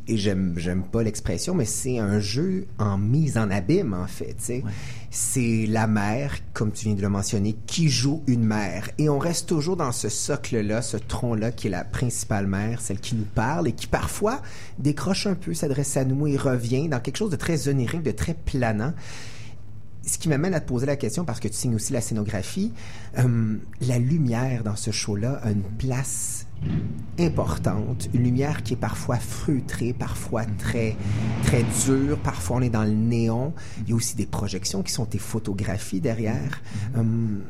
et 0.07 0.17
j'aime, 0.17 0.55
j'aime 0.57 0.83
pas 0.83 1.03
l'expression, 1.03 1.55
mais 1.55 1.65
c'est 1.65 1.99
un 1.99 2.21
jeu 2.21 2.67
en 2.79 2.99
mise 2.99 3.39
en 3.39 3.51
abîme, 3.51 3.95
en 3.95 4.07
fait. 4.07 4.37
Ouais. 4.49 4.63
C'est 5.11 5.67
la 5.67 5.87
mère, 5.87 6.37
comme 6.53 6.73
tu 6.73 6.87
viens 6.87 6.95
de 6.95 7.01
le 7.01 7.09
mentionner, 7.09 7.57
qui 7.67 7.89
joue 7.89 8.23
une 8.27 8.45
mère. 8.45 8.91
Et 8.99 9.09
on 9.09 9.19
reste 9.19 9.49
toujours 9.49 9.77
dans 9.77 9.93
ce 9.93 10.09
socle-là, 10.09 10.83
ce 10.83 10.97
tronc-là, 10.97 11.53
qui 11.53 11.69
est 11.69 11.71
la 11.71 11.85
principale 11.85 12.47
mère, 12.47 12.81
celle 12.81 13.01
qui 13.01 13.15
nous 13.15 13.25
parle 13.25 13.69
et 13.69 13.73
qui 13.73 13.87
parfois 13.87 14.43
décroche 14.79 15.27
un 15.27 15.35
peu, 15.35 15.55
s'adresse 15.55 15.97
à 15.97 16.05
nous 16.05 16.27
et 16.27 16.37
revient 16.37 16.89
dans 16.89 17.01
quelque 17.01 17.17
chose 17.17 17.31
de 17.31 17.37
très 17.37 17.69
onirique, 17.69 18.03
de 18.03 18.11
très 18.11 18.35
planant 18.35 18.93
ce 20.07 20.19
qui 20.19 20.29
m'amène 20.29 20.55
à 20.55 20.61
te 20.61 20.69
poser 20.69 20.87
la 20.87 20.97
question, 20.97 21.25
parce 21.25 21.41
que 21.41 21.49
tu 21.49 21.55
signes 21.55 21.75
aussi 21.75 21.93
la 21.93 22.01
scénographie, 22.01 22.73
euh, 23.19 23.57
la 23.81 23.99
lumière 23.99 24.63
dans 24.63 24.77
ce 24.77 24.91
show-là 24.91 25.41
a 25.43 25.51
une 25.51 25.63
place 25.63 26.47
importante, 27.19 28.09
une 28.13 28.25
lumière 28.25 28.63
qui 28.63 28.75
est 28.75 28.77
parfois 28.79 29.17
feutrée, 29.19 29.93
parfois 29.93 30.45
très 30.59 30.97
très 31.45 31.65
dure, 31.87 32.19
parfois 32.19 32.57
on 32.57 32.61
est 32.63 32.71
dans 32.71 32.83
le 32.83 32.91
néon. 32.91 33.53
Il 33.83 33.91
y 33.91 33.93
a 33.93 33.97
aussi 33.97 34.17
des 34.17 34.27
projections 34.27 34.83
qui 34.83 34.93
sont 34.93 35.07
tes 35.07 35.19
photographies 35.19 36.01
derrière. 36.01 36.61
Hum, 36.97 37.43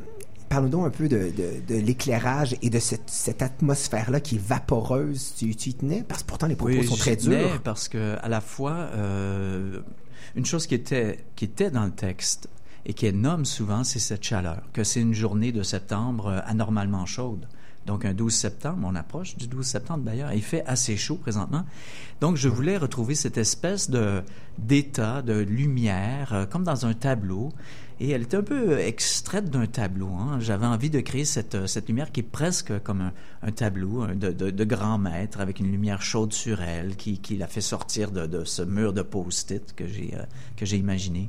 Parle-nous 0.50 0.68
donc 0.68 0.86
un 0.86 0.90
peu 0.90 1.08
de, 1.08 1.32
de, 1.36 1.74
de 1.74 1.80
l'éclairage 1.80 2.54
et 2.60 2.68
de 2.70 2.78
cette, 2.78 3.08
cette 3.08 3.40
atmosphère-là 3.42 4.20
qui 4.20 4.36
est 4.36 4.46
vaporeuse. 4.46 5.32
Tu, 5.36 5.56
tu 5.56 5.70
y 5.70 5.74
tenais? 5.74 6.04
Parce 6.06 6.22
que 6.22 6.28
pourtant, 6.28 6.46
les 6.46 6.54
propos 6.54 6.82
sont 6.82 6.96
très 6.96 7.16
tenais 7.16 7.48
durs. 7.48 7.62
parce 7.62 7.88
que 7.88 8.16
à 8.22 8.28
la 8.28 8.40
fois 8.42 8.72
euh, 8.94 9.80
une 10.36 10.44
chose 10.44 10.66
qui 10.66 10.74
était 10.74 11.24
qui 11.34 11.46
était 11.46 11.70
dans 11.70 11.84
le 11.84 11.90
texte 11.90 12.48
et 12.84 12.92
qui 12.92 13.06
est 13.06 13.12
nomme 13.12 13.46
souvent, 13.46 13.82
c'est 13.82 13.98
cette 13.98 14.22
chaleur, 14.22 14.62
que 14.74 14.84
c'est 14.84 15.00
une 15.00 15.14
journée 15.14 15.50
de 15.50 15.62
septembre 15.62 16.26
euh, 16.26 16.40
anormalement 16.44 17.06
chaude. 17.06 17.48
Donc 17.86 18.04
un 18.04 18.14
12 18.14 18.32
septembre, 18.32 18.86
on 18.90 18.94
approche 18.94 19.36
du 19.36 19.46
12 19.46 19.64
septembre 19.66 20.04
d'ailleurs, 20.04 20.32
il 20.32 20.42
fait 20.42 20.64
assez 20.66 20.96
chaud 20.96 21.16
présentement. 21.16 21.64
Donc 22.20 22.36
je 22.36 22.48
voulais 22.48 22.76
retrouver 22.78 23.14
cette 23.14 23.36
espèce 23.38 23.90
de 23.90 24.22
d'état 24.58 25.20
de 25.20 25.34
lumière 25.40 26.32
euh, 26.32 26.46
comme 26.46 26.62
dans 26.62 26.86
un 26.86 26.94
tableau 26.94 27.52
et 28.00 28.10
elle 28.10 28.22
est 28.22 28.34
un 28.34 28.42
peu 28.42 28.78
extraite 28.78 29.50
d'un 29.50 29.66
tableau. 29.66 30.08
hein. 30.08 30.38
J'avais 30.40 30.66
envie 30.66 30.90
de 30.90 31.00
créer 31.00 31.24
cette, 31.24 31.56
euh, 31.56 31.66
cette 31.66 31.88
lumière 31.88 32.12
qui 32.12 32.20
est 32.20 32.22
presque 32.22 32.72
comme 32.84 33.00
un, 33.00 33.12
un 33.42 33.50
tableau 33.50 34.02
un 34.02 34.14
de, 34.14 34.30
de, 34.30 34.50
de 34.50 34.64
grand 34.64 34.96
maître 34.98 35.40
avec 35.40 35.58
une 35.58 35.70
lumière 35.72 36.02
chaude 36.02 36.32
sur 36.32 36.62
elle 36.62 36.94
qui, 36.96 37.18
qui 37.18 37.36
la 37.36 37.48
fait 37.48 37.60
sortir 37.60 38.12
de, 38.12 38.26
de 38.26 38.44
ce 38.44 38.62
mur 38.62 38.92
de 38.92 39.02
post-it 39.02 39.74
que 39.74 39.86
j'ai 39.88 40.14
euh, 40.14 40.22
que 40.56 40.64
j'ai 40.64 40.76
imaginé. 40.76 41.28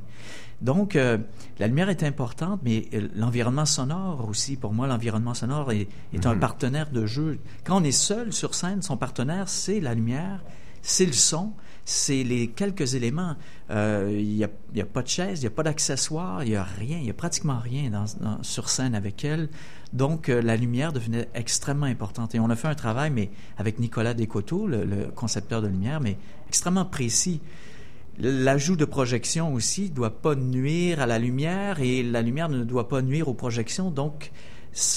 Donc, 0.62 0.96
euh, 0.96 1.18
la 1.58 1.66
lumière 1.66 1.90
est 1.90 2.02
importante, 2.02 2.60
mais 2.64 2.88
euh, 2.94 3.08
l'environnement 3.14 3.66
sonore 3.66 4.26
aussi, 4.28 4.56
pour 4.56 4.72
moi, 4.72 4.86
l'environnement 4.86 5.34
sonore 5.34 5.70
est, 5.72 5.86
est 6.14 6.24
un 6.26 6.36
partenaire 6.36 6.90
de 6.90 7.04
jeu. 7.04 7.38
Quand 7.64 7.80
on 7.80 7.84
est 7.84 7.90
seul 7.92 8.32
sur 8.32 8.54
scène, 8.54 8.80
son 8.80 8.96
partenaire, 8.96 9.48
c'est 9.48 9.80
la 9.80 9.92
lumière, 9.94 10.42
c'est 10.80 11.04
le 11.04 11.12
son, 11.12 11.52
c'est 11.84 12.24
les 12.24 12.48
quelques 12.48 12.94
éléments. 12.94 13.36
Euh, 13.70 14.16
Il 14.18 14.28
n'y 14.36 14.44
a, 14.44 14.48
il 14.72 14.78
y 14.78 14.80
a 14.80 14.86
pas 14.86 15.02
de 15.02 15.08
chaise, 15.08 15.40
il 15.40 15.42
n'y 15.42 15.46
a 15.48 15.50
pas 15.50 15.62
d'accessoires, 15.62 16.42
il 16.42 16.50
n'y 16.50 16.56
a 16.56 16.64
rien, 16.64 16.96
il 16.98 17.04
n'y 17.04 17.10
a 17.10 17.14
pratiquement 17.14 17.58
rien 17.58 17.90
dans, 17.90 18.04
dans- 18.20 18.42
sur 18.42 18.70
scène 18.70 18.94
avec 18.94 19.24
elle. 19.26 19.48
Donc, 19.92 20.28
euh, 20.30 20.40
la 20.40 20.56
lumière 20.56 20.92
devenait 20.92 21.28
extrêmement 21.34 21.86
importante. 21.86 22.34
Et 22.34 22.40
on 22.40 22.48
a 22.48 22.56
fait 22.56 22.68
un 22.68 22.74
travail, 22.74 23.10
mais 23.10 23.30
avec 23.58 23.78
Nicolas 23.78 24.14
Descoteaux, 24.14 24.66
le, 24.66 24.84
le 24.84 25.08
concepteur 25.14 25.60
de 25.60 25.68
lumière, 25.68 26.00
mais 26.00 26.16
extrêmement 26.48 26.86
précis. 26.86 27.40
L'ajout 28.18 28.76
de 28.76 28.84
projection 28.84 29.52
aussi 29.52 29.90
doit 29.90 30.22
pas 30.22 30.34
nuire 30.34 31.00
à 31.00 31.06
la 31.06 31.18
lumière 31.18 31.80
et 31.80 32.02
la 32.02 32.22
lumière 32.22 32.48
ne 32.48 32.64
doit 32.64 32.88
pas 32.88 33.02
nuire 33.02 33.28
aux 33.28 33.34
projections. 33.34 33.90
Donc, 33.90 34.32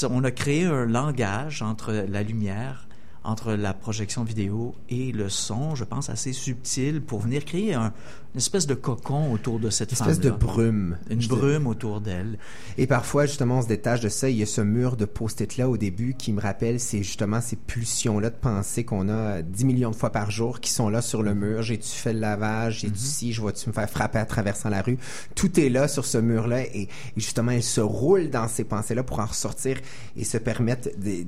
on 0.10 0.24
a 0.24 0.32
créé 0.32 0.66
un 0.66 0.86
langage 0.86 1.62
entre 1.62 1.92
la 1.92 2.24
lumière, 2.24 2.89
entre 3.30 3.54
la 3.54 3.74
projection 3.74 4.24
vidéo 4.24 4.76
et 4.90 5.12
le 5.12 5.30
son, 5.30 5.76
je 5.76 5.84
pense, 5.84 6.10
assez 6.10 6.34
subtil 6.34 7.02
pour 7.02 7.20
venir 7.20 7.46
créer 7.46 7.74
un- 7.74 7.94
une 8.36 8.38
espèce 8.38 8.68
de 8.68 8.76
cocon 8.76 9.32
autour 9.34 9.60
de 9.60 9.72
cette 9.72 9.92
Une 9.92 9.98
espèce 9.98 10.20
de 10.20 10.30
brume. 10.30 10.98
Une 11.10 11.20
brume 11.26 11.66
autour 11.66 12.00
d'elle. 12.00 12.38
Et 12.78 12.86
parfois, 12.86 13.26
justement, 13.26 13.58
on 13.58 13.62
se 13.64 13.68
détache 13.68 14.02
de 14.02 14.10
ça. 14.10 14.30
Il 14.30 14.38
y 14.38 14.44
a 14.44 14.46
ce 14.46 14.62
mur 14.62 14.98
de 14.98 15.06
post-it-là 15.06 15.68
au 15.68 15.78
début 15.78 16.14
qui 16.14 16.32
me 16.32 16.40
rappelle, 16.40 16.80
c'est 16.80 17.00
justement 17.02 17.42
ces 17.42 17.56
pulsions-là 17.56 18.30
de 18.30 18.36
pensée 18.36 18.84
qu'on 18.84 19.10
a 19.10 19.42
10 19.42 19.66
millions 19.66 19.90
de 19.90 19.96
fois 19.96 20.12
par 20.12 20.30
jour 20.30 20.60
qui 20.60 20.72
sont 20.72 20.90
là 20.90 21.02
sur 21.02 21.24
le 21.24 21.34
mur. 21.34 21.64
J'ai-tu 21.64 21.90
fait 21.90 22.14
le 22.14 22.20
lavage? 22.20 22.82
J'ai-tu 22.82 23.00
si? 23.00 23.34
Je 23.34 23.42
vois-tu 23.42 23.68
me 23.68 23.74
faire 23.74 23.90
frapper 23.90 24.20
à 24.20 24.26
traversant 24.26 24.70
la 24.70 24.84
rue? 24.84 25.00
Tout 25.34 25.60
est 25.60 25.70
là 25.70 25.88
sur 25.88 26.06
ce 26.06 26.20
mur-là 26.20 26.66
et, 26.66 26.82
et 26.84 26.90
justement, 27.18 27.52
elle 27.52 27.64
se 27.64 27.82
roule 27.82 28.30
dans 28.30 28.48
ces 28.48 28.64
pensées-là 28.64 29.02
pour 29.02 29.20
en 29.20 29.26
ressortir 29.26 29.78
et 30.16 30.24
se 30.24 30.38
permettre 30.38 30.90
de, 31.00 31.26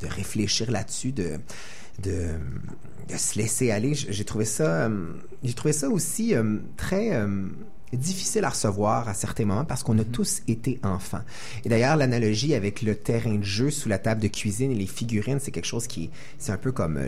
de 0.00 0.06
réfléchir 0.06 0.70
là-dessus, 0.70 1.12
de, 1.12 1.38
de, 2.02 2.28
de 3.08 3.16
se 3.16 3.38
laisser 3.38 3.70
aller. 3.70 3.94
J'ai 3.94 4.24
trouvé 4.24 4.44
ça, 4.44 4.86
euh, 4.86 5.12
j'ai 5.42 5.54
trouvé 5.54 5.72
ça 5.72 5.88
aussi 5.88 6.34
euh, 6.34 6.58
très 6.76 7.14
euh, 7.14 7.46
difficile 7.92 8.44
à 8.44 8.50
recevoir 8.50 9.08
à 9.08 9.14
certains 9.14 9.44
moments 9.44 9.64
parce 9.64 9.82
qu'on 9.82 9.98
a 9.98 10.04
tous 10.04 10.42
été 10.48 10.80
enfants. 10.82 11.22
Et 11.64 11.68
d'ailleurs, 11.68 11.96
l'analogie 11.96 12.54
avec 12.54 12.82
le 12.82 12.94
terrain 12.94 13.36
de 13.36 13.44
jeu 13.44 13.70
sous 13.70 13.88
la 13.88 13.98
table 13.98 14.20
de 14.20 14.28
cuisine 14.28 14.70
et 14.70 14.74
les 14.76 14.86
figurines, 14.86 15.38
c'est 15.40 15.50
quelque 15.50 15.66
chose 15.66 15.86
qui, 15.86 16.10
c'est 16.38 16.52
un 16.52 16.58
peu 16.58 16.72
comme 16.72 16.98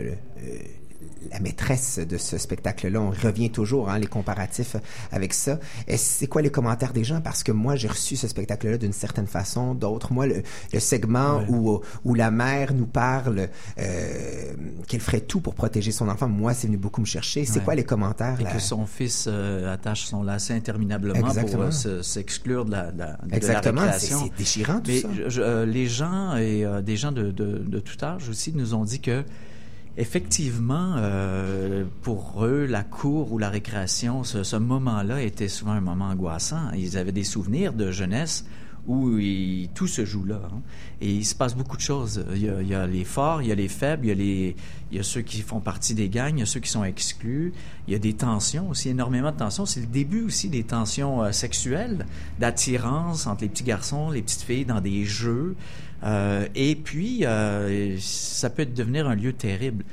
la 1.31 1.39
maîtresse 1.39 1.99
de 1.99 2.17
ce 2.17 2.37
spectacle-là. 2.37 2.99
On 3.01 3.09
revient 3.09 3.49
toujours, 3.51 3.89
hein, 3.89 3.99
les 3.99 4.07
comparatifs 4.07 4.75
avec 5.11 5.33
ça. 5.33 5.59
Et 5.87 5.97
c'est 5.97 6.27
quoi 6.27 6.41
les 6.41 6.49
commentaires 6.49 6.93
des 6.93 7.03
gens? 7.03 7.21
Parce 7.21 7.43
que 7.43 7.51
moi, 7.51 7.75
j'ai 7.75 7.87
reçu 7.87 8.15
ce 8.15 8.27
spectacle-là 8.27 8.77
d'une 8.77 8.93
certaine 8.93 9.27
façon, 9.27 9.73
d'autres. 9.75 10.13
Moi, 10.13 10.27
le, 10.27 10.43
le 10.73 10.79
segment 10.79 11.41
où, 11.49 11.81
où 12.05 12.13
la 12.13 12.31
mère 12.31 12.73
nous 12.73 12.85
parle 12.85 13.49
euh, 13.77 14.53
qu'elle 14.87 15.01
ferait 15.01 15.21
tout 15.21 15.41
pour 15.41 15.55
protéger 15.55 15.91
son 15.91 16.07
enfant, 16.09 16.27
moi, 16.27 16.53
c'est 16.53 16.67
venu 16.67 16.77
beaucoup 16.77 17.01
me 17.01 17.05
chercher. 17.05 17.45
C'est 17.45 17.59
Ouais. 17.59 17.65
quoi 17.65 17.75
les 17.75 17.83
commentaires? 17.83 18.39
Et 18.39 18.43
là? 18.43 18.51
que 18.51 18.59
son 18.59 18.85
fils 18.85 19.25
euh, 19.27 19.73
attache 19.73 20.05
son 20.05 20.23
lacet 20.23 20.53
interminablement 20.53 21.27
Exactement. 21.27 21.57
pour 21.57 21.61
euh, 21.63 21.71
se- 21.71 22.01
s'exclure 22.01 22.65
de 22.65 22.71
la, 22.71 22.91
de 22.91 22.99
la, 22.99 23.05
de 23.23 23.29
la 23.31 23.37
Exactement. 23.37 23.81
C'est 23.97 24.15
déchirant, 24.37 24.79
tout 24.79 24.91
Mais 24.91 25.01
ça. 25.01 25.09
je- 25.13 25.29
je- 25.29 25.63
les 25.63 25.87
gens 25.87 26.35
et 26.37 26.65
des 26.83 26.95
gens 26.97 27.11
de, 27.11 27.31
de, 27.31 27.57
de 27.59 27.79
tout 27.79 28.03
âge 28.03 28.29
aussi 28.29 28.53
nous 28.53 28.73
ont 28.73 28.83
dit 28.85 28.99
que 29.01 29.23
effectivement, 29.97 30.95
euh, 30.97 31.83
pour 32.01 32.45
eux, 32.45 32.65
la 32.65 32.83
cour 32.83 33.31
ou 33.33 33.37
la 33.37 33.49
récréation, 33.49 34.23
ce, 34.23 34.43
ce 34.43 34.55
moment-là 34.55 35.21
était 35.21 35.47
souvent 35.47 35.71
un 35.71 35.81
moment 35.81 36.05
angoissant. 36.05 36.71
Ils 36.75 36.97
avaient 36.97 37.11
des 37.11 37.23
souvenirs 37.23 37.73
de 37.73 37.91
jeunesse 37.91 38.45
où 38.87 39.17
il- 39.19 39.69
tout 39.75 39.87
se 39.87 40.05
joue 40.05 40.25
là. 40.25 40.41
hein. 40.51 40.61
Et 41.01 41.11
il 41.11 41.25
se 41.25 41.35
passe 41.35 41.55
beaucoup 41.55 41.77
de 41.77 41.81
choses. 41.81 42.25
Il 42.33 42.41
y, 42.43 42.49
a, 42.49 42.61
il 42.61 42.67
y 42.67 42.75
a 42.75 42.85
les 42.87 43.03
forts, 43.05 43.41
il 43.41 43.47
y 43.47 43.51
a 43.51 43.55
les 43.55 43.67
faibles, 43.67 44.05
il 44.05 44.09
y 44.09 44.11
a, 44.11 44.15
les, 44.15 44.55
il 44.91 44.97
y 44.97 44.99
a 44.99 45.03
ceux 45.03 45.21
qui 45.21 45.41
font 45.41 45.59
partie 45.59 45.93
des 45.93 46.09
gangs, 46.09 46.33
il 46.35 46.39
y 46.39 46.43
a 46.43 46.45
ceux 46.45 46.59
qui 46.59 46.69
sont 46.69 46.83
exclus. 46.83 47.53
Il 47.87 47.93
y 47.93 47.95
a 47.95 47.99
des 47.99 48.13
tensions 48.13 48.69
aussi, 48.69 48.89
énormément 48.89 49.31
de 49.31 49.37
tensions. 49.37 49.65
C'est 49.65 49.79
le 49.81 49.85
début 49.85 50.23
aussi 50.23 50.49
des 50.49 50.63
tensions 50.63 51.23
euh, 51.23 51.31
sexuelles, 51.31 52.05
d'attirance 52.39 53.27
entre 53.27 53.43
les 53.43 53.49
petits 53.49 53.63
garçons, 53.63 54.09
les 54.11 54.21
petites 54.21 54.41
filles 54.41 54.65
dans 54.65 54.81
des 54.81 55.05
jeux. 55.05 55.55
Euh, 56.03 56.47
et 56.55 56.75
puis, 56.75 57.25
euh, 57.25 57.97
ça 57.99 58.49
peut 58.49 58.65
devenir 58.65 59.07
un 59.07 59.15
lieu 59.15 59.33
terrible. 59.33 59.83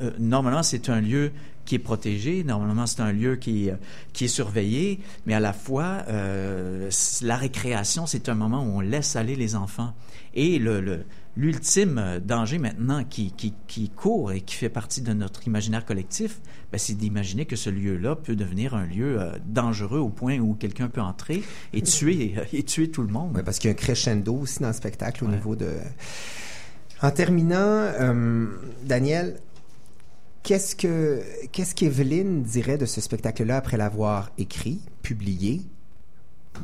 Euh, 0.00 0.10
normalement, 0.18 0.62
c'est 0.62 0.88
un 0.88 1.00
lieu 1.00 1.32
qui 1.68 1.74
est 1.74 1.78
protégé. 1.78 2.44
Normalement, 2.44 2.86
c'est 2.86 3.02
un 3.02 3.12
lieu 3.12 3.36
qui, 3.36 3.68
euh, 3.70 3.74
qui 4.14 4.24
est 4.24 4.28
surveillé. 4.28 5.00
Mais 5.26 5.34
à 5.34 5.40
la 5.40 5.52
fois, 5.52 6.02
euh, 6.08 6.88
la 7.20 7.36
récréation, 7.36 8.06
c'est 8.06 8.28
un 8.30 8.34
moment 8.34 8.62
où 8.64 8.78
on 8.78 8.80
laisse 8.80 9.16
aller 9.16 9.36
les 9.36 9.54
enfants. 9.54 9.92
Et 10.34 10.58
le, 10.58 10.80
le- 10.80 11.04
l'ultime 11.36 12.20
danger 12.24 12.58
maintenant 12.58 13.04
qui, 13.04 13.32
qui, 13.32 13.52
qui 13.66 13.90
court 13.90 14.32
et 14.32 14.40
qui 14.40 14.54
fait 14.56 14.70
partie 14.70 15.02
de 15.02 15.12
notre 15.12 15.46
imaginaire 15.46 15.84
collectif, 15.84 16.40
ben, 16.72 16.78
c'est 16.78 16.94
d'imaginer 16.94 17.44
que 17.44 17.54
ce 17.54 17.68
lieu-là 17.70 18.16
peut 18.16 18.34
devenir 18.34 18.74
un 18.74 18.86
lieu 18.86 19.20
euh, 19.20 19.32
dangereux 19.46 19.98
au 20.00 20.08
point 20.08 20.38
où 20.38 20.54
quelqu'un 20.54 20.88
peut 20.88 21.00
entrer 21.02 21.42
et 21.74 21.82
tuer, 21.82 22.34
et 22.52 22.62
tuer 22.62 22.90
tout 22.90 23.02
le 23.02 23.12
monde. 23.12 23.36
Ouais, 23.36 23.42
parce 23.42 23.58
qu'il 23.58 23.68
y 23.68 23.72
a 23.72 23.76
un 23.76 23.76
crescendo 23.78 24.34
aussi 24.34 24.60
dans 24.60 24.68
le 24.68 24.72
spectacle 24.74 25.22
au 25.24 25.28
Ouais. 25.28 25.34
niveau 25.34 25.54
de. 25.54 25.68
En 27.00 27.12
terminant, 27.12 27.56
euh, 27.60 28.46
Daniel, 28.84 29.38
qu'est-ce 30.42 30.74
que 30.76 31.22
qu'est-ce 31.52 31.74
qu'Evelyne 31.74 32.42
dirait 32.42 32.78
de 32.78 32.86
ce 32.86 33.00
spectacle-là 33.00 33.56
après 33.56 33.76
l'avoir 33.76 34.30
écrit, 34.38 34.80
publié, 35.02 35.62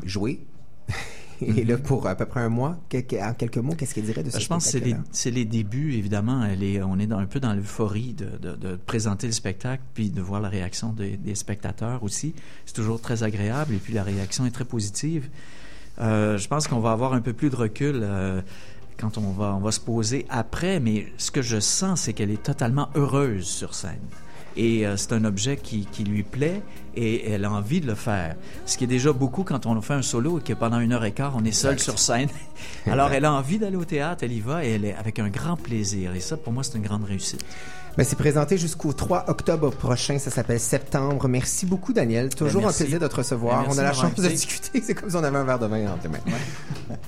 joué? 0.05 0.41
Est 1.41 1.65
là 1.65 1.77
pour 1.77 2.07
à 2.07 2.15
peu 2.15 2.27
près 2.27 2.41
un 2.41 2.49
mois. 2.49 2.79
En 3.21 3.35
quelques 3.35 3.59
mots, 3.59 3.75
qu'est-ce 3.75 3.93
qu'il 3.93 4.05
dirait 4.05 4.23
de 4.23 4.31
ce 4.31 4.37
Ben, 4.37 4.41
Je 4.41 4.49
pense 4.49 4.65
que 4.65 4.71
c'est 4.71 4.79
les, 4.79 4.93
spectacle-là? 4.93 5.31
les 5.35 5.45
débuts, 5.45 5.95
évidemment. 5.95 6.45
Elle 6.45 6.63
est, 6.63 6.81
on 6.81 6.99
est 6.99 7.09
dans, 7.09 7.19
un 7.19 7.27
peu 7.27 7.41
dans 7.41 7.53
l'euphorie 7.53 8.15
de, 8.15 8.39
de, 8.39 8.55
de 8.55 8.77
présenter 8.77 9.27
le 9.27 9.33
spectacle, 9.33 9.83
puis 9.95 10.11
de 10.11 10.23
voir 10.23 10.41
la 10.41 10.49
réaction 10.49 10.93
des, 10.93 11.17
des 11.17 11.35
spectateurs 11.35 12.05
aussi. 12.05 12.35
C'est 12.67 12.75
toujours 12.75 13.01
très 13.01 13.25
agréable, 13.25 13.75
et 13.75 13.79
puis 13.79 13.93
la 13.93 14.05
réaction 14.05 14.47
est 14.47 14.53
très 14.53 14.65
positive. 14.65 15.29
Euh, 16.01 16.39
je 16.39 16.49
pense 16.49 16.67
qu'on 16.67 16.81
va 16.81 16.93
avoir 16.93 17.13
un 17.13 17.21
peu 17.21 17.33
plus 17.33 17.51
de 17.51 17.57
recul 17.57 18.01
euh, 18.03 18.41
quand 18.99 19.19
on 19.19 19.31
va, 19.33 19.55
on 19.55 19.61
va 19.61 19.73
se 19.73 19.81
poser 19.81 20.27
après, 20.29 20.81
mais 20.81 21.07
ce 21.19 21.31
que 21.31 21.43
je 21.43 21.61
sens, 21.61 22.03
c'est 22.03 22.13
qu'elle 22.13 22.31
est 22.31 22.43
totalement 22.43 22.89
heureuse 22.95 23.47
sur 23.47 23.75
scène. 23.75 24.01
Et 24.57 24.87
euh, 24.87 24.97
c'est 24.97 25.13
un 25.13 25.25
objet 25.25 25.57
qui, 25.57 25.85
qui 25.87 26.05
lui 26.05 26.23
plaît 26.23 26.63
et 26.95 27.29
elle 27.29 27.45
a 27.45 27.51
envie 27.51 27.81
de 27.81 27.89
le 27.89 27.97
faire. 27.97 28.37
Ce 28.67 28.79
qui 28.79 28.85
est 28.85 28.89
déjà 28.89 29.13
beaucoup 29.13 29.43
quand 29.43 29.67
on 29.67 29.81
fait 29.81 29.95
un 29.95 30.03
solo 30.03 30.39
et 30.39 30.43
que 30.43 30.53
pendant 30.53 30.79
une 30.79 30.93
heure 30.93 31.05
et 31.05 31.11
quart, 31.11 31.35
on 31.37 31.45
est 31.45 31.51
seul 31.51 31.81
sur 31.81 31.99
scène. 31.99 32.29
Alors 32.87 33.11
elle 33.13 33.25
a 33.25 33.33
envie 33.33 33.59
d'aller 33.59 33.77
au 33.77 33.85
théâtre, 33.85 34.23
elle 34.23 34.33
y 34.33 34.39
va 34.41 34.65
et 34.65 34.71
elle 34.71 34.85
est 34.85 34.95
avec 34.95 35.19
un 35.19 35.29
grand 35.29 35.57
plaisir. 35.57 36.15
Et 36.15 36.21
ça, 36.21 36.37
pour 36.37 36.53
moi, 36.53 36.63
c'est 36.63 36.77
une 36.79 36.85
grande 36.85 37.03
réussite. 37.05 37.45
Ben, 37.97 38.05
c'est 38.05 38.17
présenté 38.17 38.57
jusqu'au 38.57 38.93
3 38.93 39.25
octobre 39.29 39.71
prochain. 39.71 40.19
Ça 40.19 40.31
s'appelle 40.31 40.61
Septembre. 40.61 41.27
Merci 41.29 41.67
beaucoup, 41.67 41.93
Daniel. 41.93 42.29
Toujours 42.33 42.61
Ben, 42.61 42.67
merci. 42.69 42.83
un 42.83 42.87
plaisir 42.87 43.01
de 43.01 43.09
te 43.09 43.17
recevoir. 43.17 43.65
Ben, 43.65 43.69
on 43.73 43.79
a 43.79 43.83
la 43.83 43.93
chance 43.93 44.15
de 44.15 44.29
discuter. 44.29 44.81
C'est 44.85 44.95
comme 44.95 45.11
si 45.11 45.17
on 45.17 45.25
avait 45.25 45.39
un 45.39 45.45
verre 45.45 45.59
de 45.59 45.67
vin 45.67 45.93
entre 45.93 46.05
les 46.05 46.11
mains. 46.11 46.19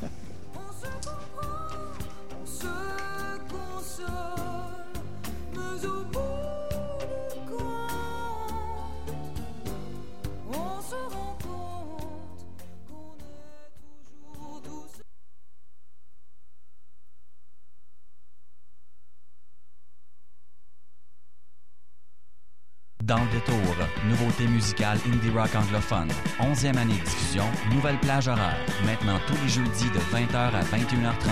Dans 23.06 23.22
le 23.22 23.30
détour, 23.30 23.76
nouveauté 24.08 24.48
musicale 24.48 24.98
indie 25.06 25.30
rock 25.30 25.54
anglophone. 25.54 26.08
11e 26.40 26.76
année 26.76 26.98
de 26.98 27.04
diffusion, 27.04 27.44
nouvelle 27.72 28.00
plage 28.00 28.26
horaire. 28.26 28.58
Maintenant 28.84 29.20
tous 29.28 29.40
les 29.44 29.48
jeudis 29.48 29.90
de 29.90 30.00
20h 30.00 30.36
à 30.36 30.62
21h30. 30.62 31.30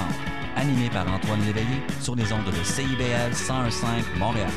Animé 0.55 0.89
par 0.89 1.13
Antoine 1.13 1.45
Léveillé 1.45 1.83
sur 2.01 2.15
les 2.15 2.33
ondes 2.33 2.45
de 2.45 2.63
CIBL 2.63 3.31
1015 3.33 3.83
Montréal. 4.21 4.51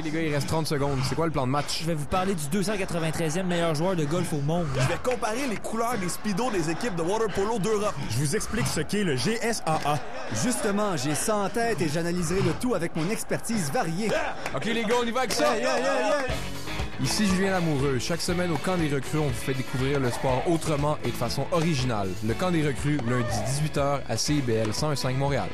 Ok 0.00 0.06
les 0.06 0.10
gars, 0.12 0.22
il 0.22 0.34
reste 0.34 0.48
30 0.48 0.66
secondes. 0.66 0.98
C'est 1.06 1.14
quoi 1.14 1.26
le 1.26 1.32
plan 1.32 1.46
de 1.46 1.52
match? 1.52 1.80
Je 1.82 1.86
vais 1.86 1.94
vous 1.94 2.06
parler 2.06 2.34
du 2.34 2.44
293e 2.58 3.42
meilleur 3.42 3.74
joueur 3.74 3.96
de 3.96 4.04
golf 4.06 4.32
au 4.32 4.40
monde. 4.40 4.66
Je 4.74 4.88
vais 4.88 4.98
comparer 5.02 5.46
les 5.46 5.58
couleurs 5.58 5.98
des 5.98 6.08
speedos 6.08 6.50
des 6.50 6.70
équipes 6.70 6.96
de 6.96 7.02
water 7.02 7.28
polo 7.34 7.58
d'Europe. 7.58 7.94
Je 8.08 8.16
vous 8.16 8.34
explique 8.34 8.66
ce 8.66 8.80
qu'est 8.80 9.04
le 9.04 9.16
GSAA. 9.16 9.98
Justement, 10.42 10.96
j'ai 10.96 11.14
ça 11.14 11.36
en 11.36 11.48
tête 11.50 11.82
et 11.82 11.88
j'analyserai 11.88 12.40
le 12.40 12.52
tout 12.60 12.74
avec 12.74 12.96
mon 12.96 13.10
expertise 13.10 13.70
variée. 13.70 14.10
Ok 14.56 14.64
les 14.64 14.84
gars, 14.84 14.94
on 15.02 15.06
y 15.06 15.10
va 15.10 15.20
avec 15.20 15.32
ça! 15.32 15.54
Yeah, 15.56 15.78
yeah, 15.78 15.78
yeah, 15.78 16.08
yeah. 16.08 16.34
Ici 17.02 17.26
Julien 17.26 17.50
Lamoureux. 17.50 17.98
Chaque 17.98 18.22
semaine 18.22 18.50
au 18.50 18.56
camp 18.56 18.78
des 18.78 18.88
recrues, 18.88 19.18
on 19.18 19.28
vous 19.28 19.34
fait 19.34 19.54
découvrir 19.54 20.00
le 20.00 20.10
sport 20.10 20.42
autrement 20.46 20.96
et 21.04 21.08
de 21.08 21.16
façon 21.16 21.46
originale. 21.52 22.08
Le 22.26 22.32
camp 22.32 22.50
des 22.50 22.66
recrues, 22.66 22.98
lundi 23.06 23.26
18h 23.74 24.00
à 24.08 24.16
CIBL 24.16 24.68
1015 24.68 25.14
Montréal. 25.16 25.48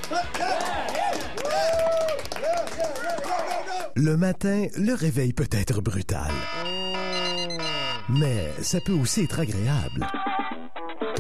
Le 3.98 4.18
matin, 4.18 4.66
le 4.76 4.92
réveil 4.92 5.32
peut 5.32 5.48
être 5.50 5.80
brutal. 5.80 6.30
Mais 8.10 8.52
ça 8.60 8.78
peut 8.84 8.92
aussi 8.92 9.22
être 9.22 9.40
agréable. 9.40 10.06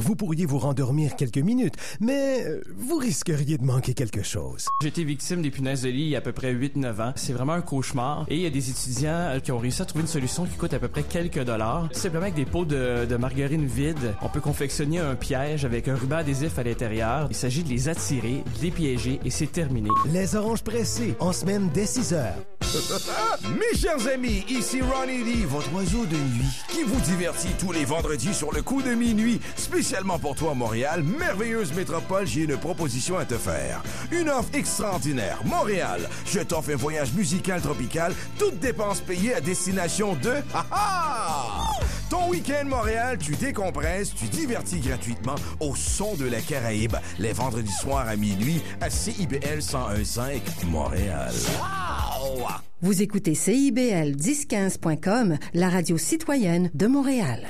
Vous 0.00 0.14
pourriez 0.14 0.46
vous 0.46 0.58
rendormir 0.58 1.16
quelques 1.16 1.38
minutes, 1.38 1.74
mais 2.00 2.44
euh, 2.44 2.60
vous 2.76 2.96
risqueriez 2.96 3.58
de 3.58 3.64
manquer 3.64 3.94
quelque 3.94 4.22
chose. 4.22 4.66
J'ai 4.82 4.88
été 4.88 5.04
victime 5.04 5.42
des 5.42 5.50
punaises 5.50 5.82
de 5.82 5.88
lit 5.88 6.02
il 6.02 6.08
y 6.08 6.14
a 6.14 6.18
à 6.18 6.22
peu 6.22 6.32
près 6.32 6.54
8-9 6.54 7.02
ans. 7.02 7.12
C'est 7.16 7.32
vraiment 7.32 7.54
un 7.54 7.60
cauchemar. 7.60 8.26
Et 8.28 8.36
il 8.36 8.42
y 8.42 8.46
a 8.46 8.50
des 8.50 8.70
étudiants 8.70 9.10
euh, 9.10 9.40
qui 9.40 9.52
ont 9.52 9.58
réussi 9.58 9.82
à 9.82 9.84
trouver 9.84 10.02
une 10.02 10.08
solution 10.08 10.44
qui 10.44 10.56
coûte 10.56 10.74
à 10.74 10.78
peu 10.78 10.88
près 10.88 11.02
quelques 11.02 11.42
dollars. 11.42 11.88
Simplement 11.92 12.22
avec 12.24 12.34
des 12.34 12.44
pots 12.44 12.64
de, 12.64 13.06
de 13.06 13.16
margarine 13.16 13.66
vide, 13.66 14.14
on 14.22 14.28
peut 14.28 14.40
confectionner 14.40 14.98
un 14.98 15.14
piège 15.14 15.64
avec 15.64 15.88
un 15.88 15.94
ruban 15.94 16.16
adhésif 16.16 16.58
à 16.58 16.62
l'intérieur. 16.62 17.26
Il 17.30 17.36
s'agit 17.36 17.62
de 17.62 17.68
les 17.68 17.88
attirer, 17.88 18.44
de 18.58 18.62
les 18.62 18.70
piéger 18.70 19.20
et 19.24 19.30
c'est 19.30 19.50
terminé. 19.50 19.90
Les 20.12 20.36
oranges 20.36 20.62
pressées, 20.62 21.14
en 21.20 21.32
semaine 21.32 21.70
dès 21.72 21.86
6 21.86 22.12
heures. 22.14 22.36
Mes 23.58 23.78
chers 23.78 24.06
amis, 24.12 24.44
ici 24.48 24.80
Ronnie 24.82 25.22
Lee, 25.22 25.44
votre 25.44 25.72
oiseau 25.74 26.04
de 26.04 26.16
nuit, 26.16 26.62
qui 26.68 26.82
vous 26.82 27.00
divertit 27.00 27.54
tous 27.58 27.72
les 27.72 27.84
vendredis 27.84 28.34
sur 28.34 28.52
le 28.52 28.62
coup 28.62 28.82
de 28.82 28.90
minuit. 28.90 29.40
Spécialement 29.66 30.16
pour 30.20 30.36
toi, 30.36 30.54
Montréal, 30.54 31.02
merveilleuse 31.02 31.72
métropole, 31.74 32.24
j'ai 32.24 32.42
une 32.42 32.56
proposition 32.56 33.18
à 33.18 33.24
te 33.24 33.34
faire. 33.34 33.82
Une 34.12 34.30
offre 34.30 34.50
extraordinaire. 34.54 35.40
Montréal, 35.44 36.08
je 36.24 36.38
t'offre 36.38 36.70
un 36.70 36.76
voyage 36.76 37.12
musical 37.14 37.60
tropical, 37.60 38.14
toutes 38.38 38.60
dépenses 38.60 39.00
payées 39.00 39.34
à 39.34 39.40
destination 39.40 40.14
de... 40.22 40.34
Ha 40.54 40.66
ha! 40.70 41.70
Ton 42.08 42.30
week-end 42.30 42.64
Montréal, 42.66 43.18
tu 43.18 43.34
décompresses, 43.34 44.14
tu 44.14 44.26
divertis 44.26 44.78
gratuitement 44.78 45.34
au 45.58 45.74
son 45.74 46.14
de 46.14 46.26
la 46.26 46.40
Caraïbe, 46.40 46.94
les 47.18 47.32
vendredis 47.32 47.72
soirs 47.72 48.06
à 48.06 48.14
minuit 48.14 48.62
à 48.80 48.88
CIBL 48.88 49.56
1015 49.56 50.20
Montréal. 50.68 51.34
Wow! 51.58 52.46
Vous 52.82 53.02
écoutez 53.02 53.34
CIBL 53.34 54.12
1015.com, 54.14 55.38
la 55.54 55.68
radio 55.70 55.98
citoyenne 55.98 56.70
de 56.72 56.86
Montréal. 56.86 57.48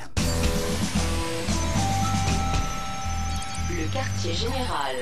Quartier 3.97 4.35
général. 4.35 4.95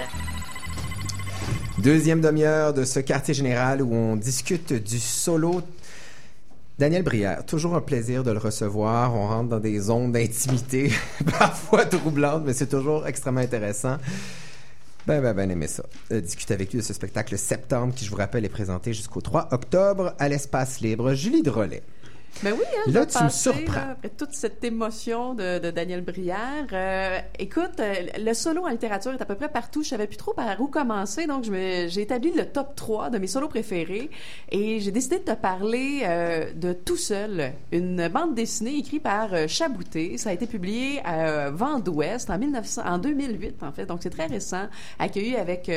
Deuxième 1.79 2.21
demi-heure 2.21 2.73
de 2.73 2.85
ce 2.85 3.01
quartier 3.01 3.35
général 3.35 3.83
où 3.83 3.93
on 3.93 4.15
discute 4.15 4.73
du 4.73 5.01
solo. 5.01 5.63
Daniel 6.79 7.03
Brière, 7.03 7.45
toujours 7.45 7.75
un 7.75 7.81
plaisir 7.81 8.23
de 8.23 8.31
le 8.31 8.39
recevoir. 8.39 9.13
On 9.13 9.27
rentre 9.27 9.49
dans 9.49 9.59
des 9.59 9.81
zones 9.81 10.13
d'intimité, 10.13 10.93
parfois 11.39 11.87
troublantes, 11.87 12.45
mais 12.47 12.53
c'est 12.53 12.69
toujours 12.69 13.09
extrêmement 13.09 13.41
intéressant. 13.41 13.97
Ben, 15.09 15.21
ben, 15.21 15.35
ben, 15.35 15.51
aimé 15.51 15.67
ça. 15.67 15.83
Euh, 16.13 16.21
discuter 16.21 16.55
avec 16.55 16.71
lui 16.71 16.79
de 16.79 16.85
ce 16.85 16.95
spectacle 16.95 17.37
Septembre 17.37 17.95
qui, 17.97 18.05
je 18.05 18.11
vous 18.11 18.17
rappelle, 18.17 18.45
est 18.45 18.49
présenté 18.49 18.93
jusqu'au 18.93 19.21
3 19.21 19.49
octobre 19.51 20.15
à 20.21 20.29
l'Espace 20.29 20.81
Libre. 20.81 21.15
Julie 21.15 21.43
Drolet. 21.43 21.83
Ben 22.43 22.53
oui, 22.53 22.65
hein, 22.77 22.91
Là, 22.91 23.07
tu 23.07 23.23
me 23.23 23.29
surprends. 23.29 23.73
là, 23.75 23.91
après 23.93 24.11
toute 24.11 24.33
cette 24.33 24.63
émotion 24.65 25.35
de, 25.35 25.59
de 25.59 25.71
Daniel 25.71 26.03
Brière. 26.03 26.67
Euh, 26.73 27.19
écoute, 27.39 27.79
euh, 27.81 27.95
le 28.19 28.35
solo 28.35 28.65
en 28.65 28.69
littérature 28.69 29.13
est 29.13 29.23
à 29.23 29.25
peu 29.25 29.35
près 29.35 29.49
partout. 29.49 29.83
Je 29.83 29.91
savais 29.91 30.07
plus 30.07 30.17
trop 30.17 30.33
par 30.33 30.61
où 30.61 30.67
commencer, 30.67 31.27
donc 31.27 31.45
j'ai 31.45 32.01
établi 32.01 32.33
le 32.33 32.47
top 32.47 32.75
3 32.75 33.11
de 33.11 33.19
mes 33.19 33.27
solos 33.27 33.49
préférés 33.49 34.11
et 34.51 34.81
j'ai 34.81 34.91
décidé 34.91 35.19
de 35.19 35.25
te 35.25 35.35
parler 35.35 36.03
euh, 36.05 36.53
de 36.55 36.73
Tout 36.73 36.97
seul, 36.97 37.53
une 37.73 38.09
bande 38.09 38.35
dessinée 38.35 38.79
écrite 38.79 39.03
par 39.03 39.33
euh, 39.33 39.47
Chabouté. 39.47 40.19
Ça 40.19 40.31
a 40.31 40.33
été 40.33 40.47
publié 40.47 41.01
à 41.05 41.51
Vent 41.51 41.79
d'Ouest 41.79 42.31
en, 42.31 42.39
1900 42.39 42.83
en 42.85 42.99
2008, 42.99 43.63
en 43.63 43.73
fait, 43.73 43.87
donc 43.87 44.01
c'est 44.03 44.11
très 44.11 44.27
récent, 44.27 44.67
accueilli 44.99 45.37
avec 45.37 45.71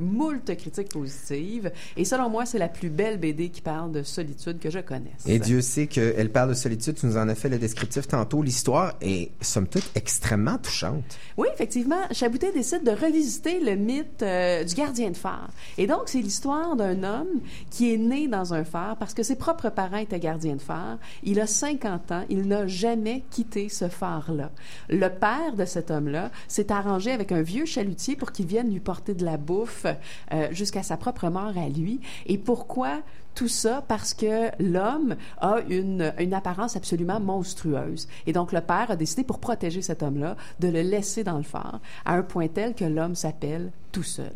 moult 0.00 0.54
critiques 0.56 0.90
positives. 0.90 1.70
Et 1.96 2.04
selon 2.04 2.28
moi, 2.28 2.46
c'est 2.46 2.58
la 2.58 2.68
plus 2.68 2.90
belle 2.90 3.18
BD 3.18 3.48
qui 3.50 3.60
parle 3.60 3.92
de 3.92 4.02
solitude 4.02 4.58
que 4.58 4.70
je 4.70 4.78
connaisse. 4.78 5.26
Et 5.26 5.38
Dieu 5.38 5.60
sait 5.60 5.85
qu'elle 5.86 6.30
parle 6.30 6.50
de 6.50 6.54
solitude. 6.54 6.94
Tu 6.94 7.06
nous 7.06 7.16
en 7.16 7.28
as 7.28 7.34
fait 7.34 7.48
le 7.48 7.58
descriptif 7.58 8.08
tantôt. 8.08 8.42
L'histoire 8.42 8.94
est, 9.00 9.30
somme 9.40 9.66
toute, 9.66 9.90
extrêmement 9.94 10.58
touchante. 10.58 11.04
Oui, 11.36 11.48
effectivement, 11.52 12.00
Chaboutet 12.12 12.52
décide 12.52 12.84
de 12.84 12.90
revisiter 12.90 13.60
le 13.60 13.76
mythe 13.76 14.22
euh, 14.22 14.64
du 14.64 14.74
gardien 14.74 15.10
de 15.10 15.16
phare. 15.16 15.50
Et 15.78 15.86
donc, 15.86 16.02
c'est 16.06 16.20
l'histoire 16.20 16.76
d'un 16.76 17.02
homme 17.02 17.40
qui 17.70 17.92
est 17.92 17.98
né 17.98 18.28
dans 18.28 18.54
un 18.54 18.64
phare 18.64 18.96
parce 18.96 19.14
que 19.14 19.22
ses 19.22 19.36
propres 19.36 19.70
parents 19.70 19.98
étaient 19.98 20.20
gardiens 20.20 20.56
de 20.56 20.62
phare. 20.62 20.98
Il 21.22 21.40
a 21.40 21.46
50 21.46 22.12
ans, 22.12 22.24
il 22.28 22.46
n'a 22.46 22.66
jamais 22.66 23.24
quitté 23.30 23.68
ce 23.68 23.88
phare-là. 23.88 24.50
Le 24.88 25.08
père 25.08 25.54
de 25.56 25.64
cet 25.64 25.90
homme-là 25.90 26.30
s'est 26.48 26.72
arrangé 26.72 27.12
avec 27.12 27.32
un 27.32 27.42
vieux 27.42 27.66
chalutier 27.66 28.16
pour 28.16 28.32
qu'il 28.32 28.46
vienne 28.46 28.70
lui 28.70 28.80
porter 28.80 29.14
de 29.14 29.24
la 29.24 29.36
bouffe 29.36 29.86
euh, 30.32 30.48
jusqu'à 30.52 30.82
sa 30.82 30.96
propre 30.96 31.28
mort 31.28 31.52
à 31.56 31.68
lui. 31.68 32.00
Et 32.26 32.38
pourquoi 32.38 33.02
tout 33.36 33.46
ça 33.46 33.84
parce 33.86 34.14
que 34.14 34.50
l'homme 34.60 35.14
a 35.40 35.60
une, 35.68 36.12
une 36.18 36.34
apparence 36.34 36.74
absolument 36.74 37.20
monstrueuse. 37.20 38.08
Et 38.26 38.32
donc, 38.32 38.50
le 38.50 38.60
père 38.60 38.90
a 38.90 38.96
décidé, 38.96 39.22
pour 39.22 39.38
protéger 39.38 39.82
cet 39.82 40.02
homme-là, 40.02 40.36
de 40.58 40.68
le 40.68 40.80
laisser 40.80 41.22
dans 41.22 41.36
le 41.36 41.44
phare, 41.44 41.80
à 42.04 42.14
un 42.14 42.22
point 42.22 42.48
tel 42.48 42.74
que 42.74 42.84
l'homme 42.84 43.14
s'appelle 43.14 43.70
tout 43.92 44.02
seul. 44.02 44.32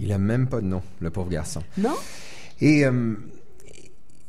Il 0.00 0.10
a 0.12 0.18
même 0.18 0.48
pas 0.48 0.60
de 0.60 0.66
nom, 0.66 0.82
le 1.00 1.10
pauvre 1.10 1.28
garçon. 1.30 1.62
Non? 1.76 1.94
Et 2.60 2.84
euh, 2.84 3.14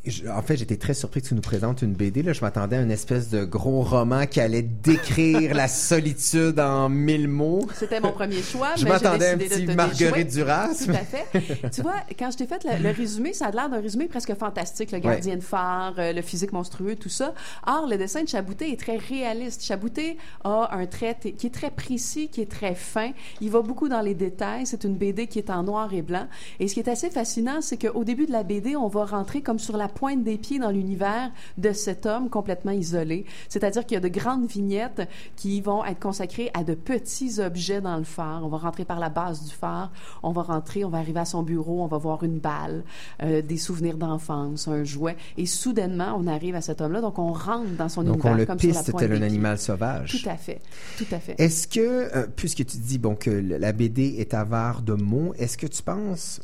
je- 0.06 0.28
en 0.28 0.42
fait, 0.42 0.56
j'étais 0.58 0.78
très 0.78 0.94
surpris 0.94 1.22
que 1.22 1.28
tu 1.28 1.36
nous 1.36 1.42
présentes 1.42 1.82
une 1.82 1.94
BD. 1.94 2.24
Là, 2.24 2.34
je 2.34 2.42
m'attendais 2.42 2.78
à 2.78 2.82
une 2.82 2.92
espèce 2.92 3.30
de 3.30 3.44
gros 3.44 3.82
roman 3.82 4.26
qui 4.28 4.40
allait 4.40 4.62
décrire 4.62 5.54
la 5.54 5.68
solitude 5.68 6.60
en 6.60 6.90
mille 6.90 7.28
mots. 7.28 7.68
C'était 7.76 8.00
mon 8.00 8.12
premier 8.12 8.42
choix. 8.42 8.70
Je 8.78 8.86
m'attendais 8.86 9.28
à 9.28 9.32
un 9.34 9.38
petit 9.38 9.66
te 9.66 9.72
Marguerite. 9.72 10.30
Duras. 10.32 10.70
Tout 10.86 10.92
à 10.92 10.94
fait. 11.00 11.70
tu 11.70 11.82
vois, 11.82 11.96
quand 12.18 12.32
je 12.32 12.38
t'ai 12.38 12.46
fait 12.48 12.64
le, 12.64 12.82
le 12.82 12.92
résumé, 12.92 13.34
ça 13.34 13.48
a 13.48 13.52
l'air 13.52 13.70
d'un 13.70 13.82
résumé 13.82 14.08
presque 14.08 14.34
fantastique. 14.36 14.92
Le 14.92 15.00
gardien 15.00 15.36
de 15.36 15.42
phare, 15.42 15.96
euh, 15.98 16.14
le 16.14 16.22
physique 16.22 16.54
monstrueux, 16.54 16.96
tout 16.96 17.10
ça. 17.10 17.34
Or, 17.68 17.88
le 17.88 17.98
dessin 17.98 18.24
de 18.24 18.28
Chabouté 18.30 18.72
est 18.72 18.80
très 18.80 18.98
réaliste. 18.98 19.64
Chabouté 19.64 20.18
a 20.44 20.70
un 20.72 20.86
trait 20.86 21.18
qui 21.38 21.48
est 21.48 21.54
très 21.54 21.72
précis, 21.72 22.30
qui 22.30 22.42
est 22.42 22.50
très 22.52 22.76
fin. 22.76 23.12
Il 23.42 23.50
va 23.52 23.62
beaucoup 23.62 23.90
dans 23.90 24.02
les 24.02 24.16
détails. 24.16 24.66
C'est 24.66 24.84
une 24.86 24.96
BD 24.96 25.28
qui 25.28 25.40
est 25.40 25.50
en 25.50 25.64
noir 25.64 25.94
et 25.94 26.02
blanc. 26.02 26.28
Et 26.60 26.68
ce 26.68 26.74
qui 26.74 26.80
est 26.80 26.90
assez 26.90 27.10
fascinant, 27.10 27.62
c'est 27.62 27.78
qu'au 27.78 28.04
début 28.04 28.26
de 28.26 28.32
la 28.32 28.44
BD, 28.44 28.76
on 28.76 28.88
va 28.88 29.06
rentrer 29.06 29.42
comme 29.42 29.60
sur 29.60 29.76
la 29.78 29.88
pointe 30.00 30.24
des 30.24 30.38
pieds 30.38 30.60
dans 30.60 30.72
l'univers 30.72 31.30
de 31.58 31.74
cet 31.74 32.06
homme 32.06 32.30
complètement 32.30 32.72
isolé. 32.72 33.26
C'est-à-dire 33.50 33.86
qu'il 33.86 33.96
y 33.96 33.98
a 33.98 34.02
de 34.02 34.08
grandes 34.08 34.48
vignettes 34.48 35.02
qui 35.36 35.60
vont 35.60 35.84
être 35.84 36.00
consacrées 36.00 36.50
à 36.54 36.64
de 36.64 36.74
petits 36.74 37.42
objets 37.42 37.82
dans 37.82 37.98
le 37.98 38.06
phare. 38.06 38.46
On 38.46 38.48
va 38.48 38.60
rentrer 38.60 38.86
par 38.86 38.98
la 39.00 39.10
base 39.10 39.44
du 39.44 39.54
phare, 39.54 39.92
on 40.24 40.32
va 40.32 40.44
rentrer, 40.44 40.86
on 40.86 40.90
va 40.90 41.00
arriver 41.00 41.20
à 41.20 41.26
son 41.26 41.44
bureau, 41.44 41.84
on 41.84 41.88
va 41.88 41.98
voir 41.98 42.24
une 42.24 42.40
balle, 42.40 42.86
euh, 43.24 43.42
des 43.42 43.58
souvenirs 43.58 43.98
d'enfance, 43.98 44.70
un 44.70 44.86
jouet, 44.86 45.18
et 45.38 45.46
soudainement, 45.46 46.16
on 46.18 46.28
arrive 46.28 46.56
à 46.56 46.62
cet 46.62 46.80
homme-là, 46.80 47.02
donc 47.02 47.20
on 47.20 47.34
rentre 47.34 47.76
dans 47.78 47.90
son 47.90 48.04
Donc, 48.04 48.24
univers 48.24 48.32
on 48.32 48.36
le 48.36 48.46
comme 48.46 48.60
sur 48.60 48.74
la 48.74 48.80
piste 48.80 48.98
tel 48.98 49.12
un 49.12 49.22
animal 49.22 49.58
sauvage. 49.58 50.24
Tout 50.24 50.30
à 50.30 50.38
fait, 50.38 50.62
tout 50.98 51.08
à 51.12 51.20
fait. 51.20 51.36
Est-ce 51.38 51.68
que, 51.68 52.16
euh, 52.16 52.26
puisque 52.34 52.66
tu 52.66 52.78
dis 52.78 53.00
bon 53.00 53.16
que 53.16 53.30
la 53.30 53.74
BD 53.74 54.16
est 54.20 54.34
avare 54.34 54.82
de 54.82 54.94
mots, 54.94 55.34
est-ce 55.38 55.58
que 55.58 55.68
tu 55.68 55.84
penses, 55.84 56.40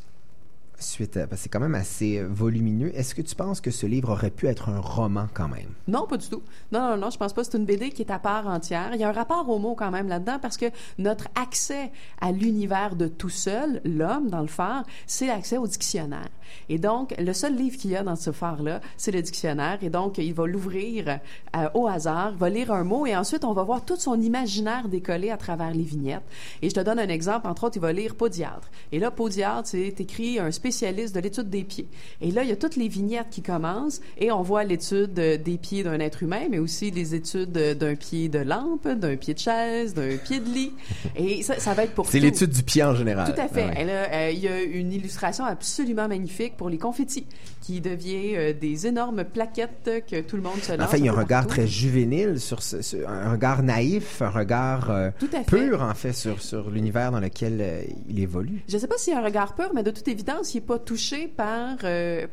suite 0.80 1.18
à, 1.18 1.28
parce 1.28 1.42
que 1.42 1.44
c'est 1.44 1.50
quand 1.50 1.60
même 1.60 1.76
assez 1.76 2.18
euh, 2.18 2.28
volumineux, 2.30 2.92
est-ce 2.96 3.16
que 3.16 3.22
tu 3.22 3.36
penses 3.36 3.62
que 3.62 3.72
ce 3.72 3.86
livre 3.86 4.10
aurait 4.12 4.32
pu 4.32 4.48
être 4.48 4.70
un 4.70 4.80
roman 4.80 5.28
quand 5.34 5.48
même? 5.48 5.70
Non, 5.88 6.08
pas 6.08 6.18
du 6.18 6.28
tout. 6.28 6.42
Non, 6.72 6.90
non, 6.90 6.98
non, 6.98 7.10
je 7.10 7.18
pense 7.18 7.34
pas. 7.34 7.44
C'est 7.44 7.58
une 7.58 7.66
BD 7.66 7.90
qui 7.90 8.02
est 8.02 8.12
à 8.12 8.20
part 8.20 8.48
entière. 8.48 8.92
Il 8.94 9.00
y 9.00 9.04
a 9.04 9.10
un 9.10 9.14
rapport 9.14 9.48
au 9.50 9.60
mot 9.60 9.76
quand 9.76 9.92
même 9.92 10.08
là-dedans 10.08 10.40
parce 10.42 10.58
que 10.58 10.66
notre 10.98 11.28
accès 11.36 11.92
à 12.22 12.32
l'univers 12.32 12.96
de 12.96 13.08
tout 13.08 13.30
seul, 13.30 13.82
l'homme 13.86 14.30
dans 14.30 14.42
le 14.42 14.48
phare, 14.48 14.84
c'est 15.08 15.28
l'accès 15.28 15.58
au 15.58 15.68
dictionnaire. 15.68 16.30
Et 16.70 16.78
donc, 16.78 17.16
le 17.18 17.34
seul 17.34 17.56
livre 17.56 17.78
qu'il 17.78 17.92
y 17.92 17.96
a 17.96 18.04
dans 18.04 18.16
ce 18.16 18.32
phare-là, 18.32 18.82
c'est 18.98 19.12
le 19.12 19.22
dictionnaire. 19.22 19.80
Et 19.82 19.90
donc, 19.90 20.18
il 20.18 20.34
va 20.34 20.46
l'ouvrir 20.46 21.20
euh, 21.56 21.70
au 21.74 21.88
hasard, 21.88 22.34
va 22.36 22.50
lire 22.50 22.72
un 22.72 22.84
mot 22.84 23.06
et 23.06 23.16
ensuite, 23.16 23.46
on 23.46 23.54
va 23.54 23.64
voir 23.64 23.84
tout 23.84 23.96
son 23.96 24.20
imaginaire 24.20 24.88
décoller 24.88 25.32
à 25.32 25.38
travers 25.38 25.72
les 25.72 25.84
vignettes. 25.84 26.24
Et 26.62 26.70
je 26.70 26.76
te 26.76 26.80
donne 26.80 27.00
un 27.00 27.10
exemple. 27.10 27.48
Entre 27.48 27.66
autres, 27.66 27.78
il 27.78 27.82
va 27.82 27.94
lire 27.94 28.16
podiatre. 28.16 28.70
Et 28.92 29.00
là, 29.00 29.12
podiatre, 29.12 29.70
c'est 29.70 30.00
écrit 30.00 30.40
un 30.40 30.52
spécialiste 30.66 31.14
de 31.14 31.20
l'étude 31.20 31.48
des 31.48 31.64
pieds. 31.64 31.88
Et 32.22 32.32
là, 32.32 32.42
il 32.42 32.50
y 32.50 32.52
a 32.52 32.56
toutes 32.56 32.76
les 32.76 32.88
vignettes 32.88 33.30
qui 33.30 33.44
commencent 33.44 34.02
et 34.18 34.32
on 34.32 34.42
voit 34.42 34.64
l'étude 34.64 35.14
des 35.14 35.58
pieds 35.62 35.84
d'un 35.84 36.00
être 36.00 36.24
humain, 36.24 36.48
mais 36.50 36.58
aussi 36.58 36.90
les 36.90 37.14
études 37.14 37.52
d'un 37.52 37.96
pied 37.96 38.30
de 38.30 38.40
lampe, 38.40 38.88
d'un 38.88 39.16
pied 39.16 39.36
de 39.36 39.40
chaise, 39.40 39.94
d'un 39.94 40.18
pied 40.18 40.40
de 40.40 40.50
lit. 40.50 40.72
Et 41.16 41.44
ça, 41.44 41.60
ça 41.60 41.76
va 41.76 41.84
être 41.84 41.94
pour 41.94 42.08
C'est 42.08 42.20
l'étude 42.20 42.50
du 42.50 42.64
pied 42.64 42.82
en 42.82 42.96
général. 42.96 43.32
Tout 43.32 43.40
à 43.40 43.48
fait. 43.48 43.70
Ah 43.76 43.80
ouais. 43.80 43.88
Euh, 43.88 44.32
il 44.32 44.40
y 44.40 44.48
a 44.48 44.60
une 44.64 44.92
illustration 44.92 45.46
absolument 45.46 46.08
magnifique 46.08 46.58
pour 46.58 46.70
les 46.70 46.80
confettis, 46.80 47.28
qui 47.66 47.82
devient 47.82 48.36
euh, 48.36 48.54
des 48.54 48.86
énormes 48.86 49.24
plaquettes 49.24 50.04
que 50.08 50.22
tout 50.22 50.36
le 50.36 50.44
monde 50.44 50.62
se 50.62 50.74
lance. 50.74 50.88
En 50.88 50.88
fait, 50.88 51.00
il 51.00 51.06
y 51.06 51.10
a 51.10 51.14
un 51.14 51.16
regard 51.16 51.48
partout. 51.48 51.62
très 51.62 51.68
juvénile 51.68 52.40
sur 52.40 52.62
ce, 52.62 52.78
un 53.08 53.32
regard 53.32 53.64
naïf, 53.64 54.22
un 54.22 54.30
regard 54.30 54.92
euh, 54.92 55.10
pur 55.48 55.82
en 55.82 55.94
fait 55.96 56.14
sur, 56.14 56.44
sur 56.44 56.70
l'univers 56.70 57.12
dans 57.12 57.20
lequel 57.20 57.58
euh, 57.62 57.82
il 58.08 58.20
évolue. 58.20 58.64
Je 58.68 58.76
ne 58.76 58.80
sais 58.80 58.88
pas 58.88 58.98
s'il 59.00 59.14
y 59.14 59.16
a 59.16 59.20
un 59.20 59.24
regard 59.24 59.56
pur, 59.56 59.72
mais 59.74 59.82
de 59.82 59.90
toute 59.90 60.08
évidence, 60.08 60.54
il 60.54 60.58
n'est 60.58 60.68
pas 60.68 60.78
touché 60.78 61.28
par, 61.28 61.78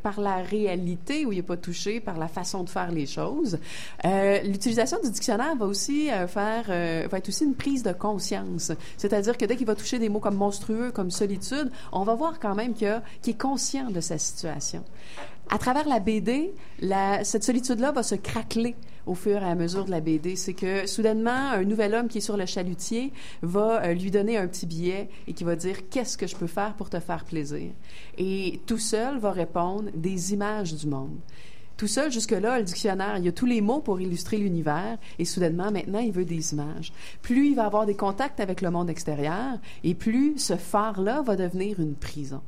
par 0.03 0.20
la 0.20 0.37
réalité 0.43 1.24
ou 1.24 1.33
il 1.33 1.37
n'est 1.37 1.43
pas 1.43 1.57
touché 1.57 2.01
par 2.01 2.18
la 2.18 2.28
façon 2.28 2.62
de 2.62 2.68
faire 2.68 2.91
les 2.91 3.07
choses. 3.07 3.59
L'utilisation 4.05 4.99
du 5.03 5.11
dictionnaire 5.11 5.57
va 5.57 5.64
aussi 5.64 6.09
faire, 6.28 6.64
va 6.66 7.18
être 7.18 7.28
aussi 7.28 7.45
une 7.45 7.55
prise 7.55 7.83
de 7.83 7.93
conscience. 7.93 8.72
C'est-à-dire 8.99 9.39
que 9.39 9.47
dès 9.47 9.57
qu'il 9.57 9.66
va 9.66 9.74
toucher 9.74 9.99
des 9.99 10.09
mots 10.09 10.20
comme 10.20 10.37
monstrueux, 10.37 10.91
comme 10.93 11.11
solitude, 11.11 11.70
on 11.93 12.05
va 12.05 12.14
voir 12.14 12.39
quand 12.39 12.55
même 12.55 12.74
qu'il 12.74 13.01
est 13.26 13.41
conscient 13.41 13.91
de 13.91 14.01
sa 14.01 14.18
situation. 14.18 14.85
À 15.51 15.59
travers 15.59 15.87
la 15.87 16.01
BD, 16.01 16.55
cette 17.25 17.45
solitude-là 17.45 17.93
va 17.93 18.03
se 18.03 18.15
craqueler 18.15 18.75
au 19.07 19.15
fur 19.15 19.43
et 19.43 19.47
à 19.47 19.55
mesure 19.55 19.85
de 19.85 19.91
la 19.91 20.01
BD. 20.01 20.37
C'est 20.37 20.55
que 20.55 20.87
soudainement, 20.87 21.51
un 21.51 21.65
nouvel 21.65 21.95
homme 21.95 22.09
qui 22.09 22.19
est 22.19 22.23
sur 22.23 22.37
le 22.37 22.47
chalutier 22.47 23.13
va 23.43 23.83
euh, 23.83 23.95
lui 23.95 24.11
donner 24.11 24.39
un 24.39 24.47
petit 24.47 24.67
billet 24.67 25.09
et 25.27 25.33
qui 25.33 25.45
va 25.45 25.57
dire 25.57 25.89
qu'est-ce 25.91 26.17
que 26.17 26.27
je 26.27 26.37
peux 26.37 26.47
faire 26.47 26.75
pour 26.75 26.89
te 26.89 27.01
faire 27.01 27.25
plaisir. 27.25 27.71
Et 28.17 28.61
tout 28.67 28.79
seul 28.79 29.19
va 29.19 29.33
répondre 29.33 29.91
des 29.95 30.33
images 30.33 30.75
du 30.75 30.87
monde. 30.87 31.19
Tout 31.77 31.89
seul, 31.89 32.13
jusque-là, 32.13 32.59
le 32.59 32.65
dictionnaire, 32.65 33.19
il 33.19 33.25
y 33.25 33.29
a 33.29 33.33
tous 33.33 33.47
les 33.47 33.61
mots 33.61 33.81
pour 33.81 34.01
illustrer 34.01 34.37
l'univers, 34.37 34.99
et 35.19 35.25
soudainement, 35.25 35.73
maintenant, 35.73 35.99
il 35.99 36.13
veut 36.13 36.25
des 36.25 36.53
images. 36.53 36.93
Plus 37.23 37.49
il 37.49 37.57
va 37.57 37.65
avoir 37.65 37.87
des 37.87 37.97
contacts 37.97 38.41
avec 38.41 38.61
le 38.61 38.71
monde 38.71 38.89
extérieur, 38.89 39.59
et 39.83 39.95
plus 39.95 40.39
ce 40.39 40.55
phare-là 40.55 41.23
va 41.23 41.35
devenir 41.35 41.81
une 41.81 41.95
prison. 41.95 42.41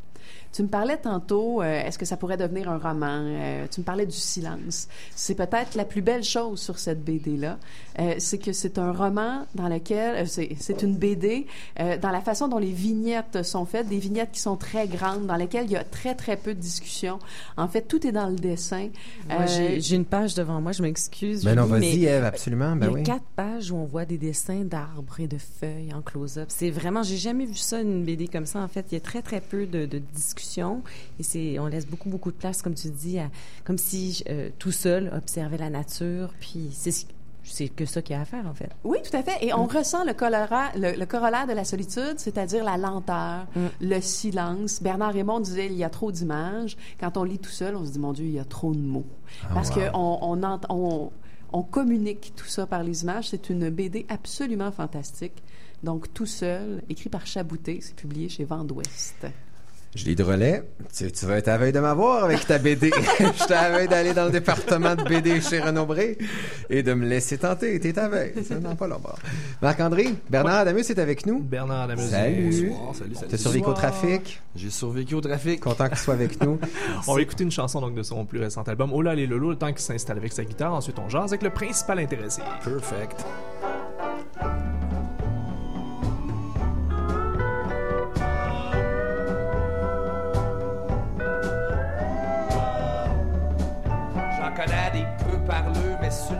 Tu 0.55 0.63
me 0.63 0.69
parlais 0.69 0.97
tantôt, 0.97 1.61
euh, 1.63 1.65
est-ce 1.85 1.99
que 1.99 2.05
ça 2.05 2.17
pourrait 2.17 2.37
devenir 2.37 2.71
un 2.71 2.79
roman? 2.79 3.23
Euh, 3.25 3.67
tu 3.69 3.81
me 3.81 3.85
parlais 3.85 4.07
du 4.07 4.17
silence. 4.17 4.87
C'est 5.17 5.35
peut-être 5.35 5.75
la 5.75 5.85
plus 5.85 6.01
belle 6.01 6.23
chose 6.23 6.61
sur 6.61 6.79
cette 6.79 7.03
BD-là. 7.05 7.59
Euh, 7.99 8.15
c'est 8.19 8.39
que 8.39 8.53
c'est 8.53 8.79
un 8.79 8.93
roman 8.93 9.47
dans 9.57 9.69
lequel, 9.69 10.15
euh, 10.23 10.27
c'est 10.27 10.51
c'est 10.61 10.83
une 10.83 10.95
BD 10.95 11.47
euh, 11.81 11.97
dans 11.99 12.11
la 12.11 12.21
façon 12.21 12.47
dont 12.47 12.59
les 12.59 12.71
vignettes 12.71 13.43
sont 13.43 13.65
faites, 13.67 13.89
des 13.89 13.99
vignettes 13.99 14.31
qui 14.31 14.39
sont 14.41 14.57
très 14.57 14.87
grandes, 14.87 15.27
dans 15.27 15.35
lesquelles 15.35 15.65
il 15.67 15.73
y 15.73 15.77
a 15.77 15.83
très, 15.83 16.15
très 16.15 16.37
peu 16.37 16.55
de 16.55 16.61
discussion. 16.61 17.19
En 17.57 17.67
fait, 17.67 17.83
tout 17.83 18.07
est 18.07 18.13
dans 18.13 18.29
le 18.29 18.37
dessin. 18.37 18.91
Moi, 19.29 19.41
Euh, 19.41 19.47
j'ai- 19.49 19.81
j'ai 19.81 19.97
une 19.97 20.05
page 20.05 20.35
devant 20.37 20.61
moi, 20.61 20.71
je 20.71 20.83
m'excuse. 20.83 21.45
Ben 21.45 21.57
non, 21.57 21.67
Julie, 21.67 21.81
vas-y, 21.81 21.99
mais 21.99 22.03
Ève, 22.05 22.25
absolument, 22.25 22.77
ben 22.77 22.87
il 22.87 22.91
y 22.91 22.91
a 22.91 22.93
oui. 22.99 23.03
quatre 23.03 23.27
pages 23.35 23.73
où 23.73 23.77
on 23.77 23.87
voit 23.87 24.05
des 24.05 24.19
dessins 24.19 24.63
d'arbres 24.63 25.19
et 25.19 25.27
de 25.27 25.39
feuilles 25.39 25.93
en 25.93 26.01
close-up. 26.01 26.47
C'est 26.49 26.71
vraiment, 26.71 27.03
j'ai 27.03 27.17
jamais 27.17 27.45
vu 27.45 27.57
ça, 27.57 27.81
une 27.81 28.05
BD 28.05 28.29
comme 28.29 28.47
ça. 28.47 28.61
En 28.61 28.69
fait, 28.69 28.87
il 28.93 28.95
y 28.95 28.99
a 28.99 29.01
très, 29.01 29.21
très 29.21 29.41
peu 29.41 29.67
de, 29.67 29.87
de 29.87 29.99
discussion 29.99 30.43
et 31.18 31.22
c'est, 31.22 31.59
on 31.59 31.66
laisse 31.66 31.86
beaucoup, 31.86 32.09
beaucoup 32.09 32.30
de 32.30 32.36
place, 32.36 32.62
comme 32.62 32.74
tu 32.74 32.88
dis, 32.90 33.18
à- 33.18 33.30
comme 33.64 33.78
si 33.78 34.22
euh, 34.28 34.51
tout 34.59 34.72
seul 34.72 35.11
observait 35.16 35.59
la 35.59 35.70
nature. 35.70 36.32
Puis 36.40 36.68
c'est, 36.72 36.90
ce- 36.90 37.07
c'est 37.42 37.68
que 37.68 37.84
ça 37.84 38.01
qu'il 38.03 38.14
y 38.16 38.18
a 38.18 38.22
à 38.22 38.24
faire, 38.24 38.47
en 38.47 38.55
fait. 38.55 38.70
Oui, 38.84 38.99
tout 39.05 39.14
à 39.16 39.22
fait. 39.22 39.45
Et 39.45 39.53
on 39.53 39.66
ressent 39.66 40.05
le, 40.05 40.14
colorat, 40.14 40.70
le, 40.76 40.99
le 40.99 41.07
corollaire 41.07 41.47
de 41.47 41.53
la 41.53 41.64
solitude, 41.64 42.14
c'est-à-dire 42.18 42.64
la 42.64 42.76
lenteur, 42.78 43.47
le 43.80 44.01
silence. 44.01 44.82
Bernard 44.82 45.12
Raymond 45.12 45.40
disait 45.40 45.66
il 45.66 45.74
y 45.74 45.84
a 45.84 45.90
trop 45.90 46.11
d'images. 46.12 46.76
Quand 46.99 47.16
on 47.16 47.24
lit 47.24 47.38
tout 47.38 47.51
seul, 47.51 47.76
on 47.76 47.84
se 47.84 47.90
dit 47.92 47.99
mon 47.99 48.12
Dieu, 48.12 48.24
il 48.24 48.32
y 48.32 48.38
a 48.38 48.45
trop 48.45 48.72
de 48.72 48.78
mots. 48.80 49.05
Ah, 49.45 49.49
Parce 49.55 49.70
wow. 49.76 49.90
qu'on 49.92 50.18
on, 50.22 50.42
ent- 50.42 50.61
on, 50.70 51.11
on 51.53 51.62
communique 51.62 52.32
tout 52.34 52.47
ça 52.47 52.66
par 52.66 52.82
les 52.82 53.03
images. 53.03 53.28
C'est 53.28 53.51
une 53.51 53.68
BD 53.70 54.07
absolument 54.09 54.72
fantastique. 54.72 55.42
Donc, 55.82 56.14
tout 56.14 56.24
seul, 56.24 56.82
écrit 56.88 57.11
par 57.11 57.26
Chabouté, 57.26 57.78
c'est 57.82 57.95
publié 57.95 58.30
chez 58.30 58.45
Vent 58.45 58.64
d'Ouest. 58.64 59.26
Je 59.95 60.22
relais. 60.22 60.62
Tu, 60.92 61.11
tu 61.12 61.26
vas 61.26 61.38
être 61.38 61.49
à 61.49 61.53
la 61.53 61.59
veille 61.59 61.72
de 61.72 61.78
m'avoir 61.78 62.24
avec 62.24 62.47
ta 62.47 62.59
BD. 62.59 62.90
Je 63.20 63.45
suis 63.45 63.53
à 63.53 63.68
la 63.68 63.78
veille 63.78 63.88
d'aller 63.88 64.12
dans 64.12 64.24
le 64.24 64.32
département 64.32 64.97
de 64.97 65.05
BD 65.05 65.40
chez 65.40 65.61
Renaud 65.61 65.86
Bré 65.86 66.18
et 66.68 66.82
de 66.82 66.95
me 66.95 67.07
laisser 67.07 67.38
tenter. 67.38 67.78
T'es 67.78 67.97
à 67.99 68.09
veille. 68.09 68.32
C'est 68.47 68.61
non 68.61 68.74
pas 68.74 68.88
là 68.88 68.99
Marc-André, 69.62 70.14
Bernard 70.28 70.59
Adamus 70.59 70.80
est 70.90 70.99
avec 70.99 71.26
nous. 71.26 71.40
Bernard 71.40 71.82
Adamus. 71.82 72.09
Salut. 72.11 72.68
Bonsoir, 72.70 72.95
salut, 72.95 73.14
salut. 73.14 73.28
T'as 73.30 73.36
survécu 73.36 73.68
au 73.68 73.72
trafic? 73.72 74.42
J'ai 74.57 74.70
survécu 74.70 75.14
au 75.14 75.20
trafic. 75.20 75.61
Content 75.61 75.88
qu'il 75.88 75.99
soit 75.99 76.14
avec 76.14 76.42
nous. 76.42 76.59
On 77.07 77.14
va 77.14 77.20
écouter 77.20 77.45
une 77.45 77.53
chanson 77.53 77.80
donc 77.80 77.95
de 77.95 78.03
son 78.03 78.24
plus 78.24 78.40
récent 78.40 78.62
album, 78.62 78.90
Oh 78.92 79.03
là 79.03 79.14
les 79.14 79.26
lolo, 79.26 79.51
le 79.51 79.57
temps 79.57 79.72
qu'il 79.72 79.78
s'installe 79.78 80.16
avec 80.16 80.32
sa 80.32 80.45
guitare. 80.45 80.74
Ensuite, 80.74 80.99
on 80.99 81.09
jase 81.09 81.32
avec 81.32 81.42
le 81.42 81.51
principal 81.51 81.99
intéressé. 81.99 82.42
Perfect. 82.64 83.24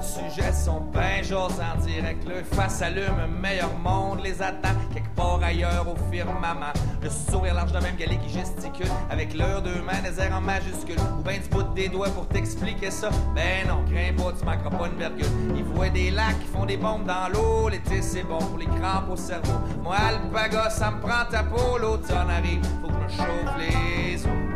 Parleux, 0.05 0.23
mais 0.23 0.23
sur 0.23 0.23
le 0.23 0.31
sujet 0.31 0.53
sont 0.53 0.81
ben 0.93 1.23
j'ose 1.23 1.61
en 1.61 1.81
direct. 1.81 2.27
Le 2.29 2.43
face 2.57 2.83
allume, 2.83 3.19
un 3.23 3.27
meilleur 3.27 3.77
monde 3.79 4.21
les 4.23 4.41
attend 4.43 4.75
quelque 4.93 5.15
part 5.15 5.43
ailleurs 5.43 5.87
au 5.89 5.97
firmament. 6.13 6.73
Le 7.03 7.11
sourire 7.11 7.55
large 7.55 7.73
de 7.73 7.79
même 7.79 7.97
galet 7.97 8.19
qui 8.19 8.31
gesticule 8.31 8.91
avec 9.11 9.35
leurs 9.35 9.63
deux 9.63 9.83
mains 9.83 10.03
des 10.03 10.21
airs 10.21 10.35
en 10.35 10.41
majuscule. 10.41 10.99
Ou 11.19 11.23
ben 11.23 11.41
tu 11.43 11.49
bout 11.51 11.75
des 11.75 11.89
doigts 11.89 12.11
pour 12.11 12.27
t'expliquer 12.29 12.91
ça. 12.91 13.11
Ben 13.35 13.67
non, 13.69 13.85
crains 13.85 14.15
pas, 14.17 14.33
tu 14.39 14.45
manqueras 14.45 14.71
pas 14.71 14.87
une 14.87 14.99
virgule. 14.99 15.57
Ils 15.57 15.65
voient 15.65 15.91
des 15.91 16.11
lacs 16.11 16.39
qui 16.41 16.47
font 16.47 16.67
des 16.67 16.77
bombes 16.77 17.07
dans 17.07 17.29
l'eau. 17.33 17.69
L'été 17.69 18.03
c'est 18.03 18.23
bon 18.25 18.39
pour 18.39 18.59
les 18.59 18.67
crampes 18.67 19.11
au 19.11 19.17
cerveau. 19.17 19.59
Moi, 19.83 19.97
alpaga, 19.97 20.71
ça 20.71 20.91
me 20.91 21.01
prend 21.01 21.25
ta 21.31 21.43
peau. 21.43 21.79
L'automne 21.79 22.31
arrive, 22.31 22.63
faut 22.81 22.89
que 22.89 23.09
je 23.09 23.17
chauffe 23.17 23.59
les 23.59 24.25
os. 24.27 24.54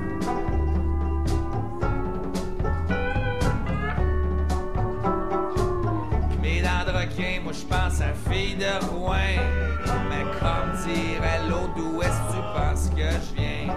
Moi 7.43 7.53
je 7.53 7.65
pense 7.65 8.01
à 8.01 8.13
fille 8.31 8.57
de 8.57 8.87
Rouen. 8.87 9.15
Mais 10.09 10.25
comme 10.39 10.73
dirait 10.87 11.49
l'autre, 11.49 11.75
d'où 11.77 12.03
est-ce 12.03 12.11
que 12.11 12.33
tu 12.33 12.43
penses 12.55 12.91
que 12.91 13.11
je 13.11 13.35
viens? 13.35 13.75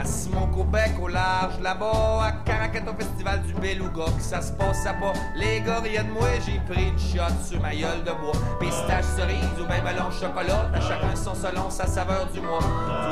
À 0.00 0.04
Simon 0.06 0.46
Québec 0.46 0.92
au 1.02 1.08
large 1.08 1.60
là-bas, 1.60 2.24
à 2.24 2.32
Caracat 2.46 2.90
au 2.90 2.94
festival 2.94 3.42
du 3.42 3.52
Beluga, 3.52 4.06
que 4.16 4.22
ça 4.22 4.40
se 4.40 4.50
passe 4.52 4.86
à 4.86 4.94
pas. 4.94 5.12
Les 5.34 5.60
gars 5.60 5.80
riaient 5.80 6.02
de 6.02 6.10
moi, 6.10 6.26
j'ai 6.46 6.58
pris 6.72 6.88
une 6.88 6.98
shot 6.98 7.34
sur 7.44 7.60
ma 7.60 7.74
gueule 7.74 8.02
de 8.02 8.10
bois. 8.12 8.32
Pistache, 8.58 9.04
cerise 9.14 9.60
ou 9.60 9.66
ben 9.66 9.84
ballon 9.84 10.10
chocolat, 10.10 10.70
à 10.72 10.80
chacun 10.80 11.14
son 11.14 11.34
selon 11.34 11.68
sa 11.68 11.86
saveur 11.86 12.26
du 12.32 12.40
mois. 12.40 12.60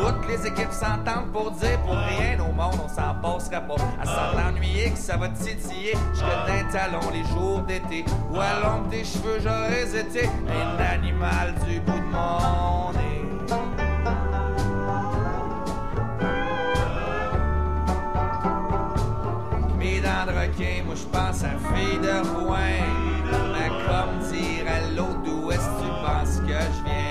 Toutes 0.00 0.28
les 0.28 0.46
équipes 0.46 0.72
s'entendent 0.72 1.30
pour 1.30 1.50
dire 1.50 1.78
pour 1.82 1.94
rien 1.94 2.40
au 2.40 2.52
monde, 2.54 2.80
on 2.82 2.88
s'en 2.88 3.14
passera 3.20 3.60
pas. 3.60 3.76
À 4.00 4.06
s'en 4.06 4.38
l'ennuyer 4.38 4.90
que 4.90 4.98
ça 4.98 5.18
va 5.18 5.28
titiller, 5.28 5.92
jusque 6.14 6.46
d'un 6.46 6.72
talon 6.72 7.10
les 7.12 7.24
jours 7.24 7.60
d'été. 7.68 8.06
Ou 8.30 8.40
à 8.40 8.60
l'ombre 8.64 8.88
des 8.88 9.04
cheveux, 9.04 9.40
j'aurais 9.42 9.94
été 9.94 10.26
un 10.48 10.94
animal 10.94 11.54
du 11.66 11.80
bout 11.80 11.98
de 11.98 12.04
mon 12.04 13.17
moi 20.84 20.94
je 20.96 21.04
pense 21.04 21.44
à 21.44 21.50
fille 21.74 21.98
de 21.98 22.24
foin. 22.24 22.58
Mais 23.52 23.68
comme 23.86 24.18
dirait 24.32 24.90
l'autre, 24.96 25.22
d'où 25.24 25.50
est-ce 25.50 25.60
que 25.60 25.82
tu 25.82 25.88
penses 26.04 26.40
que 26.40 26.48
je 26.48 26.84
viens? 26.84 27.07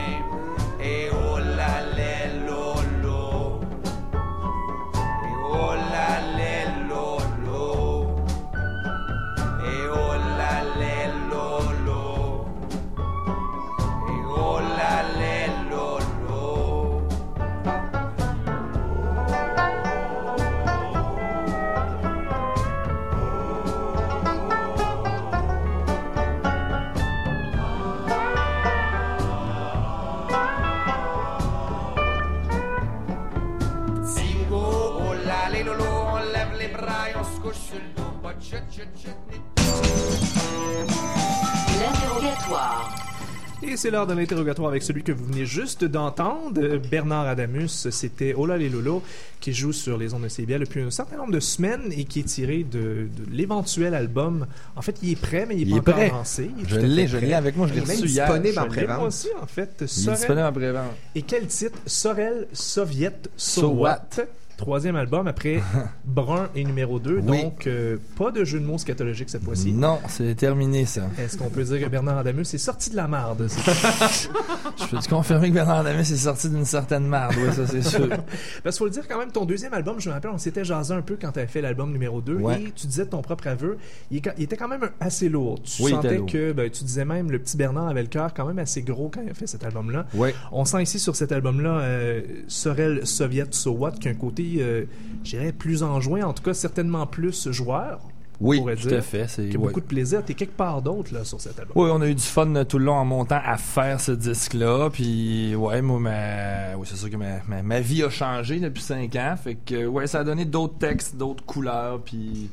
C'est 43.77 43.91
l'heure 43.91 44.07
de 44.07 44.13
l'interrogatoire 44.13 44.69
avec 44.69 44.83
celui 44.83 45.03
que 45.03 45.11
vous 45.11 45.25
venez 45.25 45.45
juste 45.45 45.85
d'entendre, 45.85 46.77
Bernard 46.89 47.27
Adamus. 47.27 47.89
C'était 47.91 48.33
Ola 48.33 48.57
les 48.57 48.69
Lolo, 48.69 49.03
qui 49.39 49.53
joue 49.53 49.71
sur 49.71 49.97
les 49.97 50.13
ondes 50.13 50.23
de 50.23 50.27
CBL 50.27 50.59
depuis 50.61 50.81
un 50.81 50.91
certain 50.91 51.17
nombre 51.17 51.31
de 51.31 51.39
semaines 51.39 51.91
et 51.95 52.03
qui 52.05 52.19
est 52.21 52.23
tiré 52.23 52.63
de, 52.63 53.07
de 53.15 53.31
l'éventuel 53.31 53.93
album. 53.93 54.47
En 54.75 54.81
fait, 54.81 54.97
il 55.03 55.11
est 55.11 55.15
prêt, 55.21 55.45
mais 55.47 55.55
il 55.55 55.71
est 55.71 55.75
Il 55.77 55.81
pas 55.81 55.93
encore 55.93 56.17
lancé. 56.19 56.49
Je 56.67 56.77
l'ai, 56.79 57.07
je 57.07 57.17
l'ai 57.17 57.33
avec 57.33 57.55
moi, 57.55 57.67
je 57.67 57.73
l'ai 57.73 57.79
Il 57.79 57.83
est 57.83 57.87
même 57.87 57.97
reçu 58.01 58.07
hier. 58.09 58.25
disponible 58.27 58.59
en 58.59 58.67
pré-vente. 58.67 58.97
moi 58.99 59.07
aussi, 59.07 59.27
en 59.41 59.45
fait. 59.47 59.69
Il 59.79 60.09
est 60.09 60.11
disponible 60.13 60.45
en 60.47 60.53
pré-vente. 60.53 60.91
Et 61.15 61.21
quel 61.21 61.47
titre? 61.47 61.77
Sorel 61.85 62.47
Soviet 62.53 63.29
So, 63.37 63.61
So 63.61 63.67
what? 63.69 63.99
what? 64.17 64.25
Troisième 64.57 64.95
album 64.95 65.27
après 65.27 65.61
Brun 66.05 66.49
et 66.55 66.63
numéro 66.63 66.99
2. 66.99 67.19
Oui. 67.19 67.43
Donc, 67.43 67.67
euh, 67.67 67.97
pas 68.17 68.31
de 68.31 68.43
jeu 68.43 68.59
de 68.59 68.65
mots 68.65 68.79
scatologique 68.79 69.29
cette 69.29 69.43
fois-ci. 69.43 69.71
Non, 69.71 69.99
c'est 70.09 70.33
terminé 70.35 70.85
ça. 70.85 71.03
Est-ce 71.19 71.37
qu'on 71.37 71.49
peut 71.49 71.63
dire 71.63 71.79
que 71.79 71.85
Bernard 71.85 72.17
Adamus 72.17 72.41
est 72.41 72.57
sorti 72.57 72.89
de 72.89 72.95
la 72.95 73.07
marde? 73.07 73.47
Je 74.77 74.85
peux 74.87 74.97
te 74.97 75.09
confirmer 75.09 75.49
que 75.49 75.53
Bernard 75.53 75.83
Damus 75.83 76.01
est 76.01 76.15
sorti 76.15 76.49
d'une 76.49 76.65
certaine 76.65 77.07
merde, 77.07 77.35
oui, 77.37 77.53
ça 77.53 77.67
c'est 77.67 77.83
sûr. 77.83 78.07
Parce 78.63 78.75
qu'il 78.75 78.79
faut 78.79 78.85
le 78.85 78.91
dire 78.91 79.07
quand 79.07 79.19
même, 79.19 79.31
ton 79.31 79.45
deuxième 79.45 79.73
album, 79.73 79.99
je 79.99 80.09
me 80.09 80.13
rappelle, 80.13 80.31
on 80.31 80.37
s'était 80.37 80.63
jasé 80.65 80.93
un 80.93 81.01
peu 81.01 81.17
quand 81.19 81.31
tu 81.31 81.39
avais 81.39 81.47
fait 81.47 81.61
l'album 81.61 81.91
numéro 81.91 82.21
2 82.21 82.35
Ouais. 82.37 82.61
et 82.61 82.71
tu 82.71 82.87
disais 82.87 83.05
de 83.05 83.09
ton 83.09 83.21
propre 83.21 83.47
aveu, 83.47 83.77
il, 84.11 84.17
était 84.17 84.57
quand 84.57 84.67
même 84.67 84.89
assez 84.99 85.29
lourd. 85.29 85.59
Tu 85.63 85.83
Oui, 85.83 85.91
sentais 85.91 86.19
que, 86.19 86.51
ben, 86.51 86.69
tu 86.69 86.83
disais 86.83 87.05
même, 87.05 87.31
le 87.31 87.39
petit 87.39 87.57
Bernard 87.57 87.87
avait 87.87 88.01
le 88.01 88.07
cœur 88.07 88.33
quand 88.33 88.45
même 88.45 88.59
assez 88.59 88.81
gros 88.81 89.09
quand 89.13 89.21
il 89.21 89.29
a 89.29 89.33
fait 89.33 89.47
cet 89.47 89.63
album-là. 89.63 90.05
Oui. 90.13 90.29
On 90.51 90.65
sent 90.65 90.83
ici 90.83 90.99
sur 90.99 91.15
cet 91.15 91.31
album-là, 91.31 91.79
euh, 91.79 92.21
Sorel 92.47 93.05
Soviet 93.05 93.47
So 93.51 93.71
What, 93.71 93.93
qu'un 93.93 94.13
côté, 94.13 94.46
euh, 94.59 94.85
je 95.23 95.31
dirais, 95.31 95.51
plus 95.51 95.83
enjoint, 95.83 96.23
en 96.23 96.33
tout 96.33 96.43
cas 96.43 96.53
certainement 96.53 97.05
plus 97.05 97.51
joueur. 97.51 97.99
Oui, 98.39 98.61
tout 98.63 98.87
dire, 98.87 98.99
à 98.99 99.01
fait. 99.01 99.27
C'est, 99.27 99.47
ouais. 99.47 99.57
beaucoup 99.57 99.81
de 99.81 99.85
plaisir. 99.85 100.23
T'es 100.23 100.35
quelque 100.35 100.55
part 100.55 100.81
d'autre 100.83 101.11
là, 101.11 101.23
sur 101.23 101.41
cet 101.41 101.59
album. 101.59 101.73
Oui, 101.75 101.89
on 101.91 102.01
a 102.01 102.07
eu 102.07 102.13
du 102.13 102.21
fun 102.21 102.55
euh, 102.55 102.63
tout 102.63 102.77
le 102.77 102.85
long 102.85 102.93
en 102.93 103.05
montant 103.05 103.41
à 103.43 103.57
faire 103.57 103.99
ce 103.99 104.11
disque-là. 104.11 104.89
Puis, 104.91 105.55
ouais, 105.55 105.81
moi, 105.81 105.99
ma... 105.99 106.77
oui, 106.77 106.85
c'est 106.87 106.97
sûr 106.97 107.09
que 107.09 107.15
ma, 107.15 107.41
ma, 107.47 107.63
ma 107.63 107.79
vie 107.79 108.03
a 108.03 108.11
changé 108.11 108.59
depuis 108.59 108.83
cinq 108.83 109.15
ans. 109.15 109.35
Fait 109.43 109.55
que, 109.55 109.87
ouais, 109.87 110.05
ça 110.05 110.19
a 110.19 110.23
donné 110.23 110.45
d'autres 110.45 110.77
textes, 110.77 111.15
d'autres 111.15 111.43
couleurs. 111.45 111.99
Puis, 112.01 112.51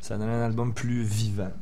ça 0.00 0.14
a 0.14 0.18
donné 0.18 0.32
un 0.32 0.42
album 0.42 0.74
plus 0.74 1.02
vivant. 1.02 1.52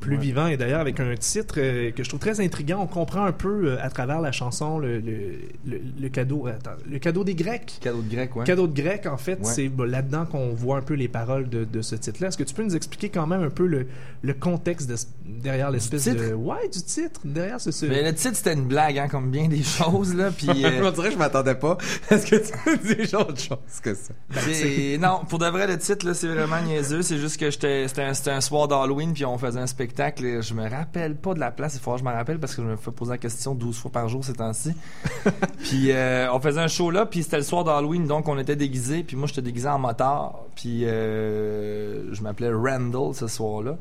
Plus 0.00 0.16
Ouais. 0.16 0.22
vivant 0.22 0.46
et 0.46 0.56
d'ailleurs 0.56 0.80
avec 0.80 1.00
un 1.00 1.14
titre 1.16 1.56
euh, 1.58 1.90
que 1.90 2.02
je 2.04 2.08
trouve 2.08 2.20
très 2.20 2.40
intriguant. 2.40 2.80
On 2.82 2.86
comprend 2.86 3.24
un 3.24 3.32
peu 3.32 3.66
euh, 3.72 3.76
à 3.82 3.90
travers 3.90 4.20
la 4.20 4.32
chanson 4.32 4.78
le, 4.78 5.00
le, 5.00 5.32
le, 5.66 5.80
le 6.00 6.08
cadeau 6.08 6.46
attends, 6.46 6.70
le 6.88 6.98
cadeau 6.98 7.24
des 7.24 7.34
Grecs. 7.34 7.78
Cadeau 7.80 8.02
de 8.02 8.10
grec, 8.14 8.34
ouais. 8.36 8.44
Cadeau 8.44 8.66
de 8.66 8.74
Grecs, 8.80 9.06
en 9.06 9.16
fait, 9.16 9.38
Ouais. 9.40 9.44
c'est 9.44 9.68
bah, 9.68 9.86
là-dedans 9.86 10.24
qu'on 10.26 10.50
voit 10.54 10.76
un 10.78 10.82
peu 10.82 10.94
les 10.94 11.08
paroles 11.08 11.48
de, 11.48 11.64
de 11.64 11.82
ce 11.82 11.94
titre-là. 11.96 12.28
Est-ce 12.28 12.38
que 12.38 12.44
tu 12.44 12.54
peux 12.54 12.62
nous 12.62 12.76
expliquer 12.76 13.08
quand 13.08 13.26
même 13.26 13.42
un 13.42 13.50
peu 13.50 13.66
le, 13.66 13.86
le 14.22 14.34
contexte 14.34 14.88
de, 14.88 14.96
derrière 15.26 15.70
l'espèce 15.70 16.04
de... 16.06 16.32
Ouais, 16.34 16.68
du 16.72 16.80
titre, 16.82 17.20
derrière 17.24 17.60
ce... 17.60 17.70
ce- 17.70 17.86
Mais 17.86 18.02
le 18.02 18.14
titre, 18.14 18.36
c'était 18.36 18.54
une 18.54 18.66
blague, 18.66 18.98
hein, 18.98 19.08
comme 19.08 19.30
bien 19.30 19.48
des 19.48 19.62
choses, 19.62 20.14
là. 20.14 20.30
Puis, 20.30 20.48
euh, 20.64 20.90
que 20.98 21.10
je 21.10 21.16
m'attendais 21.16 21.54
pas 21.56 21.76
à 22.10 22.18
ce 22.18 22.26
que 22.26 22.36
tu 22.36 22.94
dises 22.96 23.14
autre 23.14 23.38
chose 23.38 23.58
que 23.82 23.94
ça? 23.94 24.14
C'est- 24.40 24.98
non, 25.00 25.20
pour 25.28 25.38
de 25.38 25.46
vrai, 25.46 25.66
le 25.66 25.78
titre, 25.78 26.06
là, 26.06 26.14
c'est 26.14 26.28
vraiment 26.28 26.60
niaiseux. 26.62 27.02
C'est 27.02 27.18
juste 27.18 27.38
que 27.38 27.50
j'étais, 27.50 27.88
c'était 27.88 28.02
un, 28.02 28.14
c'était 28.14 28.30
un 28.30 28.40
soir 28.40 28.68
d'Halloween, 28.68 29.12
puis 29.12 29.24
on 29.24 29.38
faisait 29.38 29.58
un 29.60 29.66
spectacle. 29.66 29.87
Je 29.96 30.54
me 30.54 30.68
rappelle 30.68 31.16
pas 31.16 31.34
de 31.34 31.40
la 31.40 31.50
place. 31.50 31.74
Il 31.74 31.80
faut 31.80 31.92
que 31.92 31.98
je 31.98 32.04
me 32.04 32.12
rappelle 32.12 32.38
parce 32.38 32.54
que 32.54 32.62
je 32.62 32.66
me 32.66 32.76
fais 32.76 32.90
poser 32.90 33.12
la 33.12 33.18
question 33.18 33.54
12 33.54 33.76
fois 33.76 33.90
par 33.90 34.08
jour 34.08 34.24
ces 34.24 34.32
temps-ci. 34.32 34.72
puis 35.64 35.92
euh, 35.92 36.32
on 36.32 36.40
faisait 36.40 36.60
un 36.60 36.68
show 36.68 36.90
là, 36.90 37.06
puis 37.06 37.22
c'était 37.22 37.38
le 37.38 37.42
soir 37.42 37.64
d'Halloween, 37.64 38.06
donc 38.06 38.28
on 38.28 38.38
était 38.38 38.56
déguisés. 38.56 39.02
Puis 39.02 39.16
moi, 39.16 39.26
j'étais 39.26 39.42
déguisé 39.42 39.68
en 39.68 39.78
motard. 39.78 40.40
Puis 40.54 40.84
euh, 40.84 42.12
je 42.12 42.22
m'appelais 42.22 42.52
Randall 42.52 43.14
ce 43.14 43.26
soir-là. 43.26 43.76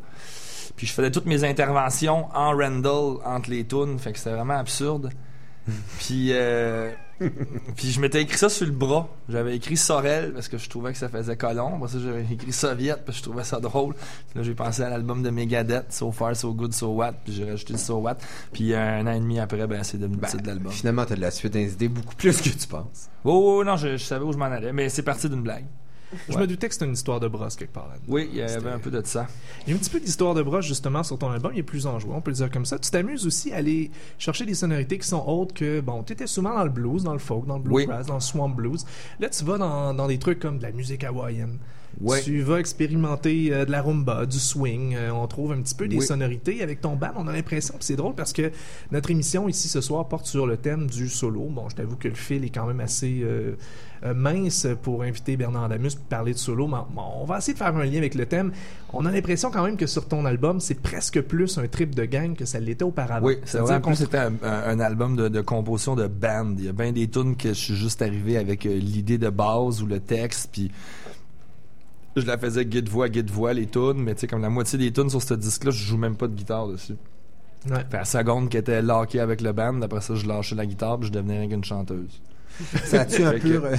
Puis 0.75 0.85
je 0.87 0.93
faisais 0.93 1.11
toutes 1.11 1.25
mes 1.25 1.43
interventions 1.43 2.27
en 2.35 2.51
Randall 2.51 3.17
entre 3.25 3.49
les 3.49 3.65
tunes. 3.65 3.97
Fait 3.99 4.11
que 4.11 4.19
c'était 4.19 4.35
vraiment 4.35 4.57
absurde. 4.57 5.11
Puis, 5.99 6.29
euh, 6.31 6.91
puis 7.75 7.91
je 7.91 7.99
m'étais 7.99 8.21
écrit 8.21 8.37
ça 8.37 8.49
sur 8.49 8.65
le 8.65 8.71
bras. 8.71 9.09
J'avais 9.29 9.55
écrit 9.55 9.77
Sorel 9.77 10.33
parce 10.33 10.47
que 10.47 10.57
je 10.57 10.69
trouvais 10.69 10.91
que 10.91 10.97
ça 10.97 11.09
faisait 11.09 11.35
colon. 11.35 11.75
Après 11.75 11.89
ça, 11.89 11.97
j'avais 11.99 12.25
écrit 12.31 12.51
Soviet 12.51 12.97
parce 13.05 13.17
que 13.17 13.23
je 13.25 13.29
trouvais 13.29 13.43
ça 13.43 13.59
drôle. 13.59 13.93
Puis 13.93 14.37
là, 14.39 14.43
j'ai 14.43 14.53
pensé 14.53 14.83
à 14.83 14.89
l'album 14.89 15.23
de 15.23 15.29
Megadeth, 15.29 15.91
So 15.91 16.11
Far, 16.11 16.35
So 16.35 16.53
Good, 16.53 16.73
So 16.73 16.87
What. 16.87 17.13
Puis 17.23 17.33
j'ai 17.33 17.49
rajouté 17.49 17.73
le 17.73 17.79
So 17.79 17.97
What. 17.97 18.17
Puis 18.53 18.73
un 18.73 19.05
an 19.07 19.11
et 19.11 19.19
demi 19.19 19.39
après, 19.39 19.65
ben, 19.67 19.83
c'est 19.83 19.97
devenu 19.97 20.17
le 20.21 20.27
titre 20.27 20.43
de 20.43 20.47
l'album. 20.47 20.71
Finalement, 20.71 21.05
t'as 21.05 21.15
de 21.15 21.21
la 21.21 21.31
suite 21.31 21.53
des 21.53 21.73
idées 21.73 21.89
beaucoup 21.89 22.15
plus 22.15 22.41
que 22.41 22.49
tu 22.49 22.67
penses. 22.67 23.09
Oh, 23.23 23.57
oh, 23.59 23.63
non, 23.63 23.77
je, 23.77 23.97
je 23.97 24.03
savais 24.03 24.23
où 24.23 24.31
je 24.31 24.37
m'en 24.37 24.45
allais, 24.45 24.73
mais 24.73 24.89
c'est 24.89 25.03
parti 25.03 25.29
d'une 25.29 25.41
blague. 25.41 25.65
Je 26.29 26.33
Ouais. 26.35 26.41
me 26.41 26.47
doutais 26.47 26.67
que 26.67 26.73
c'était 26.73 26.85
une 26.85 26.93
histoire 26.93 27.19
de 27.19 27.27
brosse 27.27 27.55
quelque 27.55 27.73
part. 27.73 27.89
Oui, 28.07 28.29
il 28.31 28.37
y 28.37 28.41
avait 28.41 28.69
un 28.71 28.79
peu 28.79 28.89
de 28.89 29.01
ça. 29.03 29.27
Il 29.65 29.71
y 29.71 29.73
a 29.73 29.75
un 29.75 29.79
petit 29.79 29.89
peu 29.89 29.99
d'histoire 29.99 30.33
de 30.33 30.41
broche 30.41 30.65
justement 30.67 31.03
sur 31.03 31.17
ton 31.17 31.29
album, 31.31 31.51
il 31.53 31.59
est 31.59 31.63
plus 31.63 31.85
enjoué, 31.85 32.11
on 32.15 32.21
peut 32.21 32.31
le 32.31 32.37
dire 32.37 32.49
comme 32.49 32.65
ça. 32.65 32.79
Tu 32.79 32.89
t'amuses 32.89 33.25
aussi 33.27 33.51
à 33.51 33.57
aller 33.57 33.91
chercher 34.17 34.45
des 34.45 34.53
sonorités 34.53 34.97
qui 34.97 35.07
sont 35.07 35.23
autres 35.27 35.53
que, 35.53 35.81
bon, 35.81 36.03
tu 36.03 36.13
étais 36.13 36.27
souvent 36.27 36.53
dans 36.55 36.63
le 36.63 36.69
blues, 36.69 37.03
dans 37.03 37.13
le 37.13 37.19
folk, 37.19 37.45
dans 37.45 37.57
le 37.57 37.63
bluegrass, 37.63 38.07
dans 38.07 38.13
le 38.15 38.19
swamp 38.21 38.49
blues. 38.49 38.85
Là, 39.19 39.29
tu 39.29 39.43
vas 39.43 39.57
dans, 39.57 39.93
dans 39.93 40.07
des 40.07 40.17
trucs 40.17 40.39
comme 40.39 40.57
de 40.59 40.63
la 40.63 40.71
musique 40.71 41.03
hawaïenne. 41.03 41.57
Ouais. 41.99 42.21
Tu 42.21 42.41
vas 42.41 42.59
expérimenter 42.59 43.51
euh, 43.51 43.65
de 43.65 43.71
la 43.71 43.81
rumba, 43.81 44.25
du 44.27 44.37
swing. 44.37 44.93
euh, 44.95 45.09
on 45.11 45.25
trouve 45.25 45.51
un 45.53 45.61
petit 45.61 45.73
peu 45.73 45.87
des 45.87 45.97
Oui. 45.97 46.05
sonorités. 46.05 46.61
Avec 46.61 46.79
ton 46.79 46.95
band, 46.95 47.11
on 47.15 47.27
a 47.27 47.33
l'impression, 47.33 47.73
c'est 47.79 47.95
drôle 47.95 48.13
parce 48.13 48.33
que 48.33 48.51
notre 48.91 49.09
émission 49.09 49.49
ici 49.49 49.67
ce 49.67 49.81
soir 49.81 50.07
porte 50.07 50.27
sur 50.27 50.45
le 50.45 50.57
thème 50.57 50.87
du 50.87 51.09
solo. 51.09 51.45
Bon, 51.49 51.67
je 51.69 51.75
t'avoue 51.75 51.95
que 51.95 52.07
le 52.07 52.13
fil 52.13 52.45
est 52.45 52.49
quand 52.49 52.67
même 52.67 52.81
assez 52.81 53.21
euh, 53.23 53.55
mince 54.03 54.67
pour 54.81 55.03
inviter 55.03 55.37
Bernard 55.37 55.69
Damus 55.69 55.95
pour 55.95 56.05
parler 56.05 56.33
de 56.33 56.37
solo. 56.37 56.67
Mais 56.67 56.77
on 56.97 57.25
va 57.25 57.37
essayer 57.37 57.53
de 57.53 57.57
faire 57.57 57.75
un 57.75 57.85
lien 57.85 57.97
avec 57.97 58.15
le 58.15 58.25
thème. 58.25 58.51
On 58.93 59.05
a 59.05 59.11
l'impression 59.11 59.51
quand 59.51 59.63
même 59.63 59.77
que 59.77 59.87
sur 59.87 60.07
ton 60.07 60.25
album, 60.25 60.59
c'est 60.59 60.81
presque 60.81 61.21
plus 61.21 61.57
un 61.57 61.67
trip 61.67 61.93
de 61.95 62.05
gang 62.05 62.35
que 62.35 62.45
ça 62.45 62.59
l'était 62.59 62.83
auparavant. 62.83 63.25
Oui, 63.25 63.37
c'est 63.45 63.59
vrai. 63.59 63.81
Comme 63.81 63.95
c'était 63.95 64.17
un, 64.43 64.79
album 64.79 65.15
de, 65.15 65.27
de 65.27 65.41
composition 65.41 65.95
de 65.95 66.07
band. 66.07 66.55
Il 66.57 66.65
y 66.65 66.69
a 66.69 66.73
bien 66.73 66.91
des 66.91 67.07
tunes 67.09 67.35
que 67.35 67.49
je 67.49 67.53
suis 67.53 67.75
juste 67.75 68.01
arrivé 68.01 68.37
avec 68.37 68.65
euh, 68.65 68.77
l'idée 68.77 69.17
de 69.17 69.29
base 69.29 69.81
ou 69.81 69.87
le 69.87 69.99
texte, 69.99 70.49
puis 70.51 70.71
je 72.15 72.25
la 72.25 72.37
faisais 72.37 72.65
guide-voix, 72.65 73.09
guide-voix, 73.09 73.53
les 73.53 73.67
tunes, 73.67 73.97
mais 73.97 74.15
tu 74.15 74.21
sais, 74.21 74.27
comme 74.27 74.41
la 74.41 74.49
moitié 74.49 74.77
des 74.79 74.91
tunes 74.91 75.09
sur 75.09 75.21
ce 75.21 75.33
disque-là, 75.33 75.71
je 75.71 75.83
joue 75.83 75.97
même 75.97 76.15
pas 76.15 76.27
de 76.27 76.33
guitare 76.33 76.67
dessus. 76.67 76.95
Ouais. 77.69 77.85
Fait 77.89 77.97
la 77.97 78.05
seconde 78.05 78.49
qui 78.49 78.57
était 78.57 78.81
lockée 78.81 79.19
avec 79.19 79.41
le 79.41 79.51
band, 79.51 79.81
après 79.81 80.01
ça, 80.01 80.15
je 80.15 80.27
lâchais 80.27 80.55
la 80.55 80.65
guitare, 80.65 80.99
puis 80.99 81.07
je 81.07 81.13
devenais 81.13 81.39
rien 81.39 81.49
qu'une 81.49 81.63
chanteuse. 81.63 82.21
Ça 82.85 83.01
a-tu 83.01 83.23
un 83.23 83.31
peu... 83.33 83.39
que- 83.39 83.75
re- 83.75 83.77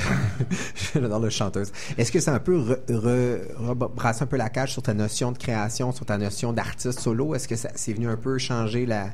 J'adore 0.95 1.21
le 1.21 1.31
chanteuse. 1.31 1.73
Est-ce 1.97 2.13
que 2.13 2.21
ça 2.21 2.33
a 2.33 2.37
un 2.37 2.39
peu 2.41 2.57
re- 2.59 2.79
re- 2.89 3.41
rebrassé 3.57 4.23
un 4.23 4.27
peu 4.27 4.37
la 4.37 4.49
cage 4.51 4.73
sur 4.73 4.83
ta 4.83 4.95
notion 4.95 5.33
de 5.33 5.39
création, 5.39 5.93
sur 5.93 6.07
ta 6.07 6.17
notion 6.19 6.53
d'artiste 6.53 7.01
solo? 7.01 7.35
Est-ce 7.35 7.49
que 7.49 7.57
ça 7.57 7.71
c'est 7.75 7.93
venu 7.93 8.09
un 8.09 8.17
peu 8.17 8.39
changer 8.39 8.87
la 8.87 9.09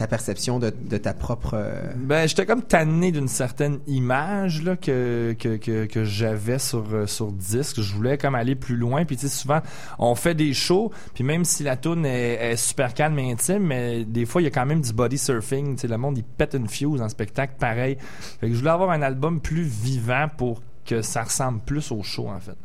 ta 0.00 0.06
perception 0.06 0.58
de, 0.58 0.70
ta 0.70 1.12
propre... 1.12 1.52
euh, 1.52 1.92
Ben, 1.94 2.26
j'étais 2.26 2.46
comme 2.46 2.62
tanné 2.62 3.12
d'une 3.12 3.28
certaine 3.28 3.80
image 3.86 4.62
là, 4.62 4.74
que, 4.74 5.36
que, 5.38 5.58
que, 5.84 6.04
j'avais 6.04 6.58
sur, 6.58 6.86
euh, 6.94 7.06
sur 7.06 7.30
disque. 7.30 7.82
Je 7.82 7.92
voulais 7.92 8.16
comme 8.16 8.34
aller 8.34 8.54
plus 8.54 8.76
loin. 8.76 9.04
Puis 9.04 9.16
tu 9.18 9.28
sais, 9.28 9.36
souvent, 9.36 9.60
on 9.98 10.14
fait 10.14 10.34
des 10.34 10.54
shows, 10.54 10.90
puis 11.12 11.22
même 11.22 11.44
si 11.44 11.64
la 11.64 11.76
tune 11.76 12.06
est, 12.06 12.52
est 12.52 12.56
super 12.56 12.94
calme 12.94 13.18
et 13.18 13.30
intime, 13.30 13.66
mais 13.66 14.06
des 14.06 14.24
fois, 14.24 14.40
il 14.40 14.46
y 14.46 14.48
a 14.48 14.50
quand 14.50 14.64
même 14.64 14.80
du 14.80 14.94
body 14.94 15.18
surfing. 15.18 15.74
Tu 15.74 15.82
sais, 15.82 15.88
le 15.88 15.98
monde, 15.98 16.16
il 16.16 16.24
pète 16.24 16.54
une 16.54 16.66
fuse 16.66 17.02
en 17.02 17.08
spectacle 17.10 17.56
pareil. 17.58 17.98
Fait 18.40 18.48
que 18.48 18.54
je 18.54 18.58
voulais 18.58 18.70
avoir 18.70 18.92
un 18.92 19.02
album 19.02 19.38
plus 19.38 19.64
vivant 19.64 20.28
pour 20.34 20.62
que 20.86 21.02
ça 21.02 21.24
ressemble 21.24 21.60
plus 21.60 21.92
au 21.92 22.02
show, 22.02 22.26
en 22.28 22.40
fait. 22.40 22.56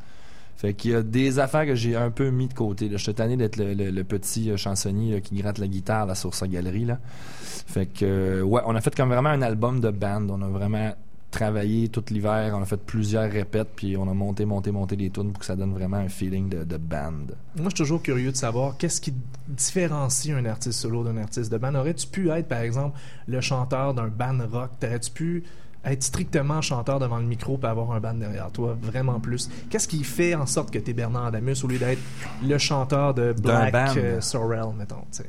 Fait 0.58 0.74
qu'il 0.74 0.92
y 0.92 0.96
a 0.96 1.04
des 1.04 1.40
affaires 1.40 1.66
que 1.66 1.76
j'ai 1.76 1.96
un 1.96 2.12
peu 2.12 2.30
mis 2.30 2.48
de 2.48 2.54
côté. 2.54 2.90
Je 2.90 2.98
suis 2.98 3.14
tanné 3.14 3.36
d'être 3.36 3.58
le, 3.58 4.04
petit 4.04 4.50
euh, 4.50 4.58
chansonnier 4.58 5.22
qui 5.22 5.36
gratte 5.36 5.58
la 5.58 5.68
guitare 5.68 6.06
là, 6.06 6.16
sur 6.16 6.34
sa 6.34 6.48
galerie. 6.48 6.88
Fait 7.68 7.88
que, 7.88 8.06
euh, 8.06 8.62
on 8.66 8.76
a 8.76 8.82
fait 8.82 8.96
comme 8.96 9.10
vraiment 9.10 9.30
un 9.30 9.42
album 9.42 9.82
de 9.82 9.90
band. 9.90 10.28
On 10.30 10.42
a 10.42 10.48
vraiment 10.48 10.94
travaillé 11.36 11.90
tout 11.90 12.04
l'hiver. 12.10 12.54
On 12.58 12.62
a 12.62 12.66
fait 12.66 12.78
plusieurs 12.78 13.30
répètes, 13.30 13.70
puis 13.76 13.98
on 13.98 14.10
a 14.10 14.14
monté, 14.14 14.46
monté, 14.46 14.72
monté 14.72 14.96
les 14.96 15.10
tunes 15.10 15.32
pour 15.32 15.40
que 15.40 15.46
ça 15.46 15.58
donne 15.58 15.74
vraiment 15.74 15.98
un 15.98 16.08
feeling 16.08 16.48
de, 16.48 16.64
de 16.64 16.78
band. 16.78 17.12
Moi, 17.56 17.66
je 17.66 17.70
suis 17.70 17.74
toujours 17.74 18.02
curieux 18.02 18.32
de 18.32 18.38
savoir 18.38 18.78
qu'est-ce 18.78 19.02
qui 19.02 19.14
différencie 19.48 20.34
un 20.34 20.46
artiste 20.46 20.80
solo 20.80 21.04
d'un 21.04 21.18
artiste 21.18 21.52
de 21.52 21.58
band. 21.58 21.76
Aurais-tu 21.76 22.08
pu 22.08 22.30
être, 22.30 22.48
par 22.48 22.62
exemple, 22.62 22.98
le 23.28 23.42
chanteur 23.42 23.94
d'un 23.94 24.08
band 24.08 24.38
rock? 24.50 24.72
T'aurais-tu 24.80 25.12
pu 25.12 25.44
être 25.86 26.04
strictement 26.04 26.62
chanteur 26.62 27.00
devant 27.00 27.18
le 27.18 27.26
micro 27.26 27.60
et 27.62 27.66
avoir 27.66 27.92
un 27.92 28.00
band 28.00 28.16
derrière 28.16 28.52
toi, 28.52 28.76
vraiment 28.82 29.20
plus? 29.20 29.50
Qu'est-ce 29.70 29.88
qui 29.88 30.04
fait 30.04 30.36
en 30.36 30.46
sorte 30.46 30.72
que 30.72 30.80
t'es 30.80 30.94
Bernard 30.94 31.28
Adamus 31.28 31.64
au 31.64 31.68
lieu 31.68 31.78
d'être 31.78 32.02
le 32.44 32.58
chanteur 32.58 33.14
de 33.14 33.34
Black 33.34 33.72
band. 33.72 33.94
euh, 33.98 34.22
Sorrel, 34.22 34.74
mettons, 34.78 35.04
tu? 35.16 35.24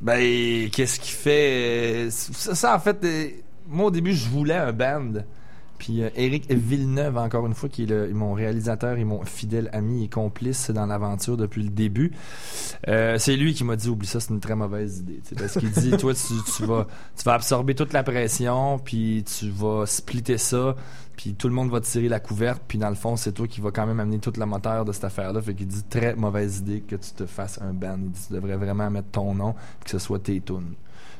Ben, 0.00 0.70
qu'est-ce 0.70 1.00
qui 1.00 1.10
fait... 1.10 2.06
euh, 2.06 2.10
Ça, 2.10 2.54
ça, 2.54 2.74
en 2.76 2.78
fait, 2.78 3.02
euh, 3.04 3.28
moi, 3.68 3.86
au 3.86 3.90
début, 3.90 4.14
je 4.14 4.28
voulais 4.28 4.54
un 4.56 4.72
band. 4.72 5.12
Puis 5.78 6.02
euh, 6.02 6.10
Éric 6.16 6.50
Villeneuve, 6.52 7.16
encore 7.18 7.46
une 7.46 7.54
fois, 7.54 7.68
qui 7.68 7.84
est 7.84 7.86
le- 7.86 8.12
mon 8.12 8.32
réalisateur 8.34 8.98
et 8.98 9.04
mon 9.04 9.24
fidèle 9.24 9.70
ami 9.72 10.04
et 10.04 10.08
complice 10.08 10.70
dans 10.70 10.86
l'aventure 10.86 11.36
depuis 11.36 11.62
le 11.62 11.70
début, 11.70 12.12
euh, 12.88 13.16
c'est 13.18 13.36
lui 13.36 13.54
qui 13.54 13.64
m'a 13.64 13.76
dit 13.76 13.88
oublie 13.88 14.06
ça, 14.06 14.20
c'est 14.20 14.30
une 14.32 14.40
très 14.40 14.56
mauvaise 14.56 14.98
idée. 14.98 15.20
Parce 15.36 15.58
qu'il 15.58 15.70
dit 15.70 15.90
toi, 15.98 16.12
tu, 16.14 16.34
tu 16.56 16.64
vas, 16.64 16.86
tu 17.16 17.22
vas 17.24 17.34
absorber 17.34 17.74
toute 17.74 17.92
la 17.92 18.02
pression, 18.02 18.78
puis 18.78 19.24
tu 19.24 19.50
vas 19.50 19.86
splitter 19.86 20.36
ça, 20.38 20.74
puis 21.16 21.34
tout 21.34 21.48
le 21.48 21.54
monde 21.54 21.70
va 21.70 21.80
te 21.80 21.86
tirer 21.86 22.08
la 22.08 22.20
couverte, 22.20 22.62
puis 22.66 22.78
dans 22.78 22.88
le 22.90 22.94
fond, 22.94 23.16
c'est 23.16 23.32
toi 23.32 23.46
qui 23.46 23.60
va 23.60 23.70
quand 23.70 23.86
même 23.86 24.00
amener 24.00 24.18
toute 24.18 24.36
la 24.36 24.46
moteur 24.46 24.84
de 24.84 24.92
cette 24.92 25.04
affaire-là. 25.04 25.40
Fait 25.42 25.54
qu'il 25.54 25.66
dit 25.68 25.82
très 25.84 26.14
mauvaise 26.14 26.58
idée 26.58 26.80
que 26.80 26.96
tu 26.96 27.10
te 27.12 27.26
fasses 27.26 27.60
un 27.62 27.72
band. 27.72 27.98
Il 28.02 28.10
dit 28.10 28.20
tu 28.28 28.32
devrais 28.34 28.56
vraiment 28.56 28.90
mettre 28.90 29.08
ton 29.10 29.34
nom, 29.34 29.54
que 29.84 29.90
ce 29.90 29.98
soit 29.98 30.18
tes 30.18 30.40
tunes. 30.40 30.74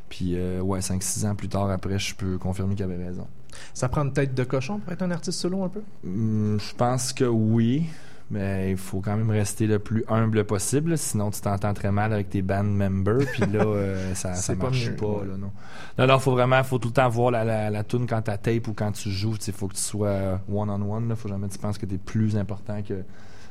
Puis 0.09 0.32
euh, 0.36 0.61
ouais, 0.61 0.80
5-6 0.80 1.26
ans 1.28 1.34
plus 1.34 1.48
tard, 1.48 1.70
après, 1.70 1.98
je 1.98 2.14
peux 2.14 2.38
confirmer 2.38 2.74
qu'il 2.74 2.84
avait 2.84 3.04
raison. 3.04 3.26
Ça 3.74 3.88
prend 3.88 4.02
une 4.04 4.12
tête 4.12 4.34
de 4.34 4.44
cochon 4.44 4.78
pour 4.78 4.92
être 4.92 5.02
un 5.02 5.11
artiste 5.11 5.40
solo 5.40 5.62
un 5.64 5.68
peu? 5.68 5.82
Hum, 6.04 6.59
je 6.61 6.74
pense 6.74 7.12
que 7.12 7.24
oui, 7.24 7.86
mais 8.30 8.70
il 8.72 8.76
faut 8.76 9.00
quand 9.00 9.16
même 9.16 9.30
rester 9.30 9.66
le 9.66 9.78
plus 9.78 10.04
humble 10.09 10.44
possible, 10.44 10.98
sinon 10.98 11.30
tu 11.30 11.40
t'entends 11.40 11.72
très 11.72 11.90
mal 11.90 12.12
avec 12.12 12.28
tes 12.28 12.42
band 12.42 12.64
members, 12.64 13.26
puis 13.32 13.46
là, 13.46 13.61
euh, 13.66 14.14
ça, 14.14 14.34
ça 14.34 14.54
pas 14.54 14.64
marche 14.64 14.90
pas. 14.96 15.06
ouais. 15.06 15.26
là, 15.26 15.36
non, 15.38 15.50
non, 15.98 16.06
non, 16.06 16.18
faut 16.18 16.32
vraiment, 16.32 16.62
faut 16.62 16.78
tout 16.78 16.88
le 16.88 16.94
temps 16.94 17.09
voir 17.09 17.30
la, 17.30 17.44
la, 17.44 17.70
la 17.70 17.84
tune 17.84 18.06
quand 18.06 18.20
tu 18.22 18.30
tape 18.38 18.68
ou 18.68 18.74
quand 18.74 18.92
tu 18.92 19.11
joues. 19.11 19.36
Il 19.46 19.52
faut 19.52 19.66
que 19.68 19.74
tu 19.74 19.80
sois 19.80 20.40
one-on-one. 20.52 21.06
Il 21.11 21.16
faut 21.16 21.28
jamais 21.28 21.48
que 21.48 21.54
tu 21.54 21.59
penses 21.59 21.78
que 21.78 21.86
tu 21.86 21.94
es 21.94 21.98
plus 21.98 22.36
important 22.36 22.82
que 22.82 23.02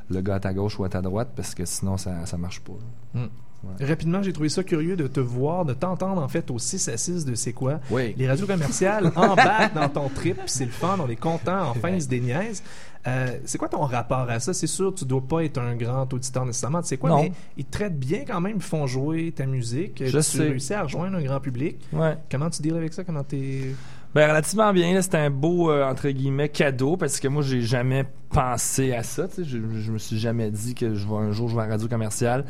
le 0.09 0.21
gars 0.21 0.35
à 0.35 0.39
ta 0.39 0.53
gauche 0.53 0.79
ou 0.79 0.83
à 0.83 0.89
ta 0.89 1.01
droite, 1.01 1.29
parce 1.35 1.55
que 1.55 1.65
sinon, 1.65 1.97
ça, 1.97 2.25
ça 2.25 2.37
marche 2.37 2.61
pas. 2.61 2.73
là. 3.15 3.21
Hmm. 3.63 3.83
Rapidement, 3.83 4.21
j'ai 4.21 4.33
trouvé 4.33 4.49
ça 4.49 4.63
curieux 4.63 4.95
de 4.95 5.07
te 5.07 5.19
voir, 5.19 5.65
de 5.65 5.73
t'entendre 5.73 6.21
en 6.21 6.27
fait 6.27 6.51
au 6.51 6.59
6 6.59 6.89
à 6.89 6.97
6 6.97 7.25
de 7.25 7.35
C'est 7.35 7.53
quoi. 7.53 7.79
Oui. 7.89 8.13
Les 8.17 8.27
radios 8.27 8.45
commerciales 8.45 9.11
embarquent 9.15 9.73
dans 9.75 9.89
ton 9.89 10.09
trip, 10.09 10.37
c'est 10.45 10.65
le 10.65 10.71
fun, 10.71 10.97
on 11.03 11.09
est 11.09 11.15
content, 11.15 11.69
enfin 11.69 11.89
ils 11.89 12.01
se 12.03 12.07
déniaisent. 12.07 12.61
Euh, 13.07 13.37
c'est 13.45 13.57
quoi 13.57 13.69
ton 13.69 13.81
rapport 13.81 14.29
à 14.29 14.39
ça? 14.39 14.53
C'est 14.53 14.67
sûr, 14.67 14.93
tu 14.93 15.05
dois 15.05 15.21
pas 15.21 15.43
être 15.43 15.59
un 15.59 15.75
grand 15.75 16.11
auditeur 16.13 16.45
nécessairement, 16.45 16.81
tu 16.81 16.89
sais 16.89 16.97
quoi, 16.97 17.09
Non. 17.09 17.23
mais 17.23 17.31
ils 17.55 17.65
te 17.65 17.71
traitent 17.71 17.97
bien 17.97 18.25
quand 18.27 18.41
même, 18.41 18.57
ils 18.57 18.61
font 18.61 18.85
jouer 18.85 19.31
ta 19.31 19.45
musique. 19.45 20.03
Je 20.05 20.17
tu 20.17 20.21
sais. 20.23 20.43
réussis 20.43 20.73
à 20.73 20.83
rejoindre 20.83 21.17
un 21.17 21.23
grand 21.23 21.39
public. 21.39 21.77
Ouais. 21.93 22.17
Comment 22.29 22.49
tu 22.49 22.61
deals 22.61 22.75
avec 22.75 22.93
ça? 22.93 23.03
Comment 23.03 23.23
t'es... 23.23 23.73
Ben, 24.13 24.29
relativement 24.29 24.73
bien. 24.73 25.01
C'était 25.01 25.17
un 25.17 25.29
beau, 25.29 25.69
euh, 25.71 25.85
entre 25.85 26.09
guillemets, 26.09 26.49
cadeau 26.49 26.97
parce 26.97 27.19
que 27.19 27.27
moi, 27.27 27.43
j'ai 27.43 27.61
jamais 27.61 28.05
pensé 28.29 28.93
à 28.93 29.03
ça. 29.03 29.27
Je, 29.37 29.43
je 29.43 29.91
me 29.91 29.97
suis 29.97 30.17
jamais 30.17 30.49
dit 30.49 30.75
que 30.75 30.95
je 30.95 31.07
vais 31.07 31.15
un 31.15 31.31
jour 31.31 31.49
jouer 31.49 31.63
à 31.63 31.67
radio 31.67 31.87
commerciale. 31.87 32.45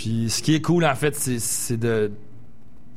Puis 0.00 0.30
ce 0.30 0.42
qui 0.42 0.54
est 0.54 0.62
cool, 0.62 0.86
en 0.86 0.94
fait, 0.94 1.14
c'est- 1.14 1.76
de. 1.76 2.10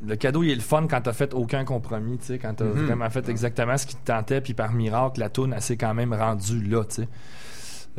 Le 0.07 0.15
cadeau, 0.15 0.41
il 0.41 0.51
est 0.51 0.55
le 0.55 0.61
fun 0.61 0.87
quand 0.89 1.01
t'as 1.01 1.11
fait 1.11 1.33
aucun 1.33 1.65
compromis, 1.65 2.17
tu 2.17 2.27
sais, 2.27 2.37
quand 2.39 2.53
t'as 2.53 2.63
Mhm. 2.63 2.85
vraiment 2.85 3.09
fait 3.09 3.27
exactement 3.27 3.75
ce 3.77 3.85
qui 3.85 3.97
te 3.97 4.05
tentait, 4.05 4.39
puis 4.39 4.53
par 4.53 4.71
miracle, 4.71 5.19
la 5.19 5.27
toune, 5.27 5.51
elle 5.53 5.61
s'est 5.61 5.75
quand 5.75 5.93
même 5.93 6.13
rendue 6.13 6.61
là, 6.63 6.85
tu 6.85 7.01
sais. 7.01 7.09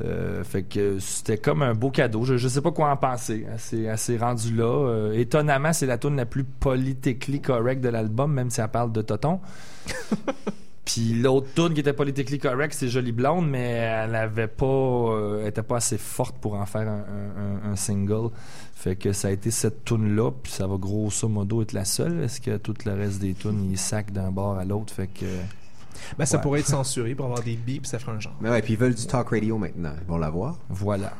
Euh, 0.02 0.42
fait 0.42 0.62
que 0.62 0.98
c'était 1.00 1.36
comme 1.36 1.60
un 1.60 1.74
beau 1.74 1.90
cadeau. 1.90 2.24
Je, 2.24 2.38
je 2.38 2.48
sais 2.48 2.62
pas 2.62 2.72
quoi 2.72 2.88
en 2.90 2.96
penser. 2.96 3.46
Elle 3.78 3.98
s'est- 3.98 4.16
rendue 4.16 4.54
là. 4.54 4.64
Euh, 4.88 5.12
étonnamment, 5.12 5.74
c'est 5.74 5.84
la 5.86 5.98
tune 5.98 6.16
la 6.16 6.24
plus 6.24 6.44
politically 6.44 7.42
correct 7.42 7.82
de 7.82 7.90
l'album, 7.90 8.32
même 8.32 8.48
si 8.48 8.62
elle 8.62 8.68
parle 8.68 8.90
de 8.90 9.02
Toton. 9.02 9.38
Puis 10.84 11.14
l'autre 11.14 11.48
tune 11.54 11.72
qui 11.72 11.80
était 11.80 11.94
politically 11.94 12.38
correct, 12.38 12.74
c'est 12.76 12.88
Jolie 12.88 13.12
Blonde, 13.12 13.48
mais 13.48 13.62
elle 13.62 14.14
avait 14.14 14.48
pas, 14.48 14.66
euh, 14.66 15.46
était 15.46 15.62
pas 15.62 15.76
assez 15.76 15.96
forte 15.96 16.36
pour 16.36 16.54
en 16.54 16.66
faire 16.66 16.88
un, 16.88 17.76
single. 17.76 18.30
Fait 18.74 18.94
que 18.94 19.12
ça 19.12 19.28
a 19.28 19.30
été 19.30 19.50
cette 19.50 19.84
tune 19.84 20.14
là, 20.14 20.30
puis 20.30 20.52
ça 20.52 20.66
va 20.66 20.76
grosso 20.76 21.26
modo 21.28 21.62
être 21.62 21.72
la 21.72 21.84
seule. 21.84 22.22
Est-ce 22.22 22.40
que 22.40 22.58
tout 22.58 22.74
le 22.84 22.92
reste 22.92 23.20
des 23.20 23.34
tunes 23.34 23.68
ils 23.70 23.78
sac 23.78 24.12
d'un 24.12 24.30
bord 24.30 24.58
à 24.58 24.64
l'autre, 24.64 24.92
fait 24.92 25.06
que. 25.06 25.24
Ben, 26.18 26.26
ça 26.26 26.36
Ouais. 26.36 26.42
pourrait 26.42 26.60
être 26.60 26.66
censuré 26.66 27.14
pour 27.14 27.26
avoir 27.26 27.42
des 27.42 27.56
bips, 27.56 27.86
ça 27.86 27.98
ferait 27.98 28.12
un 28.12 28.20
genre. 28.20 28.34
Mais 28.40 28.50
ouais, 28.50 28.62
puis 28.62 28.74
ils 28.74 28.78
veulent 28.78 28.94
du 28.94 29.06
talk 29.06 29.28
radio 29.30 29.58
maintenant. 29.58 29.92
Ils 30.00 30.06
vont 30.06 30.18
l'avoir. 30.18 30.58
Voilà. 30.68 31.12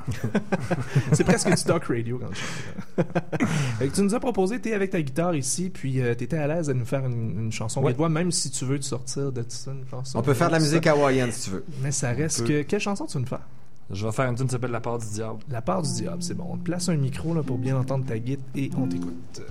C'est 1.13 1.25
presque 1.25 1.49
du 1.55 1.63
talk 1.65 1.85
radio 1.85 2.19
quand 2.19 2.29
je 2.33 2.41
chante. 2.41 3.49
Fait 3.79 3.89
que 3.89 3.95
tu 3.95 4.03
nous 4.03 4.15
as 4.15 4.21
proposé, 4.21 4.61
tu 4.61 4.69
es 4.71 4.75
avec 4.75 4.91
ta 4.91 5.01
guitare 5.03 5.35
ici, 5.35 5.71
puis 5.71 5.95
tu 5.95 6.25
étais 6.25 6.37
à 6.39 6.47
l'aise 6.47 6.71
à 6.71 6.75
nous 6.75 6.85
faire 6.85 7.05
une, 7.07 7.39
une 7.45 7.53
chanson 7.53 7.83
Ouais. 7.83 7.93
voix, 7.93 8.09
même 8.09 8.31
si 8.33 8.51
tu 8.51 8.65
veux 8.65 8.79
te 8.79 8.85
sortir 8.85 9.31
de 9.33 9.45
ça, 9.49 9.71
une 9.73 9.87
chanson. 9.91 10.19
On 10.19 10.23
peut 10.23 10.35
faire 10.35 10.49
de 10.49 10.53
la 10.55 10.61
musique 10.61 10.87
hawaïenne 10.87 11.31
si 11.33 11.45
tu 11.45 11.51
veux. 11.51 11.65
Mais 11.83 11.91
ça 11.93 12.11
reste 12.11 12.47
que. 12.47 12.63
Quelle 12.63 12.81
chanson 12.81 13.07
tu 13.07 13.15
veux 13.19 13.21
nous 13.23 13.27
faire? 13.29 13.41
Je 13.91 14.07
vais 14.07 14.13
faire 14.13 14.31
une 14.31 14.35
tune 14.37 14.47
qui 14.47 14.53
s'appelle 14.53 14.71
La 14.71 14.81
part 14.81 14.99
du 14.99 15.07
diable. 15.07 15.41
La 15.51 15.61
part 15.61 15.83
du 15.83 15.93
diable, 15.93 16.23
c'est 16.23 16.33
bon. 16.35 16.47
On 16.51 16.57
te 16.57 16.63
place 16.65 16.89
un 16.89 16.97
micro 16.97 17.35
là, 17.35 17.43
pour 17.43 17.59
bien 17.59 17.77
entendre 17.77 18.07
ta 18.07 18.19
guitare 18.19 18.45
et 18.57 18.71
on 18.79 18.87
t'écoute. 18.87 19.43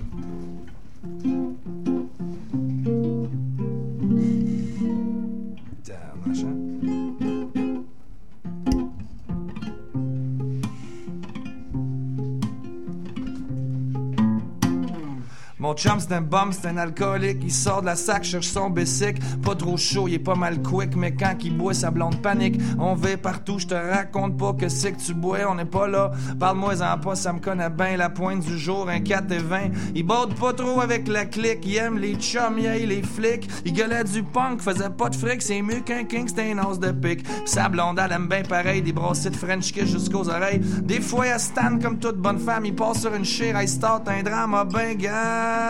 Chum 15.76 15.98
c'est 15.98 16.12
un 16.12 16.20
bum, 16.20 16.52
c'est 16.52 16.68
un 16.68 16.76
alcoolique, 16.76 17.38
il 17.42 17.52
sort 17.52 17.80
de 17.80 17.86
la 17.86 17.96
sac, 17.96 18.22
cherche 18.24 18.46
son 18.46 18.70
bicycle, 18.70 19.20
pas 19.42 19.54
trop 19.54 19.76
chaud, 19.76 20.06
il 20.06 20.14
est 20.14 20.18
pas 20.18 20.34
mal 20.34 20.62
quick, 20.62 20.94
mais 20.96 21.14
quand 21.14 21.34
il 21.42 21.56
boit 21.56 21.74
sa 21.74 21.90
blonde 21.90 22.20
panique, 22.22 22.60
on 22.78 22.94
va 22.94 23.16
partout, 23.16 23.58
je 23.58 23.66
te 23.66 23.74
raconte 23.74 24.36
pas 24.36 24.52
que 24.52 24.68
c'est 24.68 24.92
que 24.92 25.00
tu 25.00 25.14
bois, 25.14 25.38
on 25.48 25.56
n'est 25.56 25.64
pas 25.64 25.88
là, 25.88 26.12
parle-moi 26.38 26.74
en 26.80 26.98
pas, 26.98 27.16
ça 27.16 27.32
me 27.32 27.40
connaît 27.40 27.70
bien 27.70 27.96
la 27.96 28.08
pointe 28.08 28.40
du 28.40 28.56
jour, 28.56 28.88
un 28.88 29.00
4 29.00 29.32
et 29.32 29.38
20, 29.38 29.58
il 29.94 30.04
borde 30.04 30.34
pas 30.34 30.52
trop 30.52 30.80
avec 30.80 31.08
la 31.08 31.24
clique, 31.24 31.64
il 31.64 31.76
aime 31.76 31.98
les 31.98 32.14
chums, 32.14 32.58
il 32.58 32.88
les 32.88 33.02
flics, 33.02 33.48
il 33.64 33.72
gueulait 33.72 34.04
du 34.04 34.22
punk, 34.22 34.60
faisait 34.60 34.90
pas 34.90 35.08
de 35.08 35.16
fric, 35.16 35.42
c'est 35.42 35.60
mieux 35.60 35.80
qu'un 35.80 36.04
king, 36.04 36.28
c'était 36.28 36.52
un 36.52 36.64
os 36.64 36.78
de 36.78 36.92
pique, 36.92 37.24
Pis 37.24 37.50
sa 37.50 37.68
blonde 37.68 38.00
elle 38.02 38.12
aime 38.12 38.28
bien 38.28 38.42
pareil, 38.42 38.80
des 38.82 38.92
brassées 38.92 39.30
de 39.30 39.36
French 39.36 39.72
kiss 39.72 39.90
jusqu'aux 39.90 40.28
oreilles, 40.28 40.60
des 40.82 41.00
fois 41.00 41.26
elle 41.26 41.40
stanne 41.40 41.82
comme 41.82 41.98
toute 41.98 42.16
bonne 42.16 42.38
femme, 42.38 42.64
il 42.64 42.74
passe 42.74 43.00
sur 43.00 43.14
une 43.14 43.24
chire, 43.24 43.56
elle 43.56 43.68
start 43.68 44.08
un 44.08 44.22
drame, 44.22 44.54
ah 44.54 44.64
ben 44.64 44.96
gadon, 44.96 45.63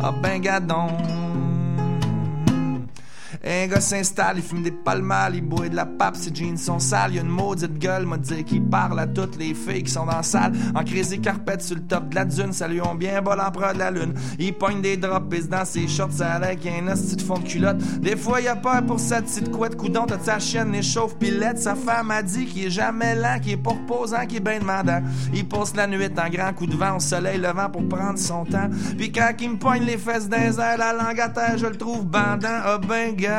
ah 0.00 0.12
ben 0.22 0.42
gadon. 0.42 1.29
Un 3.42 3.68
gars 3.68 3.80
s'installe, 3.80 4.36
il 4.36 4.42
fume 4.42 4.62
des 4.62 4.70
palmales, 4.70 5.34
il 5.36 5.40
boit 5.40 5.68
de 5.68 5.74
la 5.74 5.86
pape, 5.86 6.16
ses 6.16 6.34
jeans 6.34 6.58
sont 6.58 6.78
sales, 6.78 7.12
il 7.12 7.16
y 7.16 7.18
a 7.18 7.22
une 7.22 7.28
maudite 7.28 7.78
gueule, 7.78 8.04
m'a 8.04 8.18
dit 8.18 8.44
qu'il 8.44 8.62
parle 8.62 9.00
à 9.00 9.06
toutes 9.06 9.38
les 9.38 9.54
filles 9.54 9.82
qui 9.82 9.90
sont 9.90 10.04
dans 10.04 10.16
la 10.16 10.22
salle, 10.22 10.52
en 10.74 10.84
crazy 10.84 11.20
carpette 11.20 11.62
sur 11.62 11.76
le 11.76 11.82
top 11.82 12.10
de 12.10 12.16
la 12.16 12.26
dune, 12.26 12.52
ça 12.52 12.68
lui 12.68 12.82
ont 12.82 12.94
bien 12.94 13.22
bol 13.22 13.38
l'empereur 13.38 13.72
de 13.72 13.78
la 13.78 13.90
lune. 13.90 14.12
Il 14.38 14.52
pogne 14.52 14.82
des 14.82 14.98
drops, 14.98 15.48
dans 15.48 15.64
ses 15.64 15.88
shorts, 15.88 16.12
ça 16.12 16.34
a 16.34 16.54
qu'il 16.54 16.70
y 16.70 16.74
a 16.74 16.82
un 16.82 16.88
hostie 16.92 17.16
de 17.16 17.22
fond 17.22 17.38
de 17.38 17.48
culotte. 17.48 17.78
Des 18.00 18.16
fois, 18.16 18.42
il 18.42 18.48
a 18.48 18.56
peur 18.56 18.84
pour 18.84 19.00
sa 19.00 19.22
petite 19.22 19.50
couette, 19.50 19.76
coudon, 19.76 20.04
t'as 20.06 20.18
sa 20.18 20.38
chienne, 20.38 20.72
les 20.72 20.82
chauffe 20.82 21.16
pilette, 21.16 21.58
sa 21.58 21.74
femme 21.74 22.10
a 22.10 22.22
dit 22.22 22.44
qu'il 22.44 22.66
est 22.66 22.70
jamais 22.70 23.14
lent, 23.14 23.38
qu'il 23.40 23.52
est 23.52 23.56
pas 23.56 23.70
reposant, 23.70 24.26
qu'il 24.26 24.36
est 24.36 24.40
bien 24.40 24.58
demandant. 24.58 25.00
Il 25.32 25.48
passe 25.48 25.74
la 25.74 25.86
nuit 25.86 26.04
en 26.04 26.28
grand 26.28 26.52
coup 26.52 26.66
de 26.66 26.76
vent 26.76 26.96
au 26.96 27.00
soleil 27.00 27.38
levant 27.38 27.70
pour 27.70 27.88
prendre 27.88 28.18
son 28.18 28.44
temps. 28.44 28.68
Puis 28.98 29.10
quand 29.12 29.30
il 29.40 29.52
me 29.52 29.56
pogne 29.56 29.84
les 29.84 29.96
fesses 29.96 30.28
d'un 30.28 30.50
la 30.50 30.92
langue 30.92 31.20
à 31.20 31.28
terre, 31.28 31.56
je 31.56 31.66
le 31.66 31.76
trouve 31.76 32.04
bandant. 32.04 32.48
Ah 32.64 32.78
ben 32.78 33.14
gadon, 33.14 33.29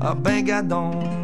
ah 0.00 0.14
ben 0.24 0.44
gadon. 0.46 1.23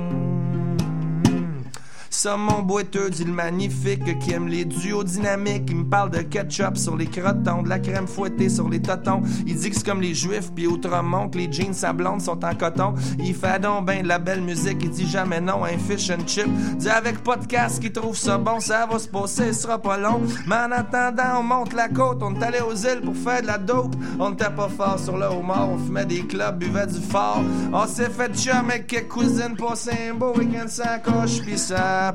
Ça, 2.21 2.37
mon 2.37 2.61
boiteux, 2.61 3.09
dit 3.09 3.25
le 3.25 3.33
magnifique 3.33 4.19
qui 4.19 4.33
aime 4.33 4.47
les 4.47 4.67
duos 4.67 5.05
dynamiques. 5.05 5.71
Il 5.71 5.77
me 5.77 5.85
parle 5.89 6.11
de 6.11 6.21
ketchup 6.21 6.77
sur 6.77 6.95
les 6.95 7.07
crotons, 7.07 7.63
de 7.63 7.71
la 7.71 7.79
crème 7.79 8.07
fouettée 8.07 8.51
sur 8.51 8.69
les 8.69 8.83
totons. 8.83 9.23
Il 9.47 9.57
dit 9.57 9.71
que 9.71 9.77
c'est 9.77 9.87
comme 9.87 10.03
les 10.03 10.13
juifs, 10.13 10.53
puis 10.55 10.67
autrement 10.67 11.31
que 11.31 11.39
les 11.39 11.51
jeans 11.51 11.73
à 11.83 11.95
blonde 11.95 12.21
sont 12.21 12.45
en 12.45 12.55
coton. 12.55 12.93
Il 13.21 13.35
fait 13.35 13.59
donc 13.59 13.87
ben 13.87 14.03
de 14.03 14.09
la 14.09 14.19
belle 14.19 14.43
musique, 14.43 14.77
il 14.83 14.91
dit 14.91 15.09
jamais 15.09 15.41
non 15.41 15.65
à 15.65 15.69
un 15.69 15.79
fish 15.79 16.11
and 16.11 16.27
chip. 16.27 16.47
Dit 16.77 16.91
avec 16.91 17.23
podcast 17.23 17.81
qu'il 17.81 17.93
trouve 17.93 18.15
ça 18.15 18.37
bon, 18.37 18.61
ça 18.61 18.85
va 18.85 18.99
se 18.99 19.09
passer, 19.09 19.55
ce 19.55 19.63
sera 19.63 19.79
pas 19.79 19.97
long. 19.97 20.21
Mais 20.47 20.57
en 20.57 20.73
attendant, 20.73 21.39
on 21.39 21.43
monte 21.43 21.73
la 21.73 21.89
côte, 21.89 22.23
on 22.23 22.35
est 22.35 22.45
allé 22.45 22.61
aux 22.61 22.75
îles 22.75 23.01
pour 23.03 23.17
faire 23.17 23.41
de 23.41 23.47
la 23.47 23.57
dope. 23.57 23.97
On 24.19 24.35
était 24.35 24.51
pas 24.51 24.69
fort 24.69 24.99
sur 24.99 25.17
le 25.17 25.25
homard, 25.25 25.71
on 25.71 25.79
fumait 25.79 26.05
des 26.05 26.27
clubs, 26.27 26.59
buvait 26.59 26.87
du 26.87 27.01
fort. 27.01 27.43
On 27.73 27.87
s'est 27.87 28.11
fait 28.11 28.37
chum 28.37 28.69
avec 28.69 28.89
quelques 28.89 29.09
cousines, 29.09 29.57
passé 29.57 29.93
un 30.11 30.15
beau 30.15 30.35
week-end 30.37 30.69
sans 30.69 30.99
coche, 31.03 31.41
pis 31.47 31.57
ça 31.57 32.10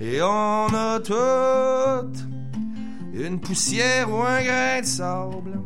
Et 0.00 0.22
on 0.22 0.66
a 0.66 0.98
toutes 1.00 2.24
une 3.14 3.40
poussière 3.40 4.10
ou 4.10 4.22
un 4.22 4.42
grain 4.42 4.80
de 4.80 4.86
sable 4.86 5.60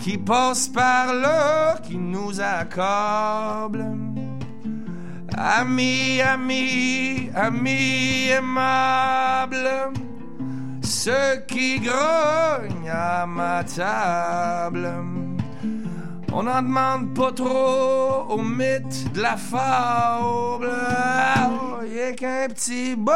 qui 0.00 0.18
passe 0.18 0.68
par 0.68 1.14
là, 1.14 1.78
qui 1.82 1.96
nous 1.96 2.40
accable. 2.40 3.84
Amis, 5.36 6.20
amis, 6.22 7.28
amis 7.34 8.28
aimables, 8.28 9.90
ceux 10.82 11.44
qui 11.48 11.80
grognent 11.80 12.88
à 12.90 13.26
ma 13.26 13.64
table. 13.64 14.88
On 16.32 16.42
n'en 16.42 16.62
demande 16.62 17.14
pas 17.14 17.32
trop 17.32 18.26
au 18.28 18.42
mythe 18.42 19.12
de 19.12 19.20
la 19.22 19.36
fable. 19.36 20.70
Il 21.90 22.00
a 22.00 22.12
qu'un 22.12 22.48
petit 22.48 22.94
bout 22.96 23.12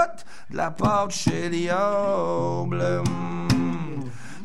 de 0.50 0.56
la 0.56 0.70
pâte 0.70 1.10
chez 1.10 1.48
Diable. 1.50 3.02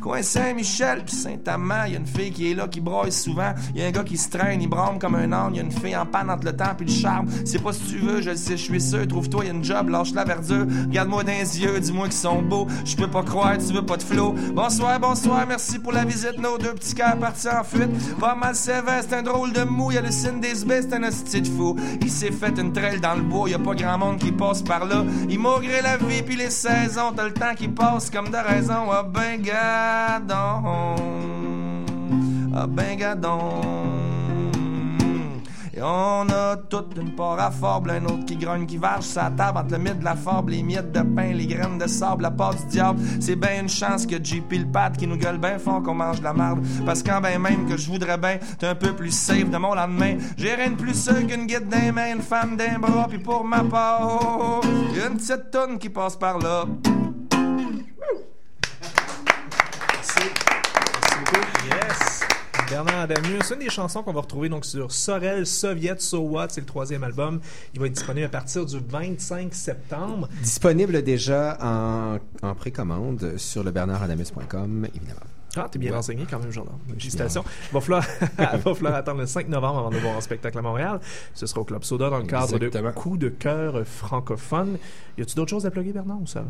Coin 0.05 0.21
Saint-Michel 0.21 1.03
puis 1.03 1.15
Saint-Amand, 1.15 1.85
y 1.85 1.95
a 1.95 1.97
une 1.97 2.05
fille 2.05 2.29
qui 2.29 2.51
est 2.51 2.53
là, 2.53 2.67
qui 2.67 2.79
broye 2.79 3.09
souvent. 3.09 3.55
Y 3.73 3.81
a 3.81 3.87
un 3.87 3.91
gars 3.91 4.03
qui 4.03 4.17
se 4.17 4.29
traîne, 4.29 4.61
il 4.61 4.67
brame 4.67 4.99
comme 4.99 5.15
un 5.15 5.31
âne. 5.33 5.55
Y 5.55 5.59
a 5.59 5.63
une 5.63 5.71
fille 5.71 5.97
en 5.97 6.05
panne 6.05 6.29
entre 6.29 6.45
le 6.45 6.55
temps 6.55 6.75
puis 6.77 6.85
le 6.85 6.93
charme. 6.93 7.25
C'est 7.43 7.57
pas 7.57 7.73
si 7.73 7.85
tu 7.85 7.97
veux, 7.97 8.21
je 8.21 8.29
le 8.29 8.35
sais, 8.35 8.55
je 8.55 8.61
suis 8.65 8.79
sûr. 8.79 9.07
Trouve-toi 9.07 9.45
y 9.45 9.47
a 9.47 9.51
une 9.51 9.63
job, 9.63 9.89
lâche 9.89 10.13
la 10.13 10.23
verdure. 10.23 10.67
Regarde-moi 10.89 11.23
dans 11.23 11.31
les 11.31 11.59
yeux, 11.59 11.79
dis-moi 11.79 12.05
qu'ils 12.05 12.17
sont 12.17 12.43
beaux. 12.43 12.67
Je 12.85 12.95
peux 12.95 13.09
pas 13.09 13.23
croire, 13.23 13.57
tu 13.57 13.73
veux 13.73 13.83
pas 13.83 13.97
de 13.97 14.03
flow. 14.03 14.35
Bonsoir, 14.53 14.99
bonsoir, 14.99 15.43
merci 15.47 15.79
pour 15.79 15.91
la 15.91 16.05
visite. 16.05 16.37
Nos 16.37 16.59
deux 16.59 16.75
petits 16.75 16.93
cœurs 16.93 17.17
partis 17.17 17.49
en 17.49 17.63
fuite. 17.63 17.89
Pas 18.19 18.35
mal 18.35 18.53
sévère, 18.53 19.01
c'est 19.01 19.15
un 19.15 19.23
drôle 19.23 19.53
de 19.53 19.63
mou. 19.63 19.91
Y 19.91 19.97
a 19.97 20.01
le 20.01 20.11
signe 20.11 20.39
des 20.39 20.53
c'est 20.53 20.93
un 20.93 21.01
hostie 21.01 21.41
de 21.41 21.47
fou. 21.47 21.75
Il 22.01 22.11
s'est 22.11 22.31
fait 22.31 22.59
une 22.59 22.73
traîne 22.73 22.99
dans 22.99 23.15
le 23.15 23.23
bois, 23.23 23.49
y 23.49 23.55
a 23.55 23.59
pas 23.59 23.73
grand 23.73 23.97
monde 23.97 24.19
qui 24.19 24.31
passe 24.31 24.61
par 24.61 24.85
là. 24.85 25.03
Il 25.29 25.39
maugrait 25.39 25.81
la 25.81 25.97
vie 25.97 26.21
puis 26.21 26.35
les 26.35 26.51
saisons, 26.51 27.11
t'as 27.15 27.25
le 27.25 27.33
temps 27.33 27.55
qui 27.55 27.69
passe 27.69 28.11
comme 28.11 28.29
de 28.29 28.37
raison. 28.37 28.91
Ah 28.91 29.01
ben 29.01 29.41
gadon, 29.41 29.94
ah 32.53 32.67
ben 32.67 32.97
gadon. 32.97 33.95
Et 35.77 35.81
on 35.81 36.29
a 36.29 36.55
toute 36.69 36.95
une 36.97 37.13
part 37.15 37.37
à 37.37 37.51
fable, 37.51 37.91
un 37.91 38.05
autre 38.05 38.23
qui 38.25 38.37
grogne, 38.37 38.65
qui 38.65 38.77
varge 38.77 39.03
sa 39.03 39.29
table 39.29 39.57
entre 39.57 39.73
le 39.73 39.79
mythe 39.79 39.99
de 39.99 40.05
la 40.05 40.15
fable, 40.15 40.53
les 40.53 40.63
miettes 40.63 40.93
de 40.93 41.01
pain, 41.01 41.33
les 41.33 41.47
graines 41.47 41.77
de 41.77 41.85
sable, 41.85 42.23
la 42.23 42.31
part 42.31 42.55
du 42.55 42.65
diable. 42.67 43.01
C'est 43.19 43.35
bien 43.35 43.59
une 43.61 43.67
chance 43.67 44.05
que 44.05 44.15
JP 44.15 44.53
le 44.53 44.65
pat 44.71 44.95
qui 44.95 45.05
nous 45.05 45.17
gueule 45.17 45.37
bien 45.37 45.59
fort 45.59 45.83
qu'on 45.83 45.93
mange 45.93 46.19
de 46.19 46.23
la 46.23 46.31
marde. 46.31 46.65
Parce 46.85 47.03
qu'en 47.03 47.19
ben 47.19 47.37
même 47.39 47.67
que 47.67 47.75
je 47.75 47.91
voudrais 47.91 48.17
bien 48.17 48.37
t'es 48.57 48.67
un 48.67 48.75
peu 48.75 48.93
plus 48.93 49.11
safe 49.11 49.49
de 49.49 49.57
mon 49.57 49.75
lendemain. 49.75 50.15
J'ai 50.37 50.55
rien 50.55 50.69
de 50.69 50.77
plus 50.77 50.95
sûr 50.95 51.27
qu'une 51.27 51.45
guide 51.45 51.67
d'un 51.67 51.91
main, 51.91 52.13
une 52.13 52.21
femme 52.21 52.55
d'un 52.55 52.79
bras, 52.79 53.07
puis 53.09 53.19
pour 53.19 53.43
ma 53.43 53.61
part, 53.61 53.99
oh, 54.01 54.61
oh, 54.63 54.67
une 54.95 55.17
petite 55.17 55.51
tonne 55.51 55.77
qui 55.77 55.89
passe 55.89 56.15
par 56.15 56.39
là. 56.39 56.63
Yes! 61.69 62.21
Bernard 62.69 63.01
Adamus, 63.01 63.41
c'est 63.43 63.53
une 63.53 63.59
des 63.59 63.69
chansons 63.69 64.01
qu'on 64.01 64.13
va 64.13 64.21
retrouver 64.21 64.49
donc 64.49 64.65
sur 64.65 64.91
Sorel 64.91 65.45
Soviet 65.45 65.97
So 65.99 66.19
What, 66.19 66.47
c'est 66.49 66.61
le 66.61 66.65
troisième 66.65 67.03
album. 67.03 67.39
Il 67.73 67.79
va 67.79 67.87
être 67.87 67.93
disponible 67.93 68.25
à 68.25 68.29
partir 68.29 68.65
du 68.65 68.77
25 68.79 69.53
septembre. 69.53 70.27
Disponible 70.41 71.01
déjà 71.03 71.57
en, 71.61 72.17
en 72.41 72.55
précommande 72.55 73.37
sur 73.37 73.63
le 73.63 73.71
bernardadamus.com, 73.71 74.87
évidemment. 74.95 75.19
Ah, 75.57 75.67
t'es 75.71 75.79
bien 75.79 75.93
renseigné 75.93 76.25
quand 76.29 76.39
même, 76.39 76.51
Jordan. 76.51 76.75
Félicitations. 76.97 77.43
Il 77.71 77.73
va 77.79 77.81
falloir, 77.81 78.95
attendre 78.95 79.21
le 79.21 79.25
5 79.25 79.47
novembre 79.47 79.79
avant 79.79 79.89
de 79.89 79.97
voir 79.97 80.17
un 80.17 80.21
spectacle 80.21 80.57
à 80.57 80.61
Montréal. 80.61 80.99
Ce 81.33 81.45
sera 81.45 81.61
au 81.61 81.63
Club 81.63 81.83
Soda 81.83 82.09
dans 82.09 82.17
le 82.17 82.25
cadre 82.25 82.55
Exactement. 82.55 82.89
de 82.89 82.93
Coup 82.93 83.17
de 83.17 83.29
cœur 83.29 83.85
francophone. 83.85 84.77
Y 85.17 85.21
a-tu 85.21 85.35
d'autres 85.35 85.51
choses 85.51 85.65
à 85.65 85.71
plugger, 85.71 85.93
Bernard, 85.93 86.21
ou 86.21 86.27
ça 86.27 86.41
va? 86.41 86.47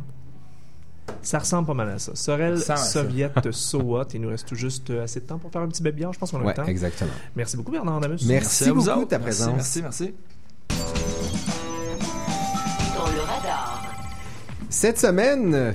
Ça 1.25 1.39
ressemble 1.39 1.65
pas 1.67 1.73
mal 1.73 1.89
à 1.89 1.97
ça. 1.99 2.11
Sorel 2.13 2.59
Ça. 2.59 2.75
Soviet 2.77 3.31
So 3.51 3.81
What? 3.81 4.07
Il 4.13 4.21
nous 4.21 4.29
reste 4.29 4.47
tout 4.47 4.55
juste 4.55 4.91
euh, 4.91 5.03
assez 5.03 5.19
de 5.19 5.25
temps 5.25 5.39
pour 5.39 5.51
faire 5.51 5.61
un 5.63 5.67
petit 5.67 5.81
bébillard. 5.81 6.13
Je 6.13 6.19
pense 6.19 6.29
qu'on 6.31 6.37
a 6.39 6.43
Ouais, 6.43 6.49
le 6.49 6.53
temps. 6.53 6.65
exactement. 6.65 7.09
Merci 7.35 7.57
beaucoup, 7.57 7.71
Bernard 7.71 7.97
Adamus. 7.97 8.19
Merci, 8.27 8.65
à 8.65 8.73
vous 8.73 8.83
beaucoup 8.85 9.05
de 9.05 9.09
ta 9.09 9.17
Merci, 9.19 9.41
présence. 9.43 9.55
merci, 9.55 9.81
merci. 9.81 10.13
Dans 12.95 13.05
le 13.11 13.19
radar. 13.21 13.83
Cette 14.69 14.99
semaine, 14.99 15.73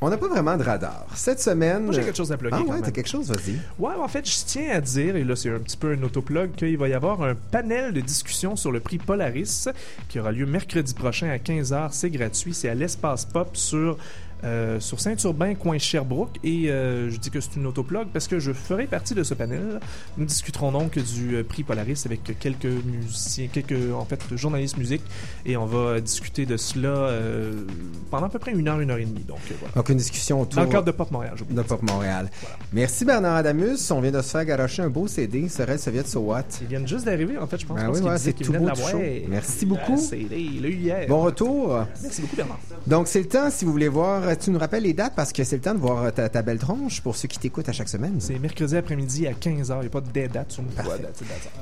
on 0.00 0.10
n'a 0.10 0.16
pas 0.16 0.28
vraiment 0.28 0.56
de 0.56 0.62
radar. 0.62 1.06
Cette 1.14 1.40
semaine. 1.40 1.84
Moi, 1.86 1.94
j'ai 1.94 2.02
quelque 2.04 2.16
chose 2.16 2.30
à 2.30 2.36
plugger 2.36 2.56
Ah 2.60 2.62
ouais, 2.70 2.80
t'as 2.82 2.90
quelque 2.90 3.08
chose, 3.08 3.28
vas-y. 3.30 3.58
Ouais, 3.78 3.94
en 4.00 4.06
fait, 4.08 4.28
je 4.28 4.44
tiens 4.46 4.70
à 4.76 4.80
dire, 4.80 5.16
et 5.16 5.24
là 5.24 5.34
c'est 5.34 5.50
un 5.50 5.58
petit 5.58 5.76
peu 5.76 5.92
un 5.92 6.02
autoplug, 6.04 6.52
qu'il 6.54 6.76
va 6.78 6.88
y 6.88 6.94
avoir 6.94 7.22
un 7.22 7.34
panel 7.34 7.92
de 7.92 8.00
discussion 8.00 8.54
sur 8.56 8.70
le 8.70 8.80
prix 8.80 8.98
Polaris 8.98 9.68
qui 10.08 10.20
aura 10.20 10.30
lieu 10.32 10.46
mercredi 10.46 10.94
prochain 10.94 11.30
à 11.30 11.38
15h. 11.38 11.88
C'est 11.90 12.10
gratuit, 12.10 12.54
c'est 12.54 12.68
à 12.68 12.74
l'espace 12.74 13.24
pop 13.24 13.56
sur. 13.56 13.98
Euh, 14.44 14.80
sur 14.80 15.00
Saint-Urbain, 15.00 15.54
coin 15.54 15.78
Sherbrooke, 15.78 16.38
et 16.44 16.70
euh, 16.70 17.10
je 17.10 17.16
dis 17.18 17.30
que 17.30 17.40
c'est 17.40 17.56
une 17.56 17.66
autoplug 17.66 18.08
parce 18.12 18.28
que 18.28 18.38
je 18.38 18.52
ferai 18.52 18.86
partie 18.86 19.14
de 19.14 19.22
ce 19.22 19.34
panel. 19.34 19.80
Nous 20.18 20.24
discuterons 20.24 20.72
donc 20.72 20.98
du 20.98 21.36
euh, 21.36 21.44
prix 21.44 21.62
Polaris 21.62 22.02
avec 22.04 22.38
quelques 22.38 22.64
musiciens, 22.64 23.48
quelques 23.52 23.92
en 23.92 24.04
fait 24.04 24.20
journalistes 24.36 24.76
musique, 24.76 25.02
et 25.46 25.56
on 25.56 25.66
va 25.66 26.00
discuter 26.00 26.46
de 26.46 26.56
cela 26.56 26.88
euh, 26.88 27.64
pendant 28.10 28.26
à 28.26 28.28
peu 28.28 28.38
près 28.38 28.52
une 28.52 28.68
heure, 28.68 28.80
une 28.80 28.90
heure 28.90 28.98
et 28.98 29.04
demie. 29.04 29.24
Donc 29.26 29.38
voilà. 29.58 29.74
Donc, 29.74 29.88
une 29.88 29.98
discussion 29.98 30.40
autour. 30.40 30.56
Dans 30.56 30.66
le 30.66 30.72
cadre 30.72 30.86
de 30.86 30.90
Pop 30.90 31.10
Montréal, 31.10 31.34
de 31.48 31.62
Pop 31.62 31.82
Montréal. 31.82 32.30
Merci 32.72 33.04
Bernard 33.04 33.36
Adamus. 33.36 33.90
On 33.90 34.00
vient 34.00 34.12
de 34.12 34.22
se 34.22 34.30
faire 34.30 34.44
garocher 34.44 34.82
un 34.82 34.90
beau 34.90 35.06
CD. 35.06 35.48
Serait 35.48 35.78
Soviet 35.78 36.04
So 36.04 36.20
What? 36.20 36.44
Ils 36.60 36.66
viennent 36.66 36.88
juste 36.88 37.06
d'arriver, 37.06 37.38
en 37.38 37.46
fait, 37.46 37.60
je 37.60 37.66
pense. 37.66 37.78
Ben 37.78 37.90
oui, 37.90 38.00
ouais, 38.00 38.18
c'est 38.18 38.32
tout 38.32 38.52
beau, 38.52 38.68
tout 38.70 38.76
chaud. 38.76 39.00
Merci 39.28 39.66
beaucoup. 39.66 39.98
Ah, 40.12 40.16
hier. 40.16 41.06
Bon 41.08 41.22
retour. 41.22 41.84
Merci 42.02 42.22
beaucoup, 42.22 42.36
Bernard. 42.36 42.58
Donc, 42.86 43.08
c'est 43.08 43.20
le 43.20 43.28
temps, 43.28 43.50
si 43.50 43.64
vous 43.64 43.72
voulez 43.72 43.88
voir, 43.88 44.33
tu 44.36 44.50
nous 44.50 44.58
rappelles 44.58 44.82
les 44.84 44.92
dates 44.92 45.14
parce 45.14 45.32
que 45.32 45.44
c'est 45.44 45.56
le 45.56 45.62
temps 45.62 45.74
de 45.74 45.78
voir 45.80 46.12
ta, 46.12 46.28
ta 46.28 46.42
belle 46.42 46.58
tronche 46.58 47.00
pour 47.00 47.16
ceux 47.16 47.28
qui 47.28 47.38
t'écoutent 47.38 47.68
à 47.68 47.72
chaque 47.72 47.88
semaine. 47.88 48.16
C'est 48.18 48.38
mercredi 48.38 48.76
après-midi 48.76 49.26
à 49.26 49.32
15h. 49.32 49.76
Il 49.76 49.80
n'y 49.80 49.86
a 49.86 49.90
pas 49.90 50.00
de 50.00 50.10
dead 50.10 50.32
date 50.32 50.52
sur. 50.52 50.62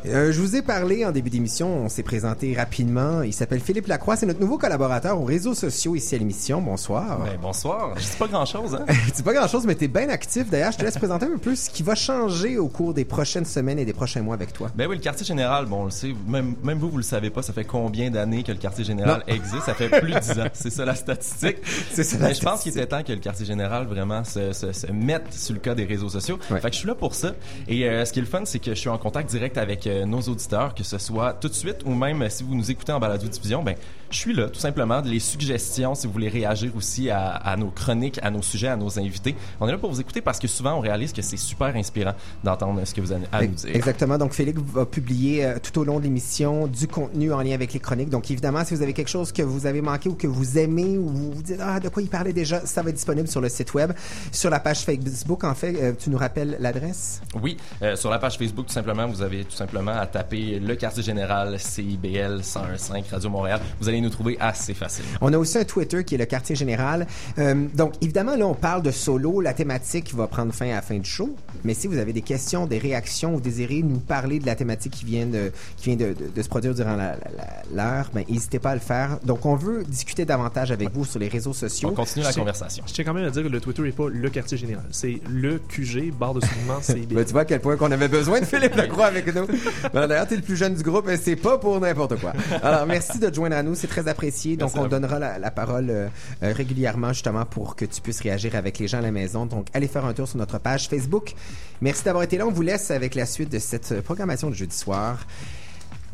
Euh, 0.07 0.33
je 0.33 0.41
vous 0.41 0.57
ai 0.57 0.63
parlé 0.63 1.05
en 1.05 1.13
début 1.13 1.31
d'émission, 1.31 1.85
on 1.85 1.89
s'est 1.89 2.03
présenté 2.03 2.55
rapidement. 2.55 3.23
Il 3.23 3.33
s'appelle 3.33 3.61
Philippe 3.61 3.87
Lacroix, 3.87 4.17
c'est 4.17 4.27
notre 4.27 4.41
nouveau 4.41 4.59
collaborateur 4.59 5.21
aux 5.21 5.25
réseaux 5.25 5.55
sociaux 5.55 5.95
ici 5.95 6.15
à 6.15 6.19
l'émission. 6.19 6.61
Bonsoir. 6.61 7.21
Ben, 7.21 7.39
bonsoir. 7.41 7.95
Je 7.99 8.03
dis 8.05 8.17
pas 8.19 8.29
grand-chose, 8.29 8.75
hein? 8.75 8.85
C'est 9.15 9.25
pas 9.25 9.33
grand 9.35 9.47
chose, 9.49 9.67
mais 9.67 9.75
t'es 9.75 9.89
bien 9.89 10.09
actif. 10.09 10.49
D'ailleurs, 10.51 10.73
je 10.73 10.79
te 10.79 10.85
laisse 10.85 10.97
présenter 10.99 11.27
un 11.27 11.39
peu 11.39 11.55
ce 11.55 11.71
qui 11.71 11.83
va 11.83 11.95
changer 11.95 12.59
au 12.59 12.69
cours 12.69 12.95
des 12.95 13.05
prochaines 13.05 13.45
semaines 13.45 13.79
et 13.79 13.85
des 13.85 13.93
prochains 13.93 14.23
mois 14.23 14.35
avec 14.35 14.53
toi. 14.53 14.71
Ben 14.75 14.87
oui, 14.89 14.97
le 14.97 15.03
quartier 15.03 15.25
général, 15.27 15.67
bon, 15.67 15.83
on 15.83 15.85
le 15.87 15.91
sait, 15.91 16.15
même, 16.27 16.55
même 16.63 16.79
vous, 16.79 16.91
vous 16.91 16.97
le 16.97 17.03
savez 17.03 17.31
pas, 17.31 17.43
ça 17.43 17.53
fait 17.53 17.65
combien 17.65 18.11
d'années 18.11 18.43
que 18.43 18.53
le 18.53 18.59
quartier 18.59 18.85
général 18.85 19.23
Non. 19.27 19.35
existe? 19.35 19.63
Ça 19.67 19.75
fait 19.75 19.89
plus 19.89 20.13
de 20.13 20.19
10 20.19 20.31
ans. 20.41 20.45
C'est 20.53 20.71
ça 20.71 20.85
la 20.85 20.95
statistique. 20.95 21.59
C'est 21.93 22.05
ça 22.05 22.19
la 22.19 22.29
Mais 22.29 22.35
je 22.35 22.41
pense 22.41 22.62
qu'il 22.63 22.73
était 22.73 22.87
temps 22.87 23.03
que 23.03 23.13
le 23.13 23.19
quartier 23.19 23.47
général 23.47 23.87
vraiment 23.87 24.25
se, 24.25 24.53
se, 24.53 24.73
se 24.73 24.87
mette 24.93 25.33
sur 25.33 25.55
le 25.55 25.61
cas 25.61 25.75
des 25.75 25.85
réseaux 25.85 26.09
sociaux? 26.09 26.39
Ouais. 26.51 26.61
Fait 26.61 26.69
que 26.69 26.75
je 26.75 26.79
suis 26.79 26.89
là 26.89 26.95
pour 26.95 27.15
ça. 27.15 27.33
Et 27.69 27.89
euh, 27.89 28.05
ce 28.05 28.13
qui 28.13 28.19
est 28.19 28.23
le 28.23 28.29
fun, 28.29 28.43
c'est 28.45 28.59
que 28.59 28.75
je 28.75 28.79
suis 28.81 28.89
en 28.89 28.99
contact 28.99 29.31
direct 29.31 29.59
avec 29.59 29.87
euh, 29.87 30.05
nos 30.05 30.21
auditeurs, 30.21 30.75
que 30.75 30.85
ce 30.85 30.99
soit 30.99 31.35
tout 31.35 31.49
de 31.49 31.55
suite 31.55 31.83
ou 31.85 31.95
même 31.95 32.23
euh, 32.23 32.29
si 32.29 32.43
vous 32.43 32.55
nous 32.55 32.71
écoutez 32.71 32.93
en 32.93 33.01
balado-diffusion, 33.01 33.63
ben, 33.63 33.75
je 34.11 34.17
suis 34.17 34.35
là, 34.35 34.49
tout 34.49 34.61
simplement. 34.61 35.01
Les 35.01 35.21
suggestions, 35.21 35.95
si 35.95 36.07
vous 36.07 36.13
voulez 36.13 36.29
réagir 36.29 36.71
aussi 36.77 37.09
à, 37.09 37.29
à 37.29 37.57
nos 37.57 37.71
chroniques, 37.71 38.19
à 38.23 38.31
nos 38.31 38.43
sujets, 38.43 38.69
à 38.69 38.77
nos 38.77 38.99
invités. 38.99 39.35
On 39.59 39.67
est 39.69 39.73
là 39.73 39.79
pour 39.79 39.91
vous 39.91 40.01
écouter 40.01 40.21
parce 40.21 40.39
que 40.39 40.49
souvent, 40.49 40.75
on 40.75 40.81
réalise 40.81 41.13
que 41.13 41.23
c'est 41.23 41.39
super 41.39 41.75
inspirant 41.75 42.13
d'entendre 42.45 42.83
ce 42.85 42.93
que 42.95 43.01
vous 43.01 43.13
avez 43.13 43.25
à 43.33 43.43
nous 43.43 43.55
dire. 43.55 43.75
Exactement. 43.75 44.19
Donc, 44.19 44.33
Félix 44.33 44.61
va 44.61 44.85
publier 44.85 45.45
euh, 45.45 45.59
tout 45.63 45.81
au 45.81 45.85
long 45.85 45.99
de 45.99 46.05
l'émission 46.05 46.67
du 46.67 46.87
contenu 46.89 47.33
en 47.33 47.41
lien 47.41 47.55
avec 47.55 47.73
les 47.73 47.81
chroniques. 47.81 48.11
Donc, 48.11 48.31
évidemment, 48.31 48.65
si 48.65 48.75
vous 48.75 48.83
avez 48.83 48.93
quelque 48.93 49.09
chose 49.09 49.33
que 49.33 49.43
vous 49.43 49.65
avez 49.65 49.81
manqué 49.81 50.11
ou 50.11 50.15
que 50.15 50.27
vous 50.27 50.59
aimez 50.59 50.99
ou 50.99 51.09
vous 51.09 51.33
vous 51.33 51.43
dites, 51.43 51.61
ah, 51.61 51.81
de 51.81 51.89
quoi 51.89 52.03
il 52.03 52.09
parlait 52.09 52.35
déjà, 52.35 52.42
déjà, 52.43 52.65
ça 52.67 52.83
va 52.83 52.91
être 52.91 52.97
disponible 52.97 53.29
sur 53.29 53.41
le 53.41 53.49
site 53.49 53.73
web, 53.75 53.93
sur 54.31 54.51
la 54.51 54.61
page 54.61 54.81
Facebook. 54.81 55.45
En 55.45 55.55
fait, 55.55 55.75
euh, 55.81 55.93
tu 55.99 56.11
nous 56.11 56.19
rappelles 56.19 56.57
l'adresse? 56.61 57.21
Oui, 57.41 57.57
euh, 57.83 57.97
sur 57.97 58.11
la 58.11 58.19
page 58.19 58.37
Facebook, 58.39 58.67
tout 58.67 58.73
simplement, 58.73 59.07
vous 59.09 59.23
avez 59.23 59.45
tout 59.45 59.57
simplement 59.57 59.93
à 59.93 60.07
taper 60.07 60.59
le 60.59 60.75
quartier 60.77 61.03
général 61.03 61.59
CIBL 61.59 62.43
1015 62.43 63.13
Radio 63.13 63.31
Montréal. 63.31 63.61
Vous 63.81 63.89
allez 63.89 64.01
nous 64.01 64.11
trouver 64.11 64.37
assez 64.41 64.75
facilement. 64.75 65.11
On 65.21 65.33
a 65.33 65.39
aussi 65.39 65.59
un 65.59 65.65
Twitter 65.65 66.05
qui 66.05 66.15
est 66.15 66.19
le 66.19 66.27
quartier 66.27 66.57
général. 66.57 67.07
Euh, 67.39 67.67
donc, 67.75 67.95
évidemment, 68.01 68.37
là, 68.37 68.47
on 68.47 68.55
parle 68.55 68.83
de 68.83 68.91
solo. 68.91 69.41
La 69.41 69.55
thématique 69.55 70.15
va 70.15 70.27
prendre 70.27 70.53
fin 70.53 70.71
à 70.71 70.75
la 70.77 70.83
fin 70.83 70.97
du 70.99 71.09
show. 71.09 71.35
Mais 71.65 71.75
si 71.75 71.87
vous 71.87 71.99
avez 71.99 72.13
des 72.13 72.23
questions, 72.23 72.67
des 72.67 72.79
réactions 72.79 73.35
ou 73.37 73.41
désirez 73.41 73.83
nous 73.83 73.99
parler 73.99 74.39
de 74.39 74.47
la 74.47 74.55
thématique 74.57 74.93
qui 74.93 75.05
vient 75.05 75.27
de, 75.27 75.53
qui 75.77 75.95
vient 75.95 75.97
de, 76.09 76.13
de- 76.15 76.29
de 76.35 76.43
se 76.43 76.49
produire 76.49 76.75
durant 76.75 76.97
la- 76.97 77.17
la- 77.17 77.63
l'heure, 77.75 78.11
ben, 78.13 78.25
n'hésitez 78.29 78.59
pas 78.59 78.71
à 78.71 78.75
le 78.75 78.81
faire. 78.81 79.19
Donc, 79.25 79.47
on 79.47 79.55
veut 79.55 79.85
discuter 79.85 80.25
davantage 80.25 80.71
avec 80.73 80.91
vous 80.93 81.05
sur 81.05 81.19
les 81.19 81.29
réseaux 81.29 81.53
sociaux. 81.53 81.91
On 81.91 81.95
continue 81.95 82.25
la 82.25 82.32
Je 82.33 82.35
tiens- 82.35 82.43
conversation. 82.43 82.85
Je 82.87 82.93
tiens 82.93 83.05
quand 83.05 83.15
même 83.15 83.25
à 83.27 83.31
dire 83.31 83.43
que 83.43 83.49
le 83.49 83.61
Twitter 83.61 83.83
n'est 83.83 83.93
pas 83.93 84.09
le 84.09 84.29
quartier 84.31 84.59
général. 84.59 84.85
C'est 84.91 85.21
le 85.31 85.59
QG, 85.59 86.13
barre 86.13 86.35
de 86.35 86.41
soulignement, 86.45 86.79
CIBL. 86.83 87.15
Ben, 87.15 87.25
tu 87.25 87.33
vois 87.33 87.43
à 87.43 87.45
quel 87.45 87.61
point 87.61 87.77
qu'on 87.77 87.91
avait 87.93 88.09
besoin 88.09 88.41
de 88.41 88.45
Philippe 88.45 88.75
Lacroix 88.75 89.07
avec 89.07 89.27
nous. 89.35 89.47
Ben, 89.93 90.07
D'ailleurs, 90.07 90.27
tu 90.27 90.35
es 90.35 90.37
le 90.39 90.43
plus 90.43 90.57
jeune 90.57 90.75
du 90.75 90.83
groupe 90.83 91.09
et 91.09 91.17
c'est 91.17 91.37
pas 91.37 91.59
pour 91.59 91.79
n'importe 91.81 92.19
quoi. 92.21 92.33
Alors, 92.63 92.87
merci 92.87 93.19
de 93.19 93.29
te 93.29 93.35
joindre 93.35 93.57
à 93.57 93.63
nous. 93.63 93.75
C'est 93.75 93.87
très 93.87 94.09
apprécié. 94.09 94.57
Donc, 94.57 94.71
Merci 94.75 94.87
on 94.87 94.89
donnera 94.89 95.19
la, 95.19 95.39
la 95.39 95.51
parole 95.51 95.89
euh, 95.91 96.09
euh, 96.43 96.53
régulièrement 96.53 97.13
justement 97.13 97.45
pour 97.45 97.77
que 97.77 97.85
tu 97.85 98.01
puisses 98.01 98.21
réagir 98.21 98.55
avec 98.57 98.79
les 98.79 98.89
gens 98.89 98.99
à 98.99 99.03
la 99.03 99.13
maison. 99.13 99.47
Donc, 99.47 99.69
allez 99.75 99.89
faire 99.89 100.05
un 100.05 100.13
tour 100.13 100.27
sur 100.29 100.39
notre 100.39 100.59
page 100.59 100.89
Facebook. 100.89 101.35
Merci 101.81 102.05
d'avoir 102.05 102.25
été 102.25 102.39
là. 102.39 102.47
On 102.47 102.51
vous 102.53 102.63
laisse 102.63 102.91
avec 102.91 103.15
la 103.15 103.27
suite 103.27 103.51
de 103.51 103.59
cette 103.59 103.93
euh, 103.93 104.03
programmation 104.03 104.49
de 104.51 104.55
jeudi 104.55 104.77
soir 104.77 105.19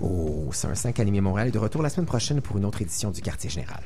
au 0.01 0.49
105 0.53 1.01
Animé 1.01 1.21
Montréal 1.21 1.49
et 1.49 1.51
de 1.51 1.59
retour 1.59 1.83
la 1.83 1.89
semaine 1.89 2.07
prochaine 2.07 2.41
pour 2.41 2.57
une 2.57 2.64
autre 2.64 2.81
édition 2.83 3.11
du 3.11 3.21
Quartier 3.21 3.51
Général. 3.51 3.81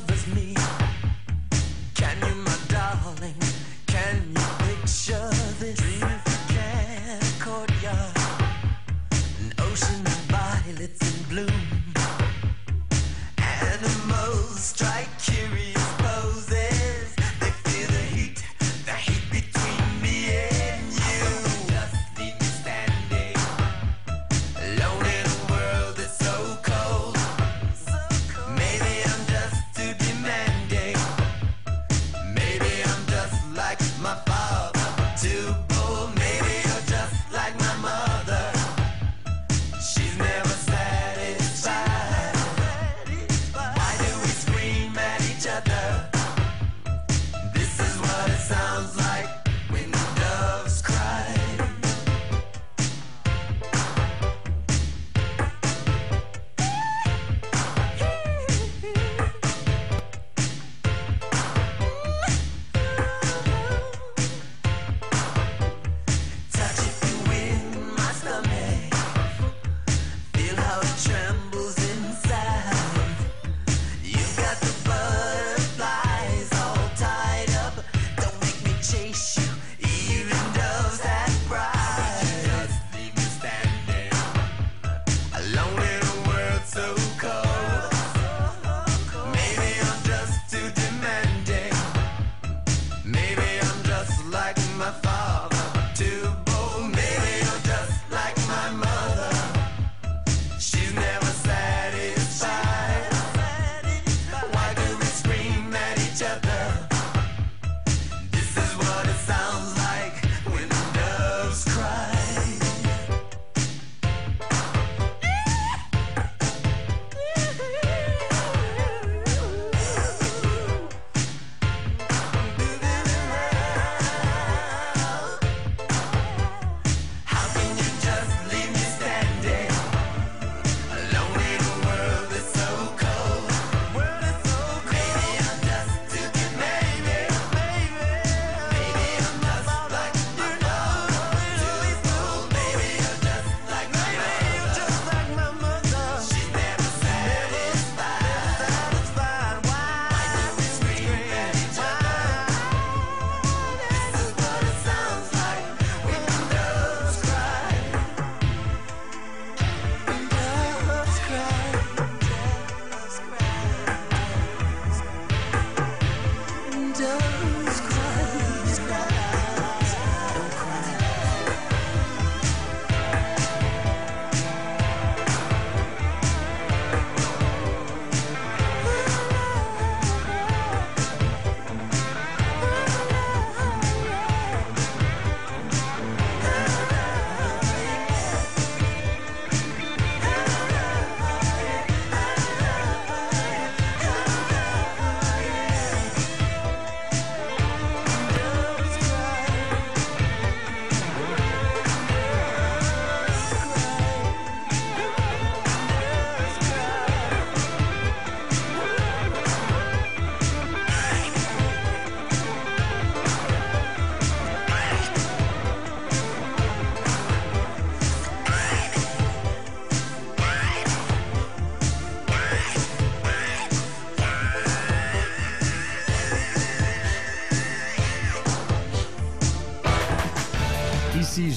Body 0.00 0.06
covers 0.06 0.45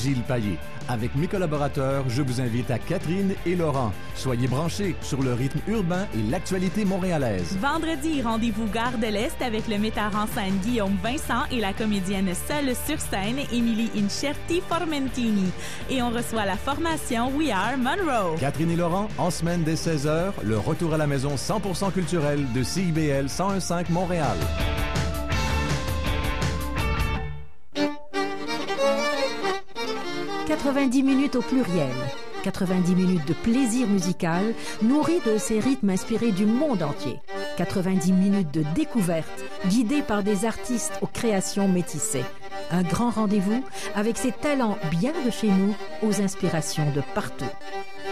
Gilles 0.01 0.23
Paillet. 0.23 0.57
Avec 0.87 1.15
mes 1.15 1.27
collaborateurs, 1.27 2.05
je 2.09 2.21
vous 2.21 2.41
invite 2.41 2.71
à 2.71 2.79
Catherine 2.79 3.33
et 3.45 3.55
Laurent. 3.55 3.91
Soyez 4.15 4.47
branchés 4.47 4.95
sur 5.01 5.21
le 5.21 5.33
rythme 5.33 5.59
urbain 5.67 6.07
et 6.15 6.31
l'actualité 6.31 6.85
montréalaise. 6.85 7.57
Vendredi, 7.59 8.21
rendez-vous 8.21 8.65
Gare 8.67 8.97
de 8.97 9.07
l'Est 9.07 9.39
avec 9.41 9.67
le 9.67 9.77
metteur 9.77 10.11
en 10.15 10.25
scène 10.27 10.57
Guillaume 10.63 10.97
Vincent 11.03 11.43
et 11.51 11.59
la 11.59 11.73
comédienne 11.73 12.31
seule 12.47 12.73
sur 12.87 12.99
scène 12.99 13.39
Émilie 13.51 13.91
Incerti 13.97 14.61
Formentini. 14.67 15.51
Et 15.89 16.01
on 16.01 16.09
reçoit 16.09 16.45
la 16.45 16.55
formation 16.55 17.29
We 17.35 17.51
Are 17.51 17.77
Monroe. 17.77 18.37
Catherine 18.39 18.71
et 18.71 18.75
Laurent, 18.75 19.09
en 19.17 19.29
semaine 19.29 19.63
dès 19.63 19.75
16h, 19.75 20.31
le 20.43 20.57
retour 20.57 20.93
à 20.93 20.97
la 20.97 21.07
maison 21.07 21.35
100% 21.35 21.91
culturel 21.91 22.45
de 22.53 22.63
CIBL 22.63 23.27
1015 23.27 23.89
Montréal. 23.89 24.37
90 30.69 31.01
minutes 31.01 31.35
au 31.35 31.41
pluriel. 31.41 31.95
90 32.43 32.93
minutes 32.93 33.27
de 33.27 33.33
plaisir 33.33 33.87
musical 33.87 34.53
nourri 34.83 35.19
de 35.25 35.39
ces 35.39 35.59
rythmes 35.59 35.89
inspirés 35.89 36.31
du 36.31 36.45
monde 36.45 36.83
entier. 36.83 37.19
90 37.57 38.13
minutes 38.13 38.53
de 38.53 38.63
découverte 38.75 39.43
guidées 39.65 40.03
par 40.03 40.21
des 40.21 40.45
artistes 40.45 40.93
aux 41.01 41.07
créations 41.07 41.67
métissées. 41.67 42.23
Un 42.69 42.83
grand 42.83 43.09
rendez-vous 43.09 43.63
avec 43.95 44.15
ces 44.15 44.31
talents 44.31 44.77
bien 44.91 45.13
de 45.25 45.31
chez 45.31 45.47
nous 45.47 45.73
aux 46.03 46.21
inspirations 46.21 46.91
de 46.91 47.01
partout. 47.15 47.49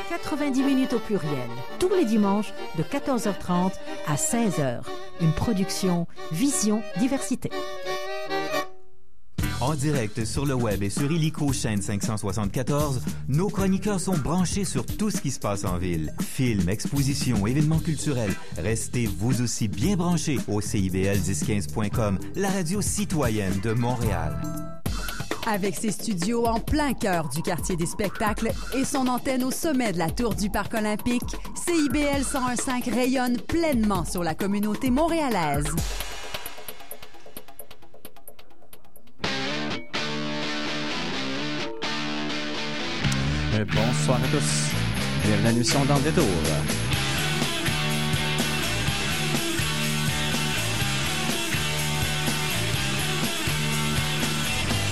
90 0.10 0.64
minutes 0.64 0.94
au 0.94 1.00
pluriel, 1.00 1.50
tous 1.78 1.94
les 1.94 2.06
dimanches 2.06 2.54
de 2.76 2.82
14h30 2.82 3.74
à 4.08 4.16
16h. 4.16 4.80
Une 5.22 5.34
production 5.34 6.08
Vision 6.32 6.82
Diversité. 6.98 7.52
En 9.68 9.76
direct 9.76 10.24
sur 10.24 10.46
le 10.46 10.54
web 10.54 10.82
et 10.82 10.90
sur 10.90 11.12
Illico 11.12 11.52
chaîne 11.52 11.82
574, 11.82 13.02
nos 13.28 13.50
chroniqueurs 13.50 14.00
sont 14.00 14.18
branchés 14.18 14.64
sur 14.64 14.86
tout 14.86 15.12
ce 15.12 15.20
qui 15.20 15.30
se 15.30 15.42
passe 15.42 15.66
en 15.66 15.78
ville. 15.78 16.14
Films, 16.22 16.70
expositions, 16.70 17.46
événements 17.46 17.80
culturels. 17.80 18.34
Restez 18.58 19.08
vous 19.08 19.42
aussi 19.42 19.68
bien 19.68 19.98
branchés 19.98 20.38
au 20.48 20.62
CIBL1015.com, 20.62 22.18
la 22.38 22.50
radio 22.50 22.82
citoyenne 22.82 23.60
de 23.62 23.74
Montréal. 23.74 24.40
Avec 25.46 25.76
ses 25.76 25.92
studios 25.92 26.46
en 26.46 26.62
plein 26.62 26.94
cœur 26.94 27.28
du 27.28 27.42
quartier 27.42 27.76
des 27.76 27.88
spectacles 27.88 28.54
et 28.74 28.86
son 28.86 29.08
antenne 29.08 29.44
au 29.44 29.52
sommet 29.52 29.92
de 29.92 29.98
la 29.98 30.10
tour 30.10 30.34
du 30.34 30.50
Parc 30.50 30.76
olympique, 30.76 31.36
CIBL 31.66 32.24
1015 32.24 32.94
rayonne 32.94 33.38
pleinement 33.42 34.06
sur 34.06 34.24
la 34.24 34.34
communauté 34.34 34.92
montréalaise. 34.92 35.66
Bonsoir 43.66 44.20
à 44.24 44.28
tous. 44.28 44.72
Bienvenue 45.26 45.64
à 45.64 45.86
dans 45.86 45.96
le 45.96 46.04
détour. 46.04 46.26